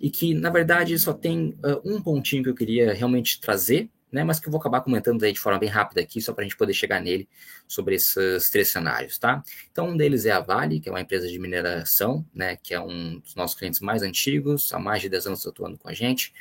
e 0.00 0.08
que, 0.08 0.32
na 0.32 0.48
verdade, 0.48 0.98
só 0.98 1.12
tem 1.12 1.50
uh, 1.62 1.80
um 1.84 2.00
pontinho 2.00 2.42
que 2.42 2.48
eu 2.48 2.54
queria 2.54 2.94
realmente 2.94 3.38
trazer, 3.38 3.90
né, 4.14 4.22
mas 4.22 4.38
que 4.38 4.46
eu 4.46 4.52
vou 4.52 4.60
acabar 4.60 4.80
comentando 4.80 5.24
aí 5.24 5.32
de 5.32 5.40
forma 5.40 5.58
bem 5.58 5.68
rápida 5.68 6.00
aqui, 6.00 6.22
só 6.22 6.32
para 6.32 6.42
a 6.42 6.44
gente 6.44 6.56
poder 6.56 6.72
chegar 6.72 7.00
nele 7.00 7.28
sobre 7.66 7.96
esses 7.96 8.48
três 8.48 8.68
cenários, 8.68 9.18
tá? 9.18 9.42
Então, 9.72 9.88
um 9.88 9.96
deles 9.96 10.24
é 10.24 10.30
a 10.30 10.38
Vale, 10.38 10.78
que 10.78 10.88
é 10.88 10.92
uma 10.92 11.00
empresa 11.00 11.28
de 11.28 11.36
mineração, 11.36 12.24
né, 12.32 12.56
que 12.62 12.72
é 12.72 12.80
um 12.80 13.18
dos 13.18 13.34
nossos 13.34 13.58
clientes 13.58 13.80
mais 13.80 14.04
antigos, 14.04 14.72
há 14.72 14.78
mais 14.78 15.02
de 15.02 15.08
10 15.08 15.26
anos 15.26 15.44
atuando 15.44 15.76
com 15.76 15.88
a 15.88 15.92
gente. 15.92 16.32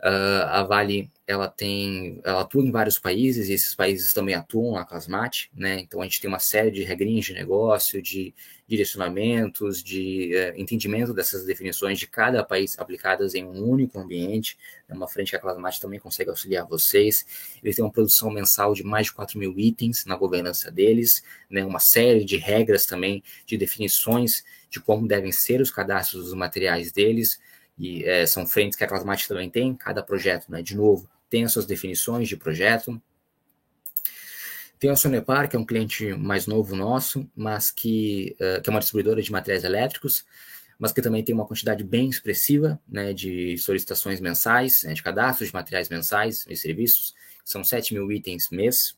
Uh, 0.00 0.44
a 0.48 0.62
Vale 0.62 1.10
ela 1.26 1.46
tem, 1.46 2.20
ela 2.24 2.40
atua 2.40 2.62
em 2.62 2.70
vários 2.70 2.98
países 2.98 3.50
e 3.50 3.52
esses 3.52 3.74
países 3.74 4.14
também 4.14 4.34
atuam 4.34 4.76
a 4.76 4.84
Clasmate, 4.86 5.50
né? 5.54 5.80
Então 5.80 6.00
a 6.00 6.04
gente 6.04 6.22
tem 6.22 6.28
uma 6.28 6.38
série 6.38 6.70
de 6.70 6.84
regrinhas 6.84 7.26
de 7.26 7.34
negócio, 7.34 8.00
de 8.00 8.34
direcionamentos, 8.66 9.82
de 9.82 10.32
uh, 10.34 10.60
entendimento 10.60 11.12
dessas 11.12 11.44
definições 11.44 11.98
de 11.98 12.06
cada 12.06 12.42
país 12.42 12.78
aplicadas 12.78 13.34
em 13.34 13.44
um 13.44 13.62
único 13.62 13.98
ambiente. 13.98 14.56
É 14.88 14.94
uma 14.94 15.08
frente 15.08 15.30
que 15.30 15.36
a 15.36 15.38
Clasmate 15.38 15.80
também 15.80 16.00
consegue 16.00 16.30
auxiliar 16.30 16.66
vocês. 16.66 17.26
Eles 17.62 17.76
têm 17.76 17.84
uma 17.84 17.92
produção 17.92 18.30
mensal 18.30 18.74
de 18.74 18.82
mais 18.82 19.06
de 19.06 19.12
4 19.12 19.38
mil 19.38 19.58
itens 19.58 20.04
na 20.06 20.16
governança 20.16 20.70
deles, 20.70 21.22
né? 21.50 21.64
Uma 21.64 21.80
série 21.80 22.24
de 22.24 22.36
regras 22.36 22.86
também, 22.86 23.22
de 23.46 23.56
definições 23.56 24.44
de 24.70 24.80
como 24.80 25.06
devem 25.06 25.30
ser 25.30 25.60
os 25.60 25.70
cadastros 25.70 26.24
dos 26.24 26.34
materiais 26.34 26.90
deles 26.90 27.38
e 27.78 28.04
é, 28.04 28.26
são 28.26 28.46
frentes 28.46 28.76
que 28.76 28.84
a 28.84 28.86
Clasmate 28.86 29.28
também 29.28 29.50
tem, 29.50 29.74
cada 29.74 30.02
projeto, 30.02 30.50
né, 30.50 30.62
de 30.62 30.76
novo, 30.76 31.08
tem 31.28 31.44
as 31.44 31.52
suas 31.52 31.66
definições 31.66 32.28
de 32.28 32.36
projeto. 32.36 33.00
Tem 34.84 34.90
a 34.90 34.96
Sonepar, 34.96 35.48
que 35.48 35.56
é 35.56 35.58
um 35.58 35.64
cliente 35.64 36.12
mais 36.12 36.46
novo 36.46 36.76
nosso, 36.76 37.26
mas 37.34 37.70
que, 37.70 38.36
uh, 38.38 38.60
que 38.60 38.68
é 38.68 38.70
uma 38.70 38.80
distribuidora 38.80 39.22
de 39.22 39.32
materiais 39.32 39.64
elétricos, 39.64 40.26
mas 40.78 40.92
que 40.92 41.00
também 41.00 41.24
tem 41.24 41.34
uma 41.34 41.46
quantidade 41.46 41.82
bem 41.82 42.10
expressiva 42.10 42.78
né, 42.86 43.14
de 43.14 43.56
solicitações 43.56 44.20
mensais, 44.20 44.82
né, 44.82 44.92
de 44.92 45.02
cadastros 45.02 45.48
de 45.48 45.54
materiais 45.54 45.88
mensais 45.88 46.44
e 46.50 46.54
serviços, 46.54 47.14
são 47.42 47.64
7 47.64 47.94
mil 47.94 48.12
itens 48.12 48.50
mês. 48.50 48.94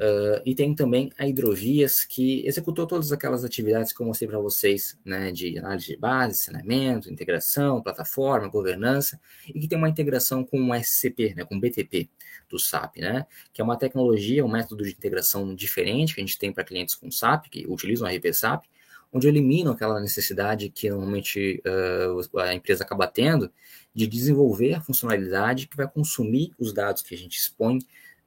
Uh, 0.00 0.40
e 0.46 0.54
tem 0.54 0.74
também 0.74 1.12
a 1.18 1.28
Hidrovias, 1.28 2.06
que 2.06 2.42
executou 2.46 2.86
todas 2.86 3.12
aquelas 3.12 3.44
atividades 3.44 3.92
que 3.92 4.00
eu 4.00 4.06
mostrei 4.06 4.26
para 4.26 4.38
vocês, 4.38 4.98
né, 5.04 5.30
de 5.30 5.58
análise 5.58 5.88
de 5.88 5.96
base, 5.98 6.40
saneamento, 6.40 7.12
integração, 7.12 7.82
plataforma, 7.82 8.48
governança, 8.48 9.20
e 9.46 9.60
que 9.60 9.68
tem 9.68 9.76
uma 9.76 9.90
integração 9.90 10.42
com 10.42 10.70
o 10.70 10.74
SCP, 10.74 11.34
né, 11.34 11.44
com 11.44 11.56
o 11.56 11.60
BTP 11.60 12.08
do 12.48 12.58
SAP, 12.58 12.96
né, 12.96 13.26
que 13.52 13.60
é 13.60 13.64
uma 13.64 13.76
tecnologia, 13.76 14.42
um 14.42 14.50
método 14.50 14.84
de 14.84 14.90
integração 14.90 15.54
diferente 15.54 16.14
que 16.14 16.22
a 16.22 16.24
gente 16.24 16.38
tem 16.38 16.50
para 16.50 16.64
clientes 16.64 16.94
com 16.94 17.10
SAP, 17.10 17.50
que 17.50 17.66
utilizam 17.68 18.08
o 18.08 18.10
RP 18.10 18.32
SAP, 18.32 18.64
onde 19.12 19.28
eliminam 19.28 19.72
aquela 19.72 20.00
necessidade 20.00 20.70
que 20.70 20.88
normalmente 20.88 21.62
uh, 21.66 22.38
a 22.38 22.54
empresa 22.54 22.84
acaba 22.84 23.06
tendo 23.06 23.52
de 23.94 24.06
desenvolver 24.06 24.74
a 24.74 24.80
funcionalidade 24.80 25.66
que 25.68 25.76
vai 25.76 25.86
consumir 25.86 26.52
os 26.58 26.72
dados 26.72 27.02
que 27.02 27.14
a 27.14 27.18
gente 27.18 27.36
expõe 27.36 27.80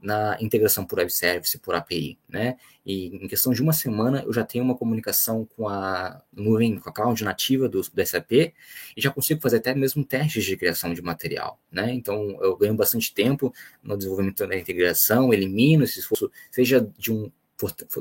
na 0.03 0.37
integração 0.41 0.85
por 0.85 0.99
web 0.99 1.09
service, 1.09 1.57
por 1.57 1.73
API, 1.73 2.19
né? 2.27 2.57
E 2.85 3.07
em 3.07 3.27
questão 3.27 3.53
de 3.53 3.61
uma 3.61 3.71
semana 3.71 4.21
eu 4.25 4.33
já 4.33 4.43
tenho 4.43 4.65
uma 4.65 4.75
comunicação 4.75 5.47
com 5.55 5.69
a 5.69 6.21
nuvem, 6.33 6.77
com 6.77 6.89
a 6.89 6.93
cloud 6.93 7.23
nativa 7.23 7.69
do, 7.69 7.79
do 7.81 8.05
SAP 8.05 8.31
e 8.33 8.53
já 8.97 9.09
consigo 9.09 9.39
fazer 9.39 9.57
até 9.57 9.73
mesmo 9.73 10.03
testes 10.03 10.43
de 10.43 10.57
criação 10.57 10.93
de 10.93 11.01
material, 11.01 11.57
né? 11.71 11.93
Então 11.93 12.37
eu 12.41 12.57
ganho 12.57 12.75
bastante 12.75 13.13
tempo 13.13 13.53
no 13.81 13.95
desenvolvimento 13.95 14.45
da 14.45 14.57
integração, 14.57 15.33
elimino 15.33 15.85
esse 15.85 15.99
esforço, 15.99 16.29
seja 16.51 16.85
de 16.97 17.13
um 17.13 17.31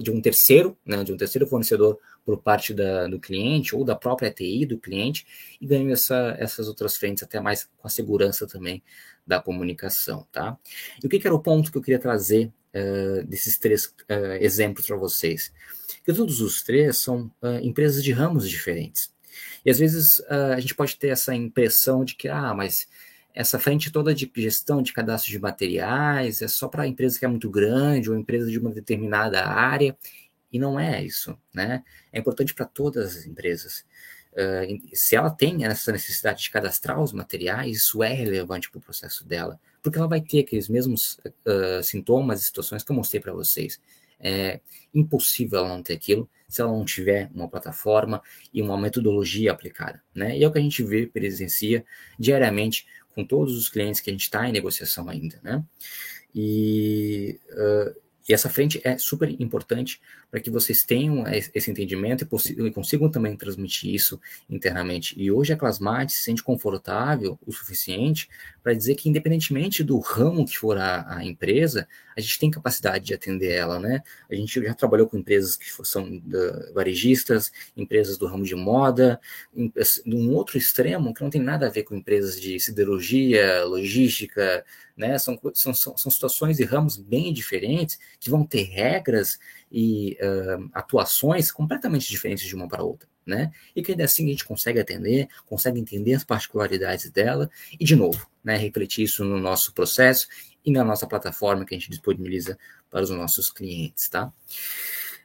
de 0.01 0.11
um 0.11 0.21
terceiro, 0.21 0.77
né, 0.85 1.05
de 1.05 1.13
um 1.13 1.17
terceiro 1.17 1.47
fornecedor 1.47 1.99
por 2.25 2.39
parte 2.39 2.73
da, 2.73 3.07
do 3.07 3.19
cliente 3.19 3.75
ou 3.75 3.85
da 3.85 3.95
própria 3.95 4.31
TI 4.31 4.67
do 4.67 4.79
cliente 4.79 5.27
e 5.61 5.67
ganho 5.67 5.93
essa, 5.93 6.37
essas 6.39 6.69
outras 6.69 6.97
frentes 6.97 7.23
até 7.23 7.41
mais 7.41 7.69
com 7.77 7.87
a 7.87 7.91
segurança 7.91 8.47
também 8.47 8.83
da 9.27 9.41
comunicação, 9.41 10.27
tá? 10.33 10.59
E 11.03 11.07
o 11.07 11.09
que, 11.09 11.19
que 11.19 11.27
era 11.27 11.35
o 11.35 11.41
ponto 11.41 11.71
que 11.71 11.79
eu 11.79 11.83
queria 11.83 11.99
trazer 11.99 12.53
uh, 12.75 13.25
desses 13.27 13.57
três 13.59 13.87
uh, 13.87 14.37
exemplos 14.41 14.87
para 14.87 14.97
vocês? 14.97 15.53
Que 16.05 16.13
todos 16.13 16.41
os 16.41 16.63
três 16.63 16.99
são 16.99 17.31
uh, 17.41 17.59
empresas 17.63 18.03
de 18.03 18.13
ramos 18.13 18.49
diferentes. 18.49 19.13
E 19.65 19.71
às 19.71 19.79
vezes 19.79 20.21
a 20.29 20.59
gente 20.59 20.75
pode 20.75 20.97
ter 20.97 21.09
essa 21.09 21.33
impressão 21.35 22.05
de 22.05 22.17
que, 22.17 22.29
ah, 22.29 22.53
mas 22.53 22.89
essa 23.35 23.59
frente 23.59 23.91
toda 23.91 24.15
de 24.15 24.31
gestão 24.37 24.83
de 24.83 24.93
cadastro 24.93 25.31
de 25.31 25.39
materiais 25.39 26.43
é 26.43 26.49
só 26.49 26.69
para 26.69 26.87
empresa 26.87 27.19
que 27.19 27.25
é 27.25 27.29
muito 27.29 27.51
grande 27.51 28.11
ou 28.11 28.17
empresa 28.17 28.51
de 28.51 28.59
uma 28.59 28.71
determinada 28.71 29.47
área, 29.47 29.97
e 30.53 30.59
não 30.59 30.79
é 30.79 31.03
isso, 31.03 31.37
né? 31.55 31.83
É 32.13 32.19
importante 32.21 32.53
para 32.55 32.67
todas 32.67 33.17
as 33.17 33.27
empresas. 33.27 33.85
Uh, 34.33 34.81
se 34.95 35.17
ela 35.17 35.31
tem 35.31 35.65
essa 35.65 35.93
necessidade 35.93 36.43
de 36.43 36.51
cadastrar 36.51 37.01
os 37.01 37.13
materiais, 37.13 37.79
isso 37.79 38.03
é 38.03 38.13
relevante 38.13 38.71
para 38.71 38.79
o 38.79 38.83
processo 38.83 39.27
dela, 39.27 39.59
porque 39.83 39.99
ela 39.99 40.09
vai 40.09 40.21
ter 40.21 40.41
aqueles 40.41 40.69
mesmos 40.69 41.19
uh, 41.47 41.83
sintomas 41.83 42.41
e 42.41 42.45
situações 42.45 42.83
que 42.83 42.93
eu 42.93 42.97
mostrei 42.97 43.21
para 43.21 43.33
vocês. 43.33 43.81
É 44.25 44.61
impossível 44.95 45.59
ela 45.59 45.69
não 45.69 45.83
ter 45.83 45.95
aquilo 45.95 46.31
se 46.47 46.61
ela 46.61 46.71
não 46.71 46.85
tiver 46.85 47.31
uma 47.35 47.49
plataforma 47.49 48.23
e 48.53 48.63
uma 48.63 48.79
metodologia 48.79 49.51
aplicada, 49.51 50.03
né? 50.15 50.39
E 50.39 50.45
é 50.45 50.47
o 50.47 50.53
que 50.53 50.59
a 50.59 50.63
gente 50.63 50.83
vê, 50.85 51.07
presencia 51.07 51.85
diariamente 52.19 52.87
com 53.15 53.25
todos 53.25 53.57
os 53.57 53.69
clientes 53.69 54.01
que 54.01 54.11
a 54.11 54.13
gente 54.13 54.23
está 54.23 54.49
em 54.49 54.53
negociação 54.53 55.09
ainda, 55.09 55.39
né? 55.43 55.65
E, 56.35 57.39
uh, 57.51 58.02
e 58.29 58.33
essa 58.33 58.49
frente 58.49 58.81
é 58.85 58.97
super 58.97 59.29
importante 59.41 60.01
para 60.31 60.41
que 60.41 60.51
vocês 60.51 60.85
tenham 60.85 61.25
esse 61.29 61.71
entendimento 61.71 62.23
e, 62.23 62.71
consigam 62.71 63.11
também 63.11 63.37
transmitir 63.37 63.95
isso 63.95 64.21
internamente. 64.49 65.15
E 65.21 65.31
hoje 65.31 65.53
a 65.53 65.57
Clasmate 65.57 66.13
se 66.13 66.23
sente 66.23 66.43
confortável 66.43 67.39
o 67.47 67.53
suficiente 67.53 68.29
para 68.63 68.75
dizer 68.75 68.95
que, 68.95 69.09
independentemente 69.09 69.83
do 69.83 69.99
ramo 69.99 70.47
que 70.47 70.57
for 70.57 70.79
a, 70.79 71.17
a, 71.17 71.25
empresa, 71.25 71.89
a 72.17 72.21
gente 72.21 72.39
tem 72.39 72.51
capacidade 72.51 73.05
de 73.05 73.13
atender 73.13 73.53
ela, 73.53 73.81
né? 73.81 74.03
A 74.31 74.35
gente 74.35 74.63
já 74.63 74.73
trabalhou 74.73 75.09
com 75.09 75.19
empresas 75.19 75.57
que 75.57 75.67
são 75.85 76.05
uh, 76.05 76.73
varejistas, 76.73 77.51
empresas 77.77 78.17
do 78.17 78.27
ramo 78.27 78.45
de 78.45 78.55
moda, 78.55 79.21
em, 79.55 79.73
um 80.07 80.31
outro 80.33 80.57
extremo 80.57 81.13
que 81.13 81.23
não 81.23 81.31
tem 81.31 81.43
nada 81.43 81.67
a 81.67 81.71
ver 81.71 81.83
com 81.83 81.97
empresas 81.97 82.41
de 82.41 82.61
siderurgia, 82.61 83.65
logística, 83.65 84.65
né? 84.97 85.19
São, 85.19 85.39
são, 85.55 85.75
são 85.75 86.11
situações 86.11 86.61
e 86.61 86.65
ramos 86.65 86.97
bem 86.97 87.33
diferentes 87.33 87.99
que 88.23 88.31
vão 88.31 88.47
ter 88.47 88.63
regras 88.63 89.37
e 89.71 90.17
uh, 90.23 90.71
atuações 90.73 91.51
completamente 91.51 92.09
diferentes 92.09 92.47
de 92.47 92.55
uma 92.55 92.69
para 92.69 92.85
outra, 92.85 93.09
né? 93.27 93.51
E 93.75 93.83
que 93.83 93.91
ainda 93.91 94.05
assim 94.05 94.27
a 94.27 94.29
gente 94.29 94.45
consegue 94.45 94.79
atender, 94.79 95.29
consegue 95.45 95.81
entender 95.81 96.15
as 96.15 96.23
particularidades 96.23 97.11
dela 97.11 97.51
e, 97.81 97.85
de 97.85 97.97
novo, 97.97 98.25
né, 98.45 98.57
refletir 98.57 99.03
isso 99.03 99.25
no 99.25 99.41
nosso 99.41 99.73
processo 99.73 100.29
e 100.65 100.71
na 100.71 100.85
nossa 100.85 101.05
plataforma 101.05 101.65
que 101.65 101.75
a 101.75 101.79
gente 101.79 101.91
disponibiliza 101.91 102.57
para 102.89 103.03
os 103.03 103.11
nossos 103.11 103.51
clientes, 103.51 104.09
tá? 104.09 104.33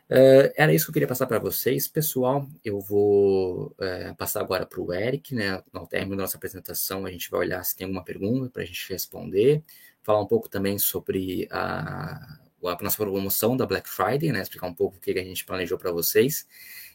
Uh, 0.09 0.49
era 0.55 0.73
isso 0.73 0.85
que 0.85 0.89
eu 0.89 0.93
queria 0.93 1.07
passar 1.07 1.27
para 1.27 1.37
vocês, 1.37 1.87
pessoal. 1.87 2.49
Eu 2.65 2.79
vou 2.79 3.75
uh, 3.77 4.15
passar 4.17 4.41
agora 4.41 4.65
para 4.65 4.81
o 4.81 4.91
Eric, 4.91 5.35
né? 5.35 5.61
No 5.71 5.85
término 5.85 6.15
da 6.15 6.23
nossa 6.23 6.37
apresentação, 6.37 7.05
a 7.05 7.11
gente 7.11 7.29
vai 7.29 7.41
olhar 7.41 7.63
se 7.63 7.75
tem 7.75 7.85
alguma 7.85 8.03
pergunta 8.03 8.49
para 8.49 8.63
a 8.63 8.65
gente 8.65 8.91
responder, 8.91 9.61
falar 10.01 10.19
um 10.19 10.27
pouco 10.27 10.49
também 10.49 10.79
sobre 10.79 11.47
a 11.51 12.46
a 12.69 12.77
nossa 12.81 12.97
promoção 12.97 13.55
da 13.55 13.65
Black 13.65 13.89
Friday, 13.89 14.31
né? 14.31 14.41
Explicar 14.41 14.67
um 14.67 14.73
pouco 14.73 14.97
o 14.97 14.99
que 14.99 15.11
a 15.11 15.23
gente 15.23 15.45
planejou 15.45 15.77
para 15.77 15.91
vocês. 15.91 16.47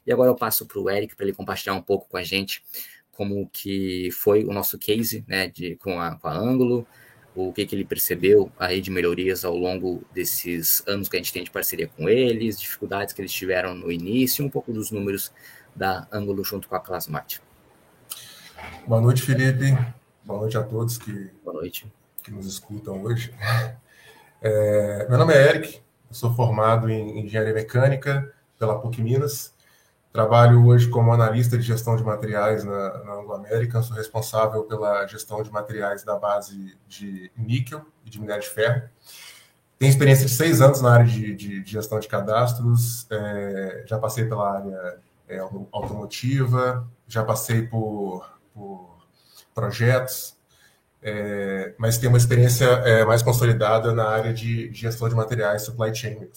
E 0.06 0.12
agora 0.12 0.30
eu 0.30 0.34
passo 0.34 0.66
para 0.66 0.78
o 0.78 0.90
Eric 0.90 1.14
para 1.14 1.26
ele 1.26 1.34
compartilhar 1.34 1.74
um 1.74 1.82
pouco 1.82 2.08
com 2.08 2.16
a 2.16 2.22
gente 2.22 2.62
como 3.12 3.48
que 3.52 4.10
foi 4.10 4.44
o 4.44 4.52
nosso 4.52 4.78
case, 4.78 5.24
né? 5.28 5.48
De, 5.48 5.76
com, 5.76 6.00
a, 6.00 6.16
com 6.16 6.28
a 6.28 6.36
Ângulo, 6.36 6.86
o 7.34 7.52
que, 7.52 7.64
que 7.64 7.74
ele 7.74 7.84
percebeu 7.84 8.50
aí 8.58 8.80
de 8.80 8.90
melhorias 8.90 9.44
ao 9.44 9.56
longo 9.56 10.02
desses 10.12 10.82
anos 10.86 11.08
que 11.08 11.16
a 11.16 11.20
gente 11.20 11.32
tem 11.32 11.44
de 11.44 11.50
parceria 11.50 11.88
com 11.88 12.08
eles, 12.08 12.60
dificuldades 12.60 13.14
que 13.14 13.20
eles 13.20 13.32
tiveram 13.32 13.74
no 13.74 13.90
início, 13.90 14.44
um 14.44 14.50
pouco 14.50 14.72
dos 14.72 14.90
números 14.90 15.32
da 15.74 16.06
Ângulo 16.12 16.44
junto 16.44 16.68
com 16.68 16.74
a 16.74 16.80
Classmate. 16.80 17.40
Boa 18.86 19.00
noite, 19.00 19.22
Felipe. 19.22 19.76
Boa 20.24 20.40
noite 20.40 20.56
a 20.56 20.62
todos 20.62 20.98
que, 20.98 21.30
Boa 21.44 21.54
noite. 21.54 21.86
que 22.22 22.30
nos 22.30 22.46
escutam 22.46 23.02
hoje. 23.02 23.32
É, 24.44 25.06
meu 25.08 25.16
nome 25.18 25.32
é 25.32 25.50
Eric, 25.50 25.80
sou 26.10 26.34
formado 26.34 26.90
em 26.90 27.24
Engenharia 27.24 27.54
Mecânica 27.54 28.28
pela 28.58 28.76
PUC 28.80 29.00
Minas. 29.00 29.54
Trabalho 30.12 30.66
hoje 30.66 30.90
como 30.90 31.12
analista 31.12 31.56
de 31.56 31.62
gestão 31.62 31.94
de 31.94 32.02
materiais 32.02 32.64
na, 32.64 33.04
na 33.04 33.12
Anglo 33.12 33.34
América. 33.34 33.80
Sou 33.82 33.96
responsável 33.96 34.64
pela 34.64 35.06
gestão 35.06 35.44
de 35.44 35.50
materiais 35.52 36.02
da 36.02 36.18
base 36.18 36.76
de 36.88 37.30
níquel 37.36 37.86
e 38.04 38.10
de 38.10 38.20
minério 38.20 38.42
de 38.42 38.48
ferro. 38.48 38.82
Tenho 39.78 39.90
experiência 39.90 40.26
de 40.26 40.32
seis 40.32 40.60
anos 40.60 40.82
na 40.82 40.92
área 40.92 41.06
de, 41.06 41.36
de, 41.36 41.62
de 41.62 41.70
gestão 41.70 42.00
de 42.00 42.08
cadastros. 42.08 43.06
É, 43.12 43.84
já 43.86 43.96
passei 43.96 44.24
pela 44.24 44.56
área 44.56 44.98
é, 45.28 45.38
automotiva, 45.38 46.84
já 47.06 47.22
passei 47.22 47.62
por, 47.62 48.28
por 48.52 49.06
projetos 49.54 50.36
é, 51.02 51.74
mas 51.78 51.98
tem 51.98 52.08
uma 52.08 52.18
experiência 52.18 52.64
é, 52.64 53.04
mais 53.04 53.22
consolidada 53.22 53.92
na 53.92 54.08
área 54.08 54.32
de 54.32 54.72
gestão 54.72 55.08
de 55.08 55.14
materiais, 55.14 55.62
supply 55.62 55.94
chain. 55.94 56.28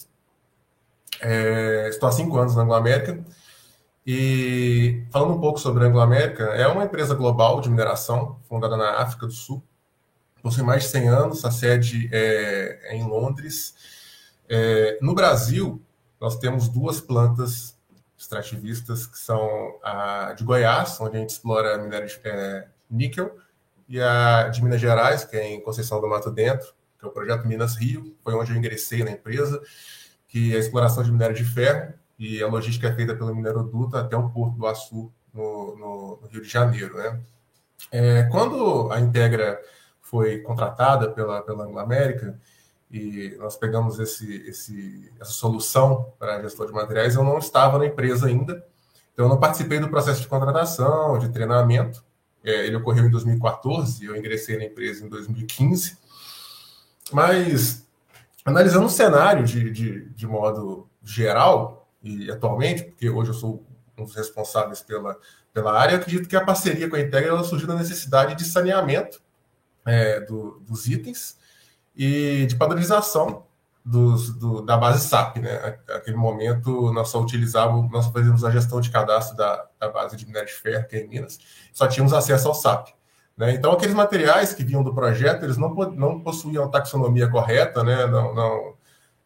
É, 1.20 1.88
estou 1.88 2.08
há 2.08 2.12
cinco 2.12 2.36
anos 2.36 2.56
na 2.56 2.62
Anglo 2.62 2.74
América 2.74 3.24
e 4.06 5.04
falando 5.10 5.34
um 5.34 5.40
pouco 5.40 5.58
sobre 5.58 5.84
a 5.84 5.88
Anglo 5.88 6.00
América, 6.00 6.44
é 6.44 6.66
uma 6.66 6.84
empresa 6.84 7.14
global 7.14 7.60
de 7.60 7.68
mineração 7.68 8.38
fundada 8.48 8.76
na 8.76 9.00
África 9.00 9.26
do 9.26 9.32
Sul, 9.32 9.62
possui 10.42 10.62
mais 10.62 10.84
de 10.84 10.90
100 10.90 11.08
anos, 11.08 11.44
a 11.44 11.50
sede 11.50 12.08
é, 12.12 12.78
é 12.84 12.96
em 12.96 13.04
Londres. 13.04 13.74
É, 14.48 14.96
no 15.02 15.12
Brasil, 15.12 15.82
nós 16.20 16.38
temos 16.38 16.68
duas 16.68 17.00
plantas 17.00 17.76
extrativistas 18.16 19.06
que 19.06 19.18
são 19.18 19.76
a 19.82 20.34
de 20.34 20.44
Goiás, 20.44 21.00
onde 21.00 21.16
a 21.16 21.20
gente 21.20 21.30
explora 21.30 21.78
minério 21.78 22.06
de 22.06 22.20
é, 22.24 22.68
níquel, 22.88 23.36
e 23.88 24.00
a 24.00 24.48
de 24.48 24.62
Minas 24.62 24.80
Gerais, 24.80 25.24
que 25.24 25.36
é 25.36 25.46
em 25.48 25.60
Conceição 25.60 26.00
do 26.00 26.08
Mato 26.08 26.30
Dentro, 26.30 26.74
que 26.98 27.04
é 27.04 27.08
o 27.08 27.10
projeto 27.10 27.46
Minas 27.46 27.76
Rio, 27.76 28.16
foi 28.22 28.34
onde 28.34 28.52
eu 28.52 28.56
ingressei 28.56 29.04
na 29.04 29.10
empresa, 29.10 29.60
que 30.28 30.52
é 30.52 30.56
a 30.56 30.60
exploração 30.60 31.02
de 31.02 31.12
minério 31.12 31.36
de 31.36 31.44
ferro 31.44 31.94
e 32.18 32.42
a 32.42 32.48
logística 32.48 32.88
é 32.88 32.94
feita 32.94 33.14
pelo 33.14 33.34
Mineroduto 33.34 33.96
até 33.96 34.16
o 34.16 34.28
Porto 34.30 34.56
do 34.56 34.66
Açu, 34.66 35.12
no, 35.32 35.76
no, 35.76 36.18
no 36.22 36.28
Rio 36.28 36.42
de 36.42 36.48
Janeiro. 36.48 36.96
Né? 36.96 37.20
É, 37.92 38.22
quando 38.24 38.90
a 38.90 38.98
Integra 38.98 39.60
foi 40.00 40.38
contratada 40.38 41.10
pela, 41.10 41.42
pela 41.42 41.64
Anglo 41.64 41.78
América, 41.78 42.38
e 42.90 43.36
nós 43.38 43.56
pegamos 43.56 43.98
esse, 43.98 44.48
esse, 44.48 45.12
essa 45.20 45.32
solução 45.32 46.12
para 46.18 46.36
a 46.36 46.42
gestão 46.42 46.64
de 46.64 46.72
materiais, 46.72 47.16
eu 47.16 47.24
não 47.24 47.38
estava 47.38 47.78
na 47.78 47.86
empresa 47.86 48.28
ainda, 48.28 48.64
então 49.12 49.24
eu 49.24 49.28
não 49.28 49.40
participei 49.40 49.80
do 49.80 49.88
processo 49.88 50.20
de 50.20 50.28
contratação, 50.28 51.18
de 51.18 51.28
treinamento, 51.28 52.04
é, 52.46 52.66
ele 52.66 52.76
ocorreu 52.76 53.04
em 53.04 53.10
2014, 53.10 54.04
eu 54.06 54.16
ingressei 54.16 54.56
na 54.56 54.64
empresa 54.64 55.04
em 55.04 55.08
2015. 55.08 55.98
Mas 57.12 57.86
analisando 58.44 58.86
o 58.86 58.90
cenário 58.90 59.44
de, 59.44 59.70
de, 59.70 60.08
de 60.10 60.26
modo 60.26 60.88
geral, 61.02 61.88
e 62.02 62.30
atualmente, 62.30 62.84
porque 62.84 63.10
hoje 63.10 63.30
eu 63.30 63.34
sou 63.34 63.66
um 63.98 64.04
dos 64.04 64.14
responsáveis 64.14 64.80
pela, 64.80 65.18
pela 65.52 65.76
área, 65.76 65.96
acredito 65.96 66.28
que 66.28 66.36
a 66.36 66.44
parceria 66.44 66.88
com 66.88 66.94
a 66.94 67.00
Integra 67.00 67.42
surgiu 67.42 67.66
da 67.66 67.74
necessidade 67.74 68.36
de 68.36 68.44
saneamento 68.44 69.20
é, 69.84 70.20
do, 70.20 70.60
dos 70.60 70.86
itens 70.86 71.36
e 71.96 72.46
de 72.46 72.54
padronização 72.54 73.45
dos, 73.86 74.30
do, 74.36 74.62
da 74.62 74.76
base 74.76 75.06
SAP. 75.06 75.36
Né? 75.36 75.78
Naquele 75.88 76.16
momento, 76.16 76.92
nós 76.92 77.08
só 77.08 77.22
utilizávamos, 77.22 77.88
nós 77.92 78.06
fazíamos 78.06 78.44
a 78.44 78.50
gestão 78.50 78.80
de 78.80 78.90
cadastro 78.90 79.36
da, 79.36 79.64
da 79.78 79.88
base 79.88 80.16
de 80.16 80.26
minério 80.26 80.48
de 80.48 80.54
ferro, 80.54 80.88
que 80.88 80.96
é 80.96 81.04
em 81.04 81.08
Minas, 81.08 81.38
só 81.72 81.86
tínhamos 81.86 82.12
acesso 82.12 82.48
ao 82.48 82.54
SAP. 82.54 82.88
Né? 83.36 83.52
Então, 83.52 83.70
aqueles 83.70 83.94
materiais 83.94 84.52
que 84.52 84.64
vinham 84.64 84.82
do 84.82 84.92
projeto, 84.92 85.44
eles 85.44 85.56
não, 85.56 85.72
não 85.72 86.20
possuíam 86.20 86.68
taxonomia 86.68 87.28
correta, 87.28 87.84
né? 87.84 88.06
não, 88.06 88.34
não, 88.34 88.74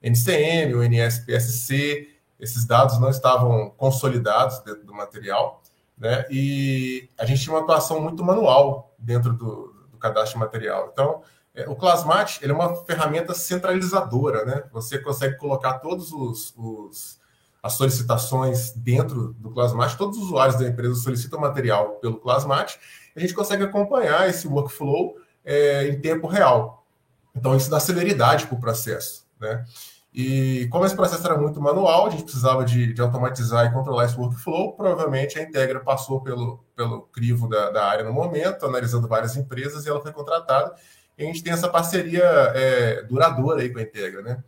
NCM, 0.02 0.74
o 0.74 0.82
NSPSC, 0.82 2.08
esses 2.38 2.66
dados 2.66 3.00
não 3.00 3.08
estavam 3.08 3.70
consolidados 3.70 4.58
dentro 4.60 4.84
do 4.84 4.92
material, 4.92 5.62
né? 5.96 6.26
e 6.30 7.08
a 7.18 7.24
gente 7.24 7.42
tinha 7.42 7.54
uma 7.54 7.62
atuação 7.62 7.98
muito 7.98 8.22
manual 8.22 8.94
dentro 8.98 9.32
do, 9.32 9.74
do 9.90 9.96
cadastro 9.96 10.38
de 10.38 10.44
material. 10.44 10.90
Então, 10.92 11.22
o 11.68 11.76
Clasmat 11.76 12.38
ele 12.42 12.52
é 12.52 12.54
uma 12.54 12.74
ferramenta 12.84 13.34
centralizadora, 13.34 14.44
né? 14.44 14.64
Você 14.72 14.98
consegue 14.98 15.36
colocar 15.36 15.78
todos 15.78 16.12
os, 16.12 16.54
os 16.56 17.20
as 17.62 17.74
solicitações 17.74 18.72
dentro 18.72 19.34
do 19.34 19.50
Clasmat, 19.50 19.94
todos 19.96 20.16
os 20.16 20.24
usuários 20.24 20.58
da 20.58 20.66
empresa 20.66 20.94
solicitam 20.94 21.38
material 21.38 21.96
pelo 21.96 22.18
Clasmat 22.18 22.78
a 23.14 23.20
gente 23.20 23.34
consegue 23.34 23.62
acompanhar 23.62 24.28
esse 24.28 24.46
workflow 24.46 25.16
é, 25.44 25.88
em 25.88 26.00
tempo 26.00 26.26
real. 26.26 26.86
Então, 27.34 27.56
isso 27.56 27.70
dá 27.70 27.80
celeridade 27.80 28.46
para 28.46 28.56
o 28.56 28.60
processo. 28.60 29.26
Né? 29.38 29.64
E 30.12 30.68
como 30.70 30.84
esse 30.84 30.96
processo 30.96 31.24
era 31.24 31.36
muito 31.36 31.60
manual, 31.60 32.06
a 32.06 32.10
gente 32.10 32.24
precisava 32.24 32.64
de, 32.64 32.92
de 32.92 33.00
automatizar 33.00 33.66
e 33.66 33.72
controlar 33.72 34.06
esse 34.06 34.16
workflow, 34.16 34.72
provavelmente 34.72 35.38
a 35.38 35.42
Integra 35.42 35.80
passou 35.80 36.20
pelo, 36.20 36.64
pelo 36.74 37.02
crivo 37.02 37.48
da, 37.48 37.70
da 37.70 37.84
área 37.84 38.04
no 38.04 38.12
momento, 38.12 38.66
analisando 38.66 39.06
várias 39.06 39.36
empresas, 39.36 39.86
e 39.86 39.88
ela 39.88 40.00
foi 40.00 40.12
contratada. 40.12 40.74
E 41.20 41.22
a 41.22 41.26
gente 41.26 41.42
tem 41.42 41.52
essa 41.52 41.68
parceria 41.68 42.24
é, 42.24 43.02
duradoura 43.02 43.60
aí 43.60 43.68
com 43.70 43.78
a 43.78 43.82
Integra. 43.82 44.22
Né? 44.22 44.42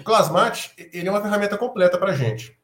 O 0.00 0.02
Clasmat, 0.02 0.72
ele 0.76 1.06
é 1.06 1.10
uma 1.10 1.22
ferramenta 1.22 1.56
completa 1.56 1.96
para 1.96 2.10
a 2.10 2.16
gente. 2.16 2.58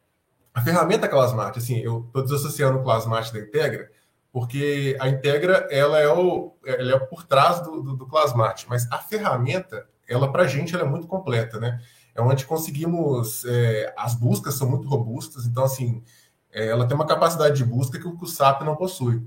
A 0.52 0.60
ferramenta 0.60 1.06
Clasmat, 1.06 1.56
assim, 1.56 1.78
eu 1.78 2.04
estou 2.08 2.24
desassociando 2.24 2.78
o 2.78 2.82
Clasmat 2.82 3.30
da 3.30 3.38
Integra, 3.38 3.88
porque 4.32 4.96
a 4.98 5.08
Integra 5.08 5.68
ela 5.70 6.00
é, 6.00 6.08
o, 6.08 6.56
ela 6.64 6.96
é 6.96 6.98
por 6.98 7.22
trás 7.22 7.60
do, 7.60 7.80
do, 7.80 7.96
do 7.96 8.06
Clasmate, 8.08 8.66
mas 8.68 8.90
a 8.90 8.98
ferramenta, 8.98 9.86
ela 10.08 10.32
para 10.32 10.42
a 10.42 10.46
gente 10.48 10.74
ela 10.74 10.84
é 10.84 10.88
muito 10.88 11.06
completa, 11.06 11.60
né? 11.60 11.80
É 12.12 12.20
onde 12.20 12.44
conseguimos, 12.44 13.44
é, 13.44 13.94
as 13.96 14.14
buscas 14.14 14.54
são 14.54 14.68
muito 14.68 14.88
robustas, 14.88 15.46
então 15.46 15.62
assim, 15.62 16.02
é, 16.50 16.66
ela 16.66 16.88
tem 16.88 16.96
uma 16.96 17.06
capacidade 17.06 17.56
de 17.56 17.64
busca 17.64 18.00
que 18.00 18.08
o, 18.08 18.16
que 18.16 18.24
o 18.24 18.28
SAP 18.28 18.62
não 18.62 18.74
possui. 18.74 19.22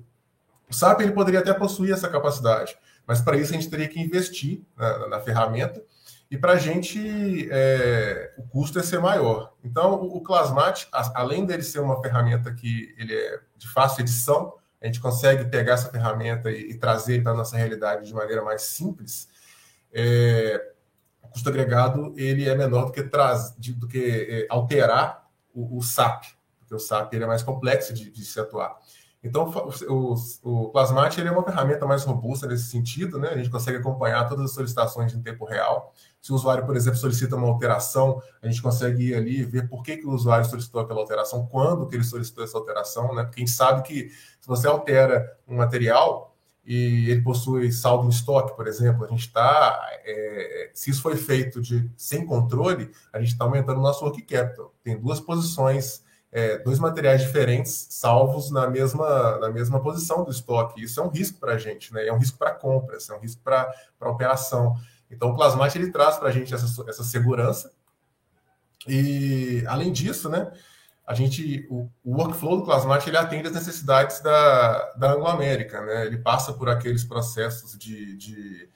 O 0.69 0.73
SAP 0.73 0.99
ele 0.99 1.13
poderia 1.13 1.39
até 1.39 1.53
possuir 1.53 1.93
essa 1.93 2.09
capacidade, 2.09 2.77
mas 3.09 3.21
para 3.21 3.37
isso 3.37 3.51
a 3.51 3.55
gente 3.55 3.71
teria 3.71 3.87
que 3.87 3.99
investir 3.99 4.61
na, 4.77 5.07
na 5.07 5.19
ferramenta 5.19 5.83
e 6.29 6.37
para 6.37 6.51
a 6.51 6.57
gente 6.57 7.49
é, 7.49 8.35
o 8.37 8.43
custo 8.43 8.77
é 8.77 8.83
ser 8.83 8.99
maior. 8.99 9.51
Então 9.63 9.95
o, 9.95 10.21
Clasmate, 10.21 10.87
além 10.91 11.43
dele 11.43 11.63
ser 11.63 11.79
uma 11.79 11.99
ferramenta 12.03 12.53
que 12.53 12.93
ele 12.99 13.15
é 13.15 13.39
de 13.57 13.67
fácil 13.67 14.01
edição, 14.01 14.53
a 14.79 14.85
gente 14.85 14.99
consegue 14.99 15.43
pegar 15.45 15.73
essa 15.73 15.89
ferramenta 15.89 16.51
e, 16.51 16.69
e 16.69 16.77
trazer 16.77 17.23
para 17.23 17.31
a 17.31 17.35
nossa 17.35 17.57
realidade 17.57 18.05
de 18.05 18.13
maneira 18.13 18.43
mais 18.43 18.61
simples, 18.61 19.27
é, 19.91 20.71
o 21.23 21.29
custo 21.29 21.49
agregado 21.49 22.13
ele 22.15 22.47
é 22.47 22.53
menor 22.53 22.85
do 22.85 22.91
que, 22.91 23.01
traz, 23.01 23.55
do 23.57 23.87
que 23.87 23.97
é, 24.29 24.47
alterar 24.51 25.27
o, 25.51 25.79
o, 25.79 25.81
SAP, 25.81 26.25
porque 26.59 26.75
o 26.75 26.79
SAP 26.79 27.11
ele 27.15 27.23
é 27.23 27.27
mais 27.27 27.41
complexo 27.41 27.91
de, 27.91 28.11
de 28.11 28.23
se 28.23 28.39
atuar. 28.39 28.77
Então, 29.21 29.51
o, 29.89 30.13
o, 30.13 30.63
o 30.65 30.69
Plasmat 30.69 31.17
ele 31.17 31.27
é 31.27 31.31
uma 31.31 31.43
ferramenta 31.43 31.85
mais 31.85 32.05
robusta 32.05 32.47
nesse 32.47 32.69
sentido, 32.69 33.19
né? 33.19 33.29
A 33.29 33.37
gente 33.37 33.49
consegue 33.49 33.77
acompanhar 33.77 34.27
todas 34.29 34.45
as 34.45 34.51
solicitações 34.51 35.13
em 35.13 35.21
tempo 35.21 35.43
real. 35.43 35.93
Se 36.21 36.31
o 36.31 36.35
usuário, 36.35 36.65
por 36.65 36.77
exemplo, 36.77 36.97
solicita 36.97 37.35
uma 37.35 37.47
alteração, 37.47 38.21
a 38.41 38.47
gente 38.47 38.61
consegue 38.61 39.09
ir 39.09 39.15
ali 39.15 39.39
e 39.39 39.45
ver 39.45 39.67
por 39.67 39.83
que, 39.83 39.97
que 39.97 40.05
o 40.05 40.11
usuário 40.11 40.45
solicitou 40.45 40.81
aquela 40.81 41.01
alteração, 41.01 41.45
quando 41.47 41.85
que 41.85 41.95
ele 41.95 42.03
solicitou 42.03 42.45
essa 42.45 42.57
alteração, 42.57 43.13
né? 43.13 43.23
Porque 43.23 43.41
a 43.41 43.45
gente 43.45 43.55
sabe 43.55 43.81
que 43.83 44.09
se 44.09 44.47
você 44.47 44.67
altera 44.67 45.37
um 45.45 45.57
material 45.57 46.33
e 46.65 47.09
ele 47.09 47.21
possui 47.21 47.71
saldo 47.73 48.05
em 48.05 48.09
estoque, 48.09 48.55
por 48.55 48.67
exemplo, 48.67 49.03
a 49.03 49.07
gente 49.07 49.27
está, 49.27 49.81
é, 50.05 50.71
se 50.73 50.91
isso 50.91 51.01
foi 51.01 51.17
feito 51.17 51.61
de 51.61 51.89
sem 51.97 52.25
controle, 52.25 52.91
a 53.11 53.19
gente 53.19 53.33
está 53.33 53.43
aumentando 53.43 53.79
o 53.79 53.83
nosso 53.83 54.05
working 54.05 54.25
capital. 54.25 54.73
Tem 54.81 54.97
duas 54.97 55.19
posições 55.19 56.03
é, 56.31 56.59
dois 56.59 56.77
materiais 56.79 57.21
diferentes 57.21 57.87
salvos 57.89 58.51
na 58.51 58.67
mesma, 58.67 59.37
na 59.39 59.49
mesma 59.49 59.81
posição 59.81 60.23
do 60.23 60.31
estoque. 60.31 60.83
Isso 60.83 60.99
é 60.99 61.03
um 61.03 61.09
risco 61.09 61.39
para 61.39 61.53
a 61.53 61.57
gente, 61.57 61.93
né? 61.93 62.07
É 62.07 62.13
um 62.13 62.17
risco 62.17 62.37
para 62.37 62.51
compras, 62.51 63.09
é 63.09 63.15
um 63.15 63.19
risco 63.19 63.41
para 63.43 63.73
operação. 64.01 64.75
Então, 65.09 65.29
o 65.29 65.35
Plasmate 65.35 65.77
ele 65.77 65.91
traz 65.91 66.17
para 66.17 66.29
a 66.29 66.31
gente 66.31 66.53
essa, 66.53 66.65
essa 66.87 67.03
segurança. 67.03 67.71
E, 68.87 69.63
além 69.67 69.91
disso, 69.91 70.29
né, 70.29 70.51
a 71.05 71.15
gente, 71.15 71.65
o, 71.69 71.89
o 72.03 72.17
workflow 72.17 72.57
do 72.57 72.63
Plasmate 72.63 73.09
ele 73.09 73.17
atende 73.17 73.47
às 73.47 73.53
necessidades 73.53 74.21
da, 74.21 74.93
da 74.93 75.13
Anglo-América. 75.13 75.81
Né? 75.81 76.05
Ele 76.05 76.19
passa 76.19 76.53
por 76.53 76.69
aqueles 76.69 77.03
processos 77.03 77.75
de, 77.75 78.15
de, 78.15 78.69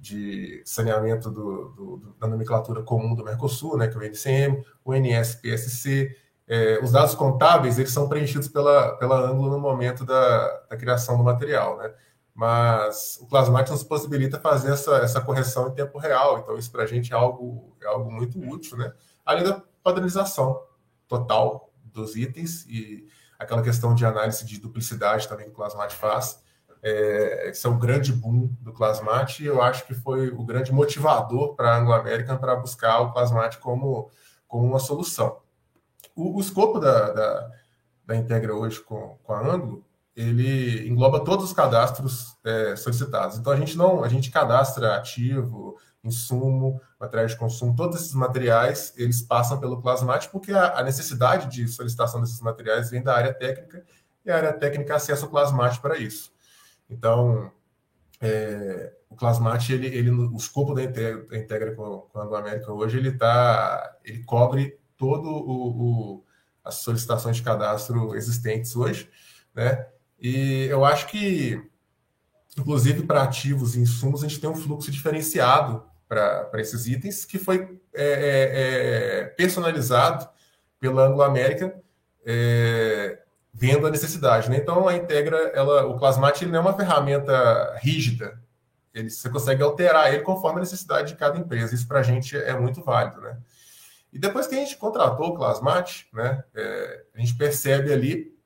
de 0.00 0.62
saneamento 0.64 1.30
do, 1.30 1.68
do, 1.68 2.16
da 2.18 2.26
nomenclatura 2.26 2.82
comum 2.82 3.14
do 3.14 3.24
Mercosul, 3.24 3.76
né, 3.76 3.86
que 3.86 3.96
é 3.96 4.00
o 4.00 4.02
NCM, 4.02 4.64
o 4.84 4.92
NSPSC, 4.92 6.16
é, 6.48 6.80
os 6.82 6.92
dados 6.92 7.14
contábeis 7.14 7.78
eles 7.78 7.92
são 7.92 8.08
preenchidos 8.08 8.48
pela, 8.48 8.96
pela 8.96 9.20
ângulo 9.20 9.50
no 9.50 9.60
momento 9.60 10.04
da, 10.04 10.62
da 10.70 10.76
criação 10.76 11.18
do 11.18 11.22
material, 11.22 11.76
né? 11.76 11.92
Mas 12.34 13.18
o 13.20 13.26
Plasmate 13.26 13.70
nos 13.70 13.82
possibilita 13.82 14.40
fazer 14.40 14.72
essa, 14.72 14.96
essa 14.98 15.20
correção 15.20 15.68
em 15.68 15.74
tempo 15.74 15.98
real, 15.98 16.38
então 16.38 16.56
isso 16.56 16.70
para 16.72 16.84
a 16.84 16.86
gente 16.86 17.12
é 17.12 17.16
algo, 17.16 17.76
é 17.82 17.86
algo 17.86 18.10
muito 18.10 18.38
útil, 18.40 18.78
né? 18.78 18.94
Além 19.26 19.44
da 19.44 19.62
padronização 19.82 20.62
total 21.06 21.70
dos 21.84 22.16
itens 22.16 22.64
e 22.66 23.06
aquela 23.38 23.62
questão 23.62 23.94
de 23.94 24.06
análise 24.06 24.44
de 24.44 24.58
duplicidade 24.58 25.28
também 25.28 25.46
que 25.46 25.52
o 25.52 25.54
Plasmate 25.54 25.94
faz. 25.94 26.42
É, 26.82 27.50
esse 27.50 27.66
é 27.66 27.68
o 27.68 27.76
grande 27.76 28.12
boom 28.12 28.48
do 28.60 28.72
Plasmate 28.72 29.42
e 29.42 29.46
eu 29.46 29.60
acho 29.60 29.84
que 29.84 29.94
foi 29.94 30.28
o 30.28 30.44
grande 30.44 30.72
motivador 30.72 31.54
para 31.54 31.74
a 31.74 31.78
Anglo 31.78 31.92
American 31.92 32.38
para 32.38 32.56
buscar 32.56 33.00
o 33.00 33.12
Plasmate 33.12 33.58
como, 33.58 34.10
como 34.46 34.64
uma 34.64 34.78
solução. 34.78 35.40
O, 36.18 36.36
o 36.36 36.40
escopo 36.40 36.80
da, 36.80 37.12
da, 37.12 37.50
da, 38.04 38.16
Integra 38.16 38.52
hoje 38.52 38.80
com, 38.80 39.16
com 39.22 39.32
a 39.32 39.40
Anglo, 39.40 39.84
ele 40.16 40.88
engloba 40.88 41.24
todos 41.24 41.44
os 41.44 41.52
cadastros 41.52 42.36
é, 42.44 42.74
solicitados. 42.74 43.38
Então 43.38 43.52
a 43.52 43.56
gente 43.56 43.78
não, 43.78 44.02
a 44.02 44.08
gente 44.08 44.28
cadastra 44.28 44.96
ativo, 44.96 45.76
insumo, 46.02 46.80
materiais 46.98 47.30
de 47.30 47.36
consumo, 47.36 47.76
todos 47.76 48.00
esses 48.00 48.14
materiais 48.14 48.92
eles 48.96 49.22
passam 49.22 49.60
pelo 49.60 49.80
Plasmate 49.80 50.28
porque 50.28 50.50
a, 50.52 50.80
a, 50.80 50.82
necessidade 50.82 51.48
de 51.54 51.68
solicitação 51.68 52.20
desses 52.20 52.40
materiais 52.40 52.90
vem 52.90 53.00
da 53.00 53.14
área 53.14 53.32
técnica 53.32 53.84
e 54.26 54.30
a 54.30 54.36
área 54.36 54.52
técnica 54.52 54.96
acessa 54.96 55.24
o 55.24 55.30
Plasmate 55.30 55.80
para 55.80 55.98
isso. 55.98 56.32
Então 56.90 57.52
é, 58.20 58.92
o 59.08 59.14
Plasmate 59.14 59.72
ele, 59.72 59.86
ele, 59.86 60.10
o 60.10 60.36
escopo 60.36 60.74
da 60.74 60.82
Integra, 60.82 61.26
da 61.26 61.38
Integra 61.38 61.74
com, 61.76 62.00
com 62.12 62.18
a 62.18 62.24
Anglo 62.24 62.36
América 62.36 62.72
hoje 62.72 62.98
ele 62.98 63.12
tá, 63.12 63.96
ele 64.04 64.24
cobre 64.24 64.76
todo 64.98 65.28
o, 65.30 65.68
o, 66.16 66.24
as 66.64 66.76
solicitações 66.76 67.36
de 67.36 67.42
cadastro 67.42 68.14
existentes 68.14 68.76
hoje, 68.76 69.08
né? 69.54 69.86
E 70.20 70.66
eu 70.68 70.84
acho 70.84 71.06
que, 71.06 71.62
inclusive 72.58 73.04
para 73.04 73.22
ativos 73.22 73.76
e 73.76 73.80
insumos, 73.80 74.22
a 74.22 74.28
gente 74.28 74.40
tem 74.40 74.50
um 74.50 74.56
fluxo 74.56 74.90
diferenciado 74.90 75.84
para 76.08 76.50
esses 76.54 76.86
itens 76.86 77.24
que 77.24 77.38
foi 77.38 77.80
é, 77.94 78.02
é, 78.02 79.20
é, 79.20 79.24
personalizado 79.24 80.28
pela 80.80 81.06
Anglo 81.06 81.22
American, 81.22 81.72
é, 82.24 83.18
vendo 83.52 83.86
a 83.86 83.90
necessidade. 83.90 84.50
Né? 84.50 84.56
Então, 84.56 84.88
a 84.88 84.96
Integra, 84.96 85.36
ela, 85.54 85.86
o 85.86 85.96
Plasmat 85.98 86.42
não 86.42 86.56
é 86.56 86.60
uma 86.60 86.76
ferramenta 86.76 87.76
rígida. 87.80 88.40
Ele, 88.94 89.10
você 89.10 89.28
consegue 89.28 89.62
alterar 89.62 90.12
ele 90.12 90.22
conforme 90.22 90.58
a 90.58 90.62
necessidade 90.62 91.12
de 91.12 91.18
cada 91.18 91.38
empresa. 91.38 91.74
Isso 91.74 91.86
para 91.86 92.00
a 92.00 92.02
gente 92.02 92.36
é 92.36 92.58
muito 92.58 92.82
válido. 92.82 93.20
Né? 93.20 93.36
E 94.12 94.18
depois 94.18 94.46
que 94.46 94.54
a 94.54 94.58
gente 94.58 94.76
contratou 94.76 95.28
o 95.28 95.34
Clasmate, 95.34 96.08
né, 96.12 96.42
é, 96.54 97.04
a 97.14 97.20
gente 97.20 97.36
percebe 97.36 97.92
ali 97.92 98.36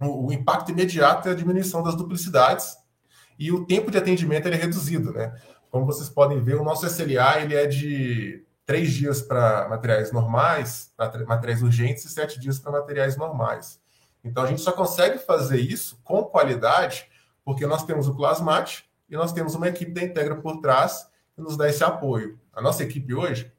o, 0.00 0.26
o, 0.26 0.32
impacto 0.32 0.70
imediato 0.70 1.28
é 1.28 1.32
a 1.32 1.34
diminuição 1.34 1.82
das 1.82 1.94
duplicidades 1.94 2.76
e 3.38 3.52
o 3.52 3.64
tempo 3.66 3.90
de 3.90 3.98
atendimento 3.98 4.48
é 4.48 4.54
reduzido. 4.54 5.12
Né? 5.12 5.34
Como 5.70 5.86
vocês 5.86 6.08
podem 6.08 6.42
ver, 6.42 6.56
o 6.56 6.64
nosso 6.64 6.86
SLA 6.86 7.40
ele 7.40 7.54
é 7.54 7.66
de 7.66 8.44
três 8.64 8.92
dias 8.92 9.20
para 9.20 9.68
materiais 9.68 10.12
normais, 10.12 10.92
materiais 11.26 11.62
urgentes, 11.62 12.04
e 12.04 12.08
sete 12.08 12.38
dias 12.40 12.58
para 12.58 12.72
materiais 12.72 13.16
normais. 13.16 13.80
Então 14.24 14.44
a 14.44 14.46
gente 14.46 14.60
só 14.60 14.72
consegue 14.72 15.18
fazer 15.18 15.58
isso 15.58 16.00
com 16.04 16.24
qualidade 16.24 17.08
porque 17.44 17.66
nós 17.66 17.84
temos 17.84 18.06
o 18.06 18.14
Clasmate 18.14 18.84
e 19.08 19.16
nós 19.16 19.32
temos 19.32 19.54
uma 19.54 19.68
equipe 19.68 19.90
da 19.90 20.02
Integra 20.02 20.36
por 20.36 20.60
trás 20.60 21.08
que 21.34 21.42
nos 21.42 21.56
dá 21.56 21.68
esse 21.68 21.82
apoio. 21.82 22.38
A 22.52 22.62
nossa 22.62 22.82
equipe 22.82 23.14
hoje, 23.14 23.50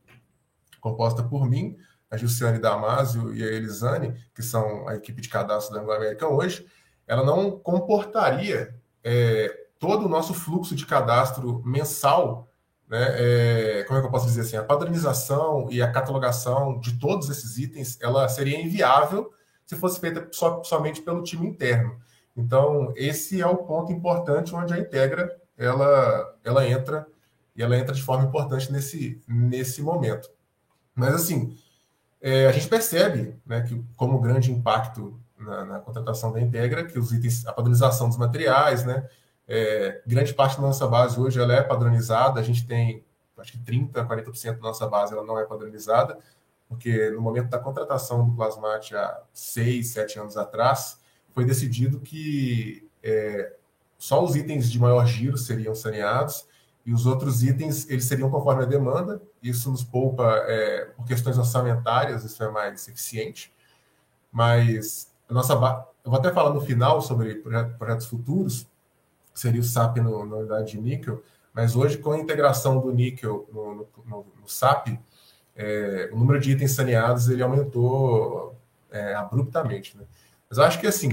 composta 0.84 1.24
por 1.24 1.50
mim, 1.50 1.78
a 2.12 2.18
Gilciane 2.18 2.60
Damasio 2.60 3.34
e 3.34 3.42
a 3.42 3.48
Elisane, 3.48 4.14
que 4.36 4.44
são 4.44 4.88
a 4.88 4.96
equipe 4.96 5.22
de 5.22 5.30
cadastro 5.30 5.74
da 5.74 5.82
Anglo-American 5.82 6.34
hoje, 6.34 6.68
ela 7.08 7.26
não 7.26 7.52
comportaria 7.52 8.76
é, 9.02 9.66
todo 9.80 10.06
o 10.06 10.10
nosso 10.10 10.34
fluxo 10.34 10.76
de 10.76 10.86
cadastro 10.86 11.64
mensal, 11.66 12.50
né, 12.88 13.08
é, 13.18 13.84
como 13.86 13.98
é 13.98 14.02
que 14.02 14.08
eu 14.08 14.12
posso 14.12 14.26
dizer 14.28 14.42
assim, 14.42 14.58
a 14.58 14.64
padronização 14.64 15.68
e 15.72 15.82
a 15.82 15.90
catalogação 15.90 16.78
de 16.80 17.00
todos 17.00 17.30
esses 17.30 17.58
itens, 17.58 17.98
ela 18.02 18.28
seria 18.28 18.62
inviável 18.62 19.32
se 19.66 19.76
fosse 19.78 20.00
feita 20.00 20.28
so, 20.32 20.62
somente 20.66 21.02
pelo 21.02 21.24
time 21.24 21.48
interno. 21.48 21.98
Então, 22.36 22.94
esse 22.96 23.42
é 23.42 23.48
o 23.48 23.58
ponto 23.58 23.92
importante 23.92 24.54
onde 24.54 24.74
a 24.74 24.78
Integra 24.78 25.34
ela, 25.58 26.36
ela 26.44 26.68
entra 26.68 27.08
e 27.56 27.64
ela 27.64 27.78
entra 27.78 27.96
de 27.96 28.02
forma 28.02 28.26
importante 28.26 28.72
nesse, 28.72 29.22
nesse 29.28 29.82
momento. 29.82 30.30
Mas, 30.96 31.14
assim, 31.16 31.58
é, 32.22 32.48
a 32.48 32.52
gente 32.52 32.68
percebe 32.68 33.36
né, 33.46 33.62
que, 33.62 33.84
como 33.96 34.20
grande 34.20 34.52
impacto 34.52 35.20
na, 35.38 35.66
na, 35.66 35.80
contratação 35.80 36.32
da 36.32 36.40
Integra, 36.40 36.86
que 36.86 36.98
os 36.98 37.12
itens, 37.12 37.46
a 37.46 37.54
padronização 37.54 38.08
dos 38.08 38.18
materiais, 38.18 38.86
né, 38.86 39.08
é, 39.48 40.02
grande 40.08 40.34
parte 40.34 40.56
da 40.56 40.62
nossa 40.62 40.88
base 40.88 41.20
hoje 41.20 41.40
ela 41.40 41.54
é 41.54 41.62
padronizada, 41.62 42.40
a 42.40 42.44
gente 42.44 42.66
tem 42.66 43.04
acho 43.38 43.52
que 43.54 43.60
30%, 43.60 43.92
40% 43.92 44.56
da 44.56 44.62
nossa 44.62 44.88
base 44.88 45.14
ela 45.14 45.24
não 45.24 45.38
é 45.38 45.44
padronizada, 45.44 46.18
porque 46.70 47.10
no 47.10 47.22
momento 47.22 47.50
da 47.50 47.60
contratação 47.60 48.26
do 48.26 48.36
Plasmate 48.36 48.96
há 48.96 49.22
seis, 49.34 49.90
sete 49.90 50.18
anos 50.18 50.38
atrás, 50.38 51.00
foi 51.34 51.46
decidido 51.46 52.00
que 52.00 52.88
é, 53.02 53.54
só 53.98 54.24
os 54.24 54.36
itens 54.36 54.72
de 54.72 54.80
maior 54.80 55.06
giro 55.06 55.38
seriam 55.38 55.76
saneados 55.76 56.48
e 56.86 56.94
os 56.94 57.06
outros 57.06 57.44
itens 57.44 57.90
eles 57.90 58.06
seriam 58.06 58.30
conforme 58.30 58.64
a 58.64 58.66
demanda. 58.66 59.22
Isso 59.42 59.72
nos 59.72 59.84
poupa 59.84 60.24
é, 60.48 60.86
por 60.96 61.06
questões 61.06 61.38
orçamentárias, 61.38 62.24
isso 62.24 62.44
é 62.44 62.50
mais 62.50 62.88
eficiente. 62.88 63.54
Mas 64.32 65.12
a 65.30 65.34
nossa 65.34 65.54
eu 65.54 66.12
vou 66.12 66.20
até 66.20 66.32
falar 66.32 66.54
no 66.54 66.62
final 66.62 67.02
sobre 67.02 67.36
projetos 67.78 68.08
futuros, 68.08 68.68
seria 69.34 69.62
o 69.62 69.64
SAP 69.64 69.98
no, 69.98 70.26
na 70.26 70.36
unidade 70.38 70.72
de 70.72 70.82
níquel, 70.82 71.24
mas 71.54 71.76
hoje 71.76 71.98
com 71.98 72.12
a 72.12 72.20
integração 72.20 72.80
do 72.80 72.92
níquel 72.92 73.48
no, 73.52 73.76
no, 73.76 73.88
no, 74.06 74.26
no 74.42 74.48
SAP, 74.50 75.00
é, 75.56 76.10
o 76.12 76.18
número 76.18 76.40
de 76.40 76.52
itens 76.52 76.72
saneados 76.72 77.30
ele 77.30 77.42
aumentou 77.42 78.56
é, 78.92 79.14
abruptamente. 79.16 79.98
Né? 79.98 80.04
Mas 80.50 80.58
eu 80.58 80.64
acho 80.66 80.80
que 80.80 80.88
assim, 80.88 81.10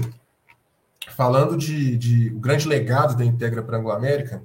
falando 1.09 1.57
de, 1.57 1.97
de 1.97 2.29
o 2.29 2.39
grande 2.39 2.67
legado 2.67 3.15
da 3.15 3.23
Integra 3.23 3.63
para 3.63 3.77
a 3.77 3.79
Anglo-América, 3.79 4.43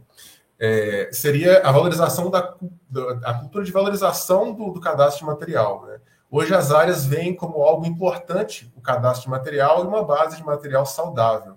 é, 0.58 1.10
seria 1.12 1.60
a 1.60 1.70
valorização 1.70 2.30
da, 2.30 2.54
da, 2.90 3.34
cultura 3.34 3.64
de 3.64 3.72
valorização 3.72 4.52
do, 4.52 4.70
do 4.70 4.80
cadastro 4.80 5.24
de 5.24 5.30
material. 5.30 5.86
Né? 5.86 5.98
Hoje 6.30 6.54
as 6.54 6.70
áreas 6.72 7.04
veem 7.06 7.34
como 7.34 7.62
algo 7.62 7.86
importante 7.86 8.72
o 8.76 8.80
cadastro 8.80 9.24
de 9.24 9.30
material 9.30 9.84
e 9.84 9.86
uma 9.86 10.04
base 10.04 10.36
de 10.36 10.44
material 10.44 10.86
saudável. 10.86 11.56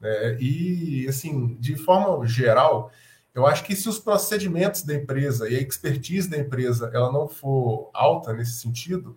Né? 0.00 0.36
E, 0.40 1.06
assim, 1.08 1.56
de 1.58 1.76
forma 1.76 2.26
geral, 2.26 2.90
eu 3.34 3.46
acho 3.46 3.64
que 3.64 3.76
se 3.76 3.88
os 3.88 3.98
procedimentos 3.98 4.82
da 4.82 4.94
empresa 4.94 5.48
e 5.48 5.56
a 5.56 5.60
expertise 5.60 6.28
da 6.28 6.38
empresa 6.38 6.90
ela 6.94 7.12
não 7.12 7.28
for 7.28 7.90
alta 7.92 8.32
nesse 8.32 8.60
sentido, 8.60 9.16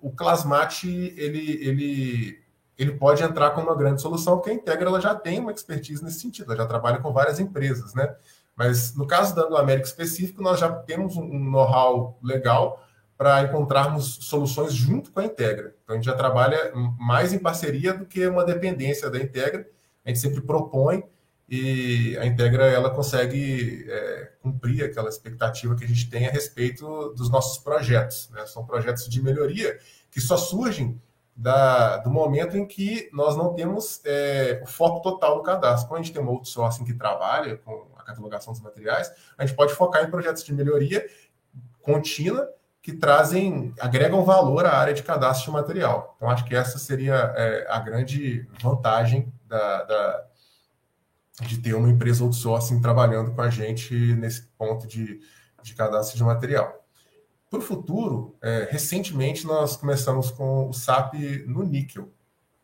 o 0.00 0.10
Clasmate 0.10 0.88
ele, 1.16 1.66
ele, 1.66 2.42
ele 2.78 2.92
pode 2.92 3.22
entrar 3.22 3.50
com 3.50 3.62
uma 3.62 3.74
grande 3.74 4.00
solução, 4.00 4.36
porque 4.36 4.50
a 4.50 4.54
Integra 4.54 4.88
ela 4.88 5.00
já 5.00 5.14
tem 5.14 5.40
uma 5.40 5.50
expertise 5.50 6.04
nesse 6.04 6.20
sentido, 6.20 6.52
ela 6.52 6.62
já 6.62 6.66
trabalha 6.66 6.98
com 6.98 7.12
várias 7.12 7.40
empresas, 7.40 7.94
né? 7.94 8.14
Mas 8.56 8.94
no 8.94 9.06
caso 9.06 9.34
da 9.34 9.42
Anglo 9.42 9.58
América 9.58 9.86
específico, 9.86 10.42
nós 10.42 10.58
já 10.58 10.72
temos 10.72 11.16
um 11.16 11.38
know-how 11.38 12.18
legal 12.22 12.82
para 13.16 13.42
encontrarmos 13.42 14.18
soluções 14.22 14.72
junto 14.72 15.10
com 15.10 15.20
a 15.20 15.24
Integra. 15.24 15.74
Então 15.82 15.94
a 15.94 15.98
gente 15.98 16.06
já 16.06 16.14
trabalha 16.14 16.72
mais 16.98 17.32
em 17.32 17.38
parceria 17.38 17.92
do 17.92 18.06
que 18.06 18.26
uma 18.26 18.44
dependência 18.44 19.10
da 19.10 19.18
Integra. 19.18 19.66
A 20.04 20.08
gente 20.08 20.20
sempre 20.20 20.40
propõe 20.40 21.04
e 21.48 22.16
a 22.18 22.26
Integra 22.26 22.66
ela 22.66 22.90
consegue 22.90 23.86
é, 23.88 24.32
cumprir 24.42 24.84
aquela 24.84 25.08
expectativa 25.08 25.74
que 25.76 25.84
a 25.84 25.88
gente 25.88 26.08
tem 26.10 26.26
a 26.26 26.30
respeito 26.30 27.14
dos 27.16 27.30
nossos 27.30 27.58
projetos. 27.58 28.30
Né? 28.30 28.44
São 28.46 28.64
projetos 28.64 29.08
de 29.08 29.22
melhoria 29.22 29.78
que 30.10 30.20
só 30.20 30.36
surgem 30.36 31.00
da, 31.34 31.98
do 31.98 32.10
momento 32.10 32.56
em 32.56 32.66
que 32.66 33.08
nós 33.12 33.36
não 33.36 33.54
temos 33.54 34.00
é, 34.04 34.60
o 34.62 34.66
foco 34.66 35.02
total 35.02 35.36
no 35.36 35.42
cadastro. 35.42 35.88
Quando 35.88 36.00
a 36.00 36.02
gente 36.02 36.14
tem 36.14 36.22
um 36.22 36.28
outsourcing 36.28 36.84
que 36.84 36.94
trabalha 36.94 37.56
com 37.58 37.86
catalogação 38.06 38.52
dos 38.52 38.62
materiais, 38.62 39.12
a 39.36 39.44
gente 39.44 39.56
pode 39.56 39.74
focar 39.74 40.04
em 40.04 40.10
projetos 40.10 40.44
de 40.44 40.54
melhoria 40.54 41.06
contínua 41.82 42.48
que 42.86 42.92
trazem, 42.92 43.74
agregam 43.80 44.24
valor 44.24 44.64
à 44.64 44.78
área 44.78 44.94
de 44.94 45.02
cadastro 45.02 45.46
de 45.46 45.50
material. 45.50 46.14
Então, 46.16 46.30
acho 46.30 46.44
que 46.44 46.54
essa 46.54 46.78
seria 46.78 47.14
é, 47.36 47.66
a 47.68 47.80
grande 47.80 48.48
vantagem 48.62 49.32
da, 49.44 49.82
da, 49.82 50.24
de 51.42 51.58
ter 51.58 51.74
uma 51.74 51.88
empresa 51.88 52.22
outsourcing 52.22 52.80
trabalhando 52.80 53.32
com 53.32 53.42
a 53.42 53.50
gente 53.50 53.92
nesse 54.14 54.42
ponto 54.56 54.86
de, 54.86 55.20
de 55.64 55.74
cadastro 55.74 56.16
de 56.16 56.22
material. 56.22 56.86
Para 57.50 57.58
o 57.58 57.62
futuro, 57.62 58.36
é, 58.40 58.68
recentemente 58.70 59.46
nós 59.46 59.76
começamos 59.76 60.30
com 60.30 60.68
o 60.68 60.72
SAP 60.72 61.14
no 61.46 61.64
níquel. 61.64 62.12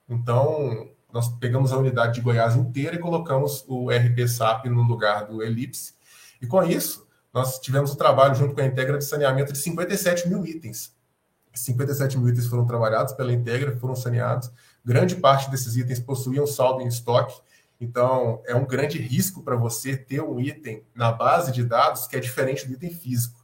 Então, 0.09 0.89
nós 1.13 1.29
pegamos 1.29 1.73
a 1.73 1.77
unidade 1.77 2.15
de 2.15 2.21
Goiás 2.21 2.57
inteira 2.57 2.97
e 2.97 2.99
colocamos 2.99 3.65
o 3.69 3.91
RP 3.91 4.27
SAP 4.27 4.67
no 4.67 4.83
lugar 4.83 5.27
do 5.27 5.43
Elipse. 5.43 5.95
E 6.41 6.47
com 6.47 6.63
isso, 6.63 7.07
nós 7.33 7.59
tivemos 7.59 7.93
o 7.93 7.97
trabalho 7.97 8.35
junto 8.35 8.55
com 8.55 8.61
a 8.61 8.67
Integra 8.67 8.99
de 8.99 9.05
saneamento 9.05 9.53
de 9.53 9.59
57 9.59 10.29
mil 10.29 10.45
itens. 10.45 10.95
57 11.55 12.19
mil 12.19 12.29
itens 12.29 12.47
foram 12.47 12.67
trabalhados 12.67 13.13
pela 13.13 13.33
Integra, 13.33 13.77
foram 13.77 13.95
saneados. 13.95 14.51
Grande 14.85 15.17
parte 15.17 15.51
desses 15.51 15.77
itens 15.77 16.01
possuíam 16.01 16.47
saldo 16.47 16.83
em 16.83 16.87
estoque. 16.87 17.41
Então, 17.81 18.41
é 18.47 18.55
um 18.55 18.65
grande 18.65 18.99
risco 18.99 19.43
para 19.43 19.57
você 19.57 19.97
ter 19.97 20.23
um 20.23 20.41
item 20.41 20.85
na 20.95 21.11
base 21.11 21.51
de 21.53 21.65
dados 21.65 22.07
que 22.07 22.17
é 22.17 22.21
diferente 22.21 22.67
do 22.67 22.75
item 22.75 22.91
físico. 22.91 23.43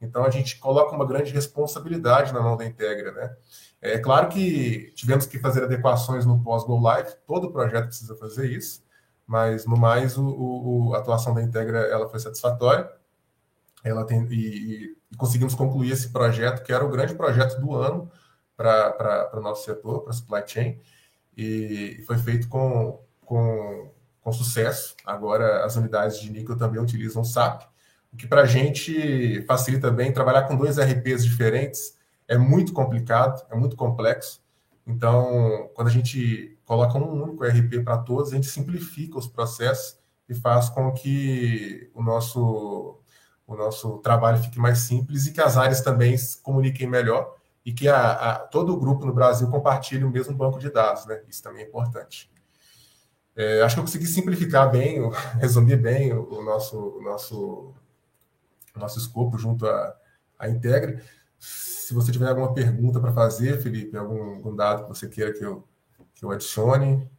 Então, 0.00 0.24
a 0.24 0.30
gente 0.30 0.58
coloca 0.58 0.94
uma 0.94 1.06
grande 1.06 1.32
responsabilidade 1.32 2.32
na 2.32 2.40
mão 2.40 2.56
da 2.56 2.66
Integra, 2.66 3.12
né? 3.12 3.36
É 3.82 3.98
claro 3.98 4.28
que 4.28 4.92
tivemos 4.94 5.24
que 5.26 5.38
fazer 5.38 5.64
adequações 5.64 6.26
no 6.26 6.42
pós-Go 6.42 6.78
Live, 6.80 7.14
todo 7.26 7.50
projeto 7.50 7.86
precisa 7.86 8.14
fazer 8.14 8.50
isso, 8.50 8.82
mas 9.26 9.64
no 9.64 9.76
mais 9.76 10.18
o, 10.18 10.26
o, 10.26 10.94
a 10.94 10.98
atuação 10.98 11.32
da 11.32 11.42
Integra 11.42 11.78
ela 11.86 12.08
foi 12.08 12.20
satisfatória. 12.20 12.90
Ela 13.82 14.04
tem, 14.04 14.26
e, 14.30 14.94
e, 15.10 15.16
conseguimos 15.16 15.54
concluir 15.54 15.92
esse 15.92 16.10
projeto, 16.10 16.62
que 16.62 16.72
era 16.72 16.84
o 16.84 16.90
grande 16.90 17.14
projeto 17.14 17.58
do 17.58 17.74
ano 17.74 18.10
para 18.54 19.30
o 19.34 19.40
nosso 19.40 19.64
setor, 19.64 20.02
para 20.02 20.10
a 20.10 20.14
supply 20.14 20.42
chain, 20.46 20.80
e 21.34 22.04
foi 22.06 22.18
feito 22.18 22.48
com, 22.48 23.02
com, 23.24 23.90
com 24.20 24.32
sucesso. 24.32 24.94
Agora 25.06 25.64
as 25.64 25.76
unidades 25.76 26.20
de 26.20 26.30
níquel 26.30 26.58
também 26.58 26.82
utilizam 26.82 27.24
SAP, 27.24 27.62
o 28.12 28.16
que 28.16 28.26
para 28.26 28.42
a 28.42 28.46
gente 28.46 29.42
facilita 29.46 29.90
bem 29.90 30.12
trabalhar 30.12 30.42
com 30.42 30.56
dois 30.56 30.78
RPs 30.78 31.24
diferentes 31.24 31.98
é 32.30 32.38
muito 32.38 32.72
complicado, 32.72 33.44
é 33.50 33.56
muito 33.56 33.74
complexo. 33.74 34.40
Então, 34.86 35.68
quando 35.74 35.88
a 35.88 35.90
gente 35.90 36.56
coloca 36.64 36.96
um 36.96 37.24
único 37.24 37.44
RP 37.44 37.82
para 37.82 37.98
todos, 37.98 38.30
a 38.30 38.36
gente 38.36 38.46
simplifica 38.46 39.18
os 39.18 39.26
processos 39.26 39.98
e 40.28 40.34
faz 40.34 40.68
com 40.68 40.92
que 40.92 41.90
o 41.92 42.00
nosso, 42.00 43.00
o 43.48 43.56
nosso 43.56 43.98
trabalho 43.98 44.38
fique 44.38 44.60
mais 44.60 44.78
simples 44.78 45.26
e 45.26 45.32
que 45.32 45.40
as 45.40 45.56
áreas 45.56 45.80
também 45.80 46.16
se 46.16 46.40
comuniquem 46.40 46.86
melhor 46.86 47.34
e 47.66 47.72
que 47.72 47.88
a, 47.88 48.12
a, 48.12 48.38
todo 48.38 48.72
o 48.72 48.78
grupo 48.78 49.04
no 49.04 49.12
Brasil 49.12 49.48
compartilhe 49.50 50.04
o 50.04 50.10
mesmo 50.10 50.32
banco 50.32 50.60
de 50.60 50.70
dados, 50.70 51.06
né? 51.06 51.20
Isso 51.28 51.42
também 51.42 51.64
é 51.64 51.66
importante. 51.66 52.30
É, 53.34 53.60
acho 53.62 53.74
que 53.74 53.80
eu 53.80 53.84
consegui 53.84 54.06
simplificar 54.06 54.70
bem, 54.70 55.00
resumir 55.40 55.78
bem 55.78 56.12
o, 56.12 56.32
o 56.32 56.44
nosso, 56.44 56.78
o 56.78 57.02
nosso, 57.02 57.74
nosso 58.76 59.00
escopo 59.00 59.36
junto 59.36 59.66
à 59.66 60.48
Integra. 60.48 61.02
Se 61.40 61.94
você 61.94 62.12
tiver 62.12 62.28
alguma 62.28 62.52
pergunta 62.52 63.00
para 63.00 63.12
fazer, 63.12 63.60
Felipe, 63.62 63.96
algum, 63.96 64.34
algum, 64.34 64.54
dado 64.54 64.82
que 64.84 64.88
você 64.90 65.08
queira 65.08 65.32
que 65.32 65.42
eu, 65.42 65.66
que 66.14 66.24
eu 66.24 66.30
adicione. 66.30 67.10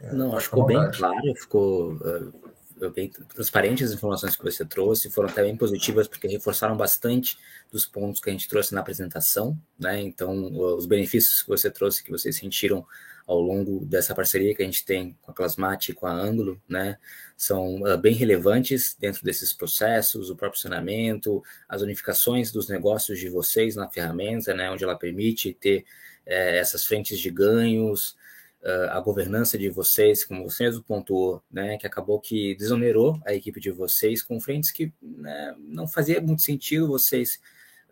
É, 0.00 0.12
Não, 0.12 0.36
acho 0.36 0.48
que 0.48 0.56
ficou 0.56 0.66
bem 0.66 0.90
claro, 0.92 1.34
ficou 1.34 1.94
uh, 1.94 2.90
bem 2.90 3.10
transparente 3.10 3.84
as 3.84 3.92
informações 3.92 4.36
que 4.36 4.42
você 4.44 4.64
trouxe, 4.64 5.10
foram 5.10 5.28
até 5.28 5.42
bem 5.42 5.56
positivas, 5.56 6.06
porque 6.06 6.28
reforçaram 6.28 6.76
bastante 6.76 7.36
dos 7.70 7.84
pontos 7.84 8.20
que 8.20 8.30
a 8.30 8.32
gente 8.32 8.48
trouxe 8.48 8.72
na 8.72 8.80
apresentação, 8.80 9.58
né? 9.78 10.00
Então, 10.00 10.56
os 10.56 10.86
benefícios 10.86 11.42
que 11.42 11.48
você 11.48 11.70
trouxe, 11.70 12.04
que 12.04 12.10
vocês 12.10 12.36
sentiram 12.36 12.86
ao 13.30 13.40
longo 13.40 13.84
dessa 13.86 14.12
parceria 14.12 14.52
que 14.56 14.60
a 14.60 14.64
gente 14.64 14.84
tem 14.84 15.16
com 15.22 15.30
a 15.30 15.34
Clasmate 15.34 15.92
e 15.92 15.94
com 15.94 16.04
a 16.04 16.12
Ângulo, 16.12 16.60
né, 16.68 16.98
são 17.36 17.80
uh, 17.82 17.96
bem 17.96 18.12
relevantes 18.12 18.96
dentro 18.98 19.24
desses 19.24 19.52
processos, 19.52 20.30
o 20.30 20.36
próprio 20.36 20.60
saneamento, 20.60 21.40
as 21.68 21.80
unificações 21.80 22.50
dos 22.50 22.68
negócios 22.68 23.20
de 23.20 23.28
vocês 23.28 23.76
na 23.76 23.88
ferramenta, 23.88 24.52
né, 24.52 24.68
onde 24.68 24.82
ela 24.82 24.98
permite 24.98 25.54
ter 25.54 25.84
eh, 26.26 26.58
essas 26.58 26.84
frentes 26.84 27.20
de 27.20 27.30
ganhos, 27.30 28.16
uh, 28.64 28.90
a 28.90 29.00
governança 29.00 29.56
de 29.56 29.70
vocês, 29.70 30.24
como 30.24 30.50
você 30.50 30.64
mesmo 30.64 30.82
pontuou, 30.82 31.40
né, 31.48 31.78
que 31.78 31.86
acabou 31.86 32.18
que 32.18 32.56
desonerou 32.56 33.20
a 33.24 33.32
equipe 33.32 33.60
de 33.60 33.70
vocês 33.70 34.24
com 34.24 34.40
frentes 34.40 34.72
que 34.72 34.92
né, 35.00 35.54
não 35.56 35.86
fazia 35.86 36.20
muito 36.20 36.42
sentido 36.42 36.88
vocês 36.88 37.40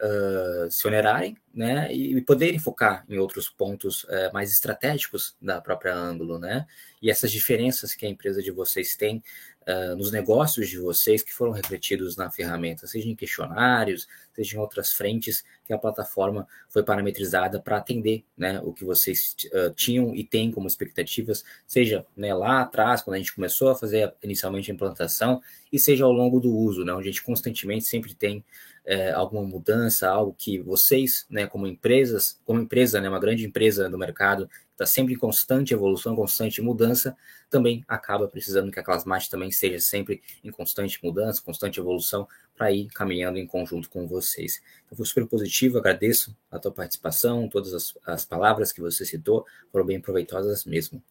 uh, 0.01 0.71
se 0.71 0.87
onerarem 0.87 1.37
né, 1.55 1.93
e, 1.93 2.21
poderem 2.21 2.59
focar 2.59 3.05
em 3.09 3.19
outros 3.19 3.49
pontos 3.49 4.05
uh, 4.05 4.33
mais 4.33 4.53
estratégicos 4.53 5.37
da 5.41 5.61
própria 5.61 5.95
ângulo, 5.95 6.39
né? 6.39 6.67
E 7.03 7.11
essas 7.11 7.31
diferenças 7.31 7.95
que 7.95 8.07
a 8.07 8.09
empresa 8.09 8.43
de 8.43 8.51
vocês 8.51 8.97
tem 8.97 9.23
uh, 9.69 9.97
nos 9.97 10.11
negócios 10.11 10.69
de 10.69 10.79
vocês 10.79 11.23
que 11.23 11.33
foram 11.33 11.53
refletidos 11.53 12.17
na 12.17 12.31
ferramenta, 12.31 12.87
seja 12.87 13.09
em 13.09 13.15
questionários, 13.15 14.09
seja 14.35 14.57
em 14.57 14.61
outras 14.61 14.93
frentes 14.93 15.45
que 15.65 15.73
a 15.73 15.79
plataforma 15.79 16.47
foi 16.69 16.83
parametrizada 16.83 17.61
para 17.61 17.77
atender 17.77 18.25
né, 18.37 18.61
o 18.65 18.73
que 18.73 18.85
vocês 18.85 19.37
uh, 19.47 19.73
tinham 19.75 20.15
e 20.15 20.25
têm 20.25 20.51
como 20.51 20.67
expectativas, 20.67 21.45
seja 21.67 22.07
né, 22.17 22.33
lá 22.35 22.63
atrás, 22.63 23.03
quando 23.03 23.15
a 23.15 23.19
gente 23.19 23.35
começou 23.35 23.71
a 23.71 23.75
fazer 23.75 24.13
inicialmente 24.23 24.71
a 24.71 24.75
implantação, 24.75 25.41
e 25.73 25.79
seja 25.79 26.05
ao 26.05 26.13
longo 26.13 26.41
do 26.41 26.55
uso, 26.55 26.85
né, 26.85 26.93
onde 26.93 27.09
a 27.09 27.13
gente 27.13 27.23
constantemente 27.23 27.85
sempre 27.85 28.15
tem 28.15 28.45
é, 28.89 29.13
alguma 29.13 29.43
mudança, 29.43 30.09
algo 30.09 30.35
que 30.37 30.59
vocês, 30.59 31.27
né, 31.29 31.47
como 31.47 31.67
empresas, 31.67 32.41
como 32.47 32.59
empresa, 32.59 33.01
né, 33.03 33.09
uma 33.09 33.21
grande 33.21 33.45
empresa 33.45 33.87
do 33.89 33.99
mercado, 33.99 34.49
está 34.79 34.87
sempre 34.87 35.15
em 35.15 35.19
constante 35.19 35.75
evolução, 35.75 36.15
constante 36.15 36.63
mudança, 36.63 37.17
também 37.51 37.85
acaba 37.89 38.29
precisando 38.29 38.71
que 38.71 38.79
a 38.79 38.83
Classmate 38.83 39.29
também 39.29 39.49
esteja 39.49 39.81
sempre 39.81 40.23
em 40.45 40.53
constante 40.53 41.01
mudança, 41.03 41.43
constante 41.43 41.81
evolução, 41.81 42.29
para 42.57 42.71
ir 42.71 42.87
caminhando 42.89 43.39
em 43.39 43.47
conjunto 43.47 43.91
com 43.91 44.07
vocês. 44.07 44.61
Então, 44.87 44.97
foi 44.97 45.07
super 45.07 45.27
positivo, 45.27 45.79
agradeço 45.79 46.37
a 46.51 46.59
tua 46.59 46.71
participação, 46.71 47.49
todas 47.49 47.75
as, 47.75 47.97
as 48.07 48.25
palavras 48.25 48.73
que 48.73 48.81
você 48.81 49.05
citou 49.05 49.45
foram 49.73 49.85
bem 49.85 50.01
proveitosas 50.01 50.65
mesmo. 50.65 51.03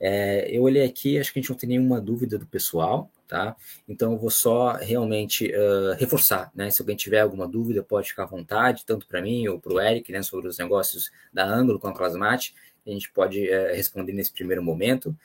É, 0.00 0.48
eu 0.50 0.62
olhei 0.62 0.84
aqui, 0.84 1.18
acho 1.18 1.32
que 1.32 1.38
a 1.38 1.42
gente 1.42 1.50
não 1.50 1.56
tem 1.56 1.68
nenhuma 1.68 2.00
dúvida 2.00 2.38
do 2.38 2.46
pessoal, 2.46 3.10
tá? 3.28 3.56
Então, 3.88 4.12
eu 4.12 4.18
vou 4.18 4.30
só 4.30 4.72
realmente 4.72 5.52
uh, 5.52 5.94
reforçar, 5.98 6.50
né? 6.54 6.70
Se 6.70 6.82
alguém 6.82 6.96
tiver 6.96 7.20
alguma 7.20 7.48
dúvida, 7.48 7.82
pode 7.82 8.08
ficar 8.08 8.24
à 8.24 8.26
vontade, 8.26 8.84
tanto 8.84 9.06
para 9.06 9.22
mim 9.22 9.48
ou 9.48 9.58
para 9.58 9.72
o 9.72 9.80
Eric, 9.80 10.12
né, 10.12 10.22
sobre 10.22 10.48
os 10.48 10.58
negócios 10.58 11.10
da 11.32 11.44
Ângulo 11.44 11.78
com 11.80 11.88
a 11.88 11.94
Classmate, 11.94 12.54
a 12.86 12.90
gente 12.90 13.10
pode 13.10 13.48
uh, 13.48 13.74
responder 13.74 14.12
nesse 14.12 14.32
primeiro 14.32 14.62
momento. 14.62 15.16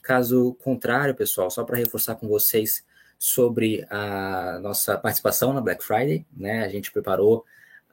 Caso 0.00 0.54
contrário, 0.54 1.14
pessoal, 1.14 1.50
só 1.50 1.64
para 1.64 1.76
reforçar 1.76 2.16
com 2.16 2.26
vocês 2.26 2.84
sobre 3.18 3.86
a 3.88 4.58
nossa 4.60 4.98
participação 4.98 5.52
na 5.52 5.60
Black 5.60 5.84
Friday, 5.84 6.26
né? 6.36 6.64
A 6.64 6.68
gente 6.68 6.90
preparou 6.90 7.44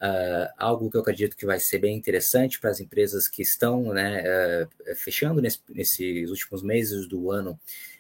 uh, 0.02 0.54
algo 0.58 0.90
que 0.90 0.98
eu 0.98 1.02
acredito 1.02 1.38
que 1.38 1.46
vai 1.46 1.60
ser 1.60 1.80
bem 1.80 1.96
interessante 1.96 2.60
para 2.60 2.72
as 2.72 2.80
empresas 2.80 3.28
que 3.28 3.42
estão 3.42 3.94
né, 3.94 4.24
uh, 4.24 4.96
fechando 4.96 5.42
nesse, 5.42 5.60
nesses 5.70 6.30
últimos 6.30 6.64
meses 6.64 7.08
do 7.08 7.32
ano 7.32 7.60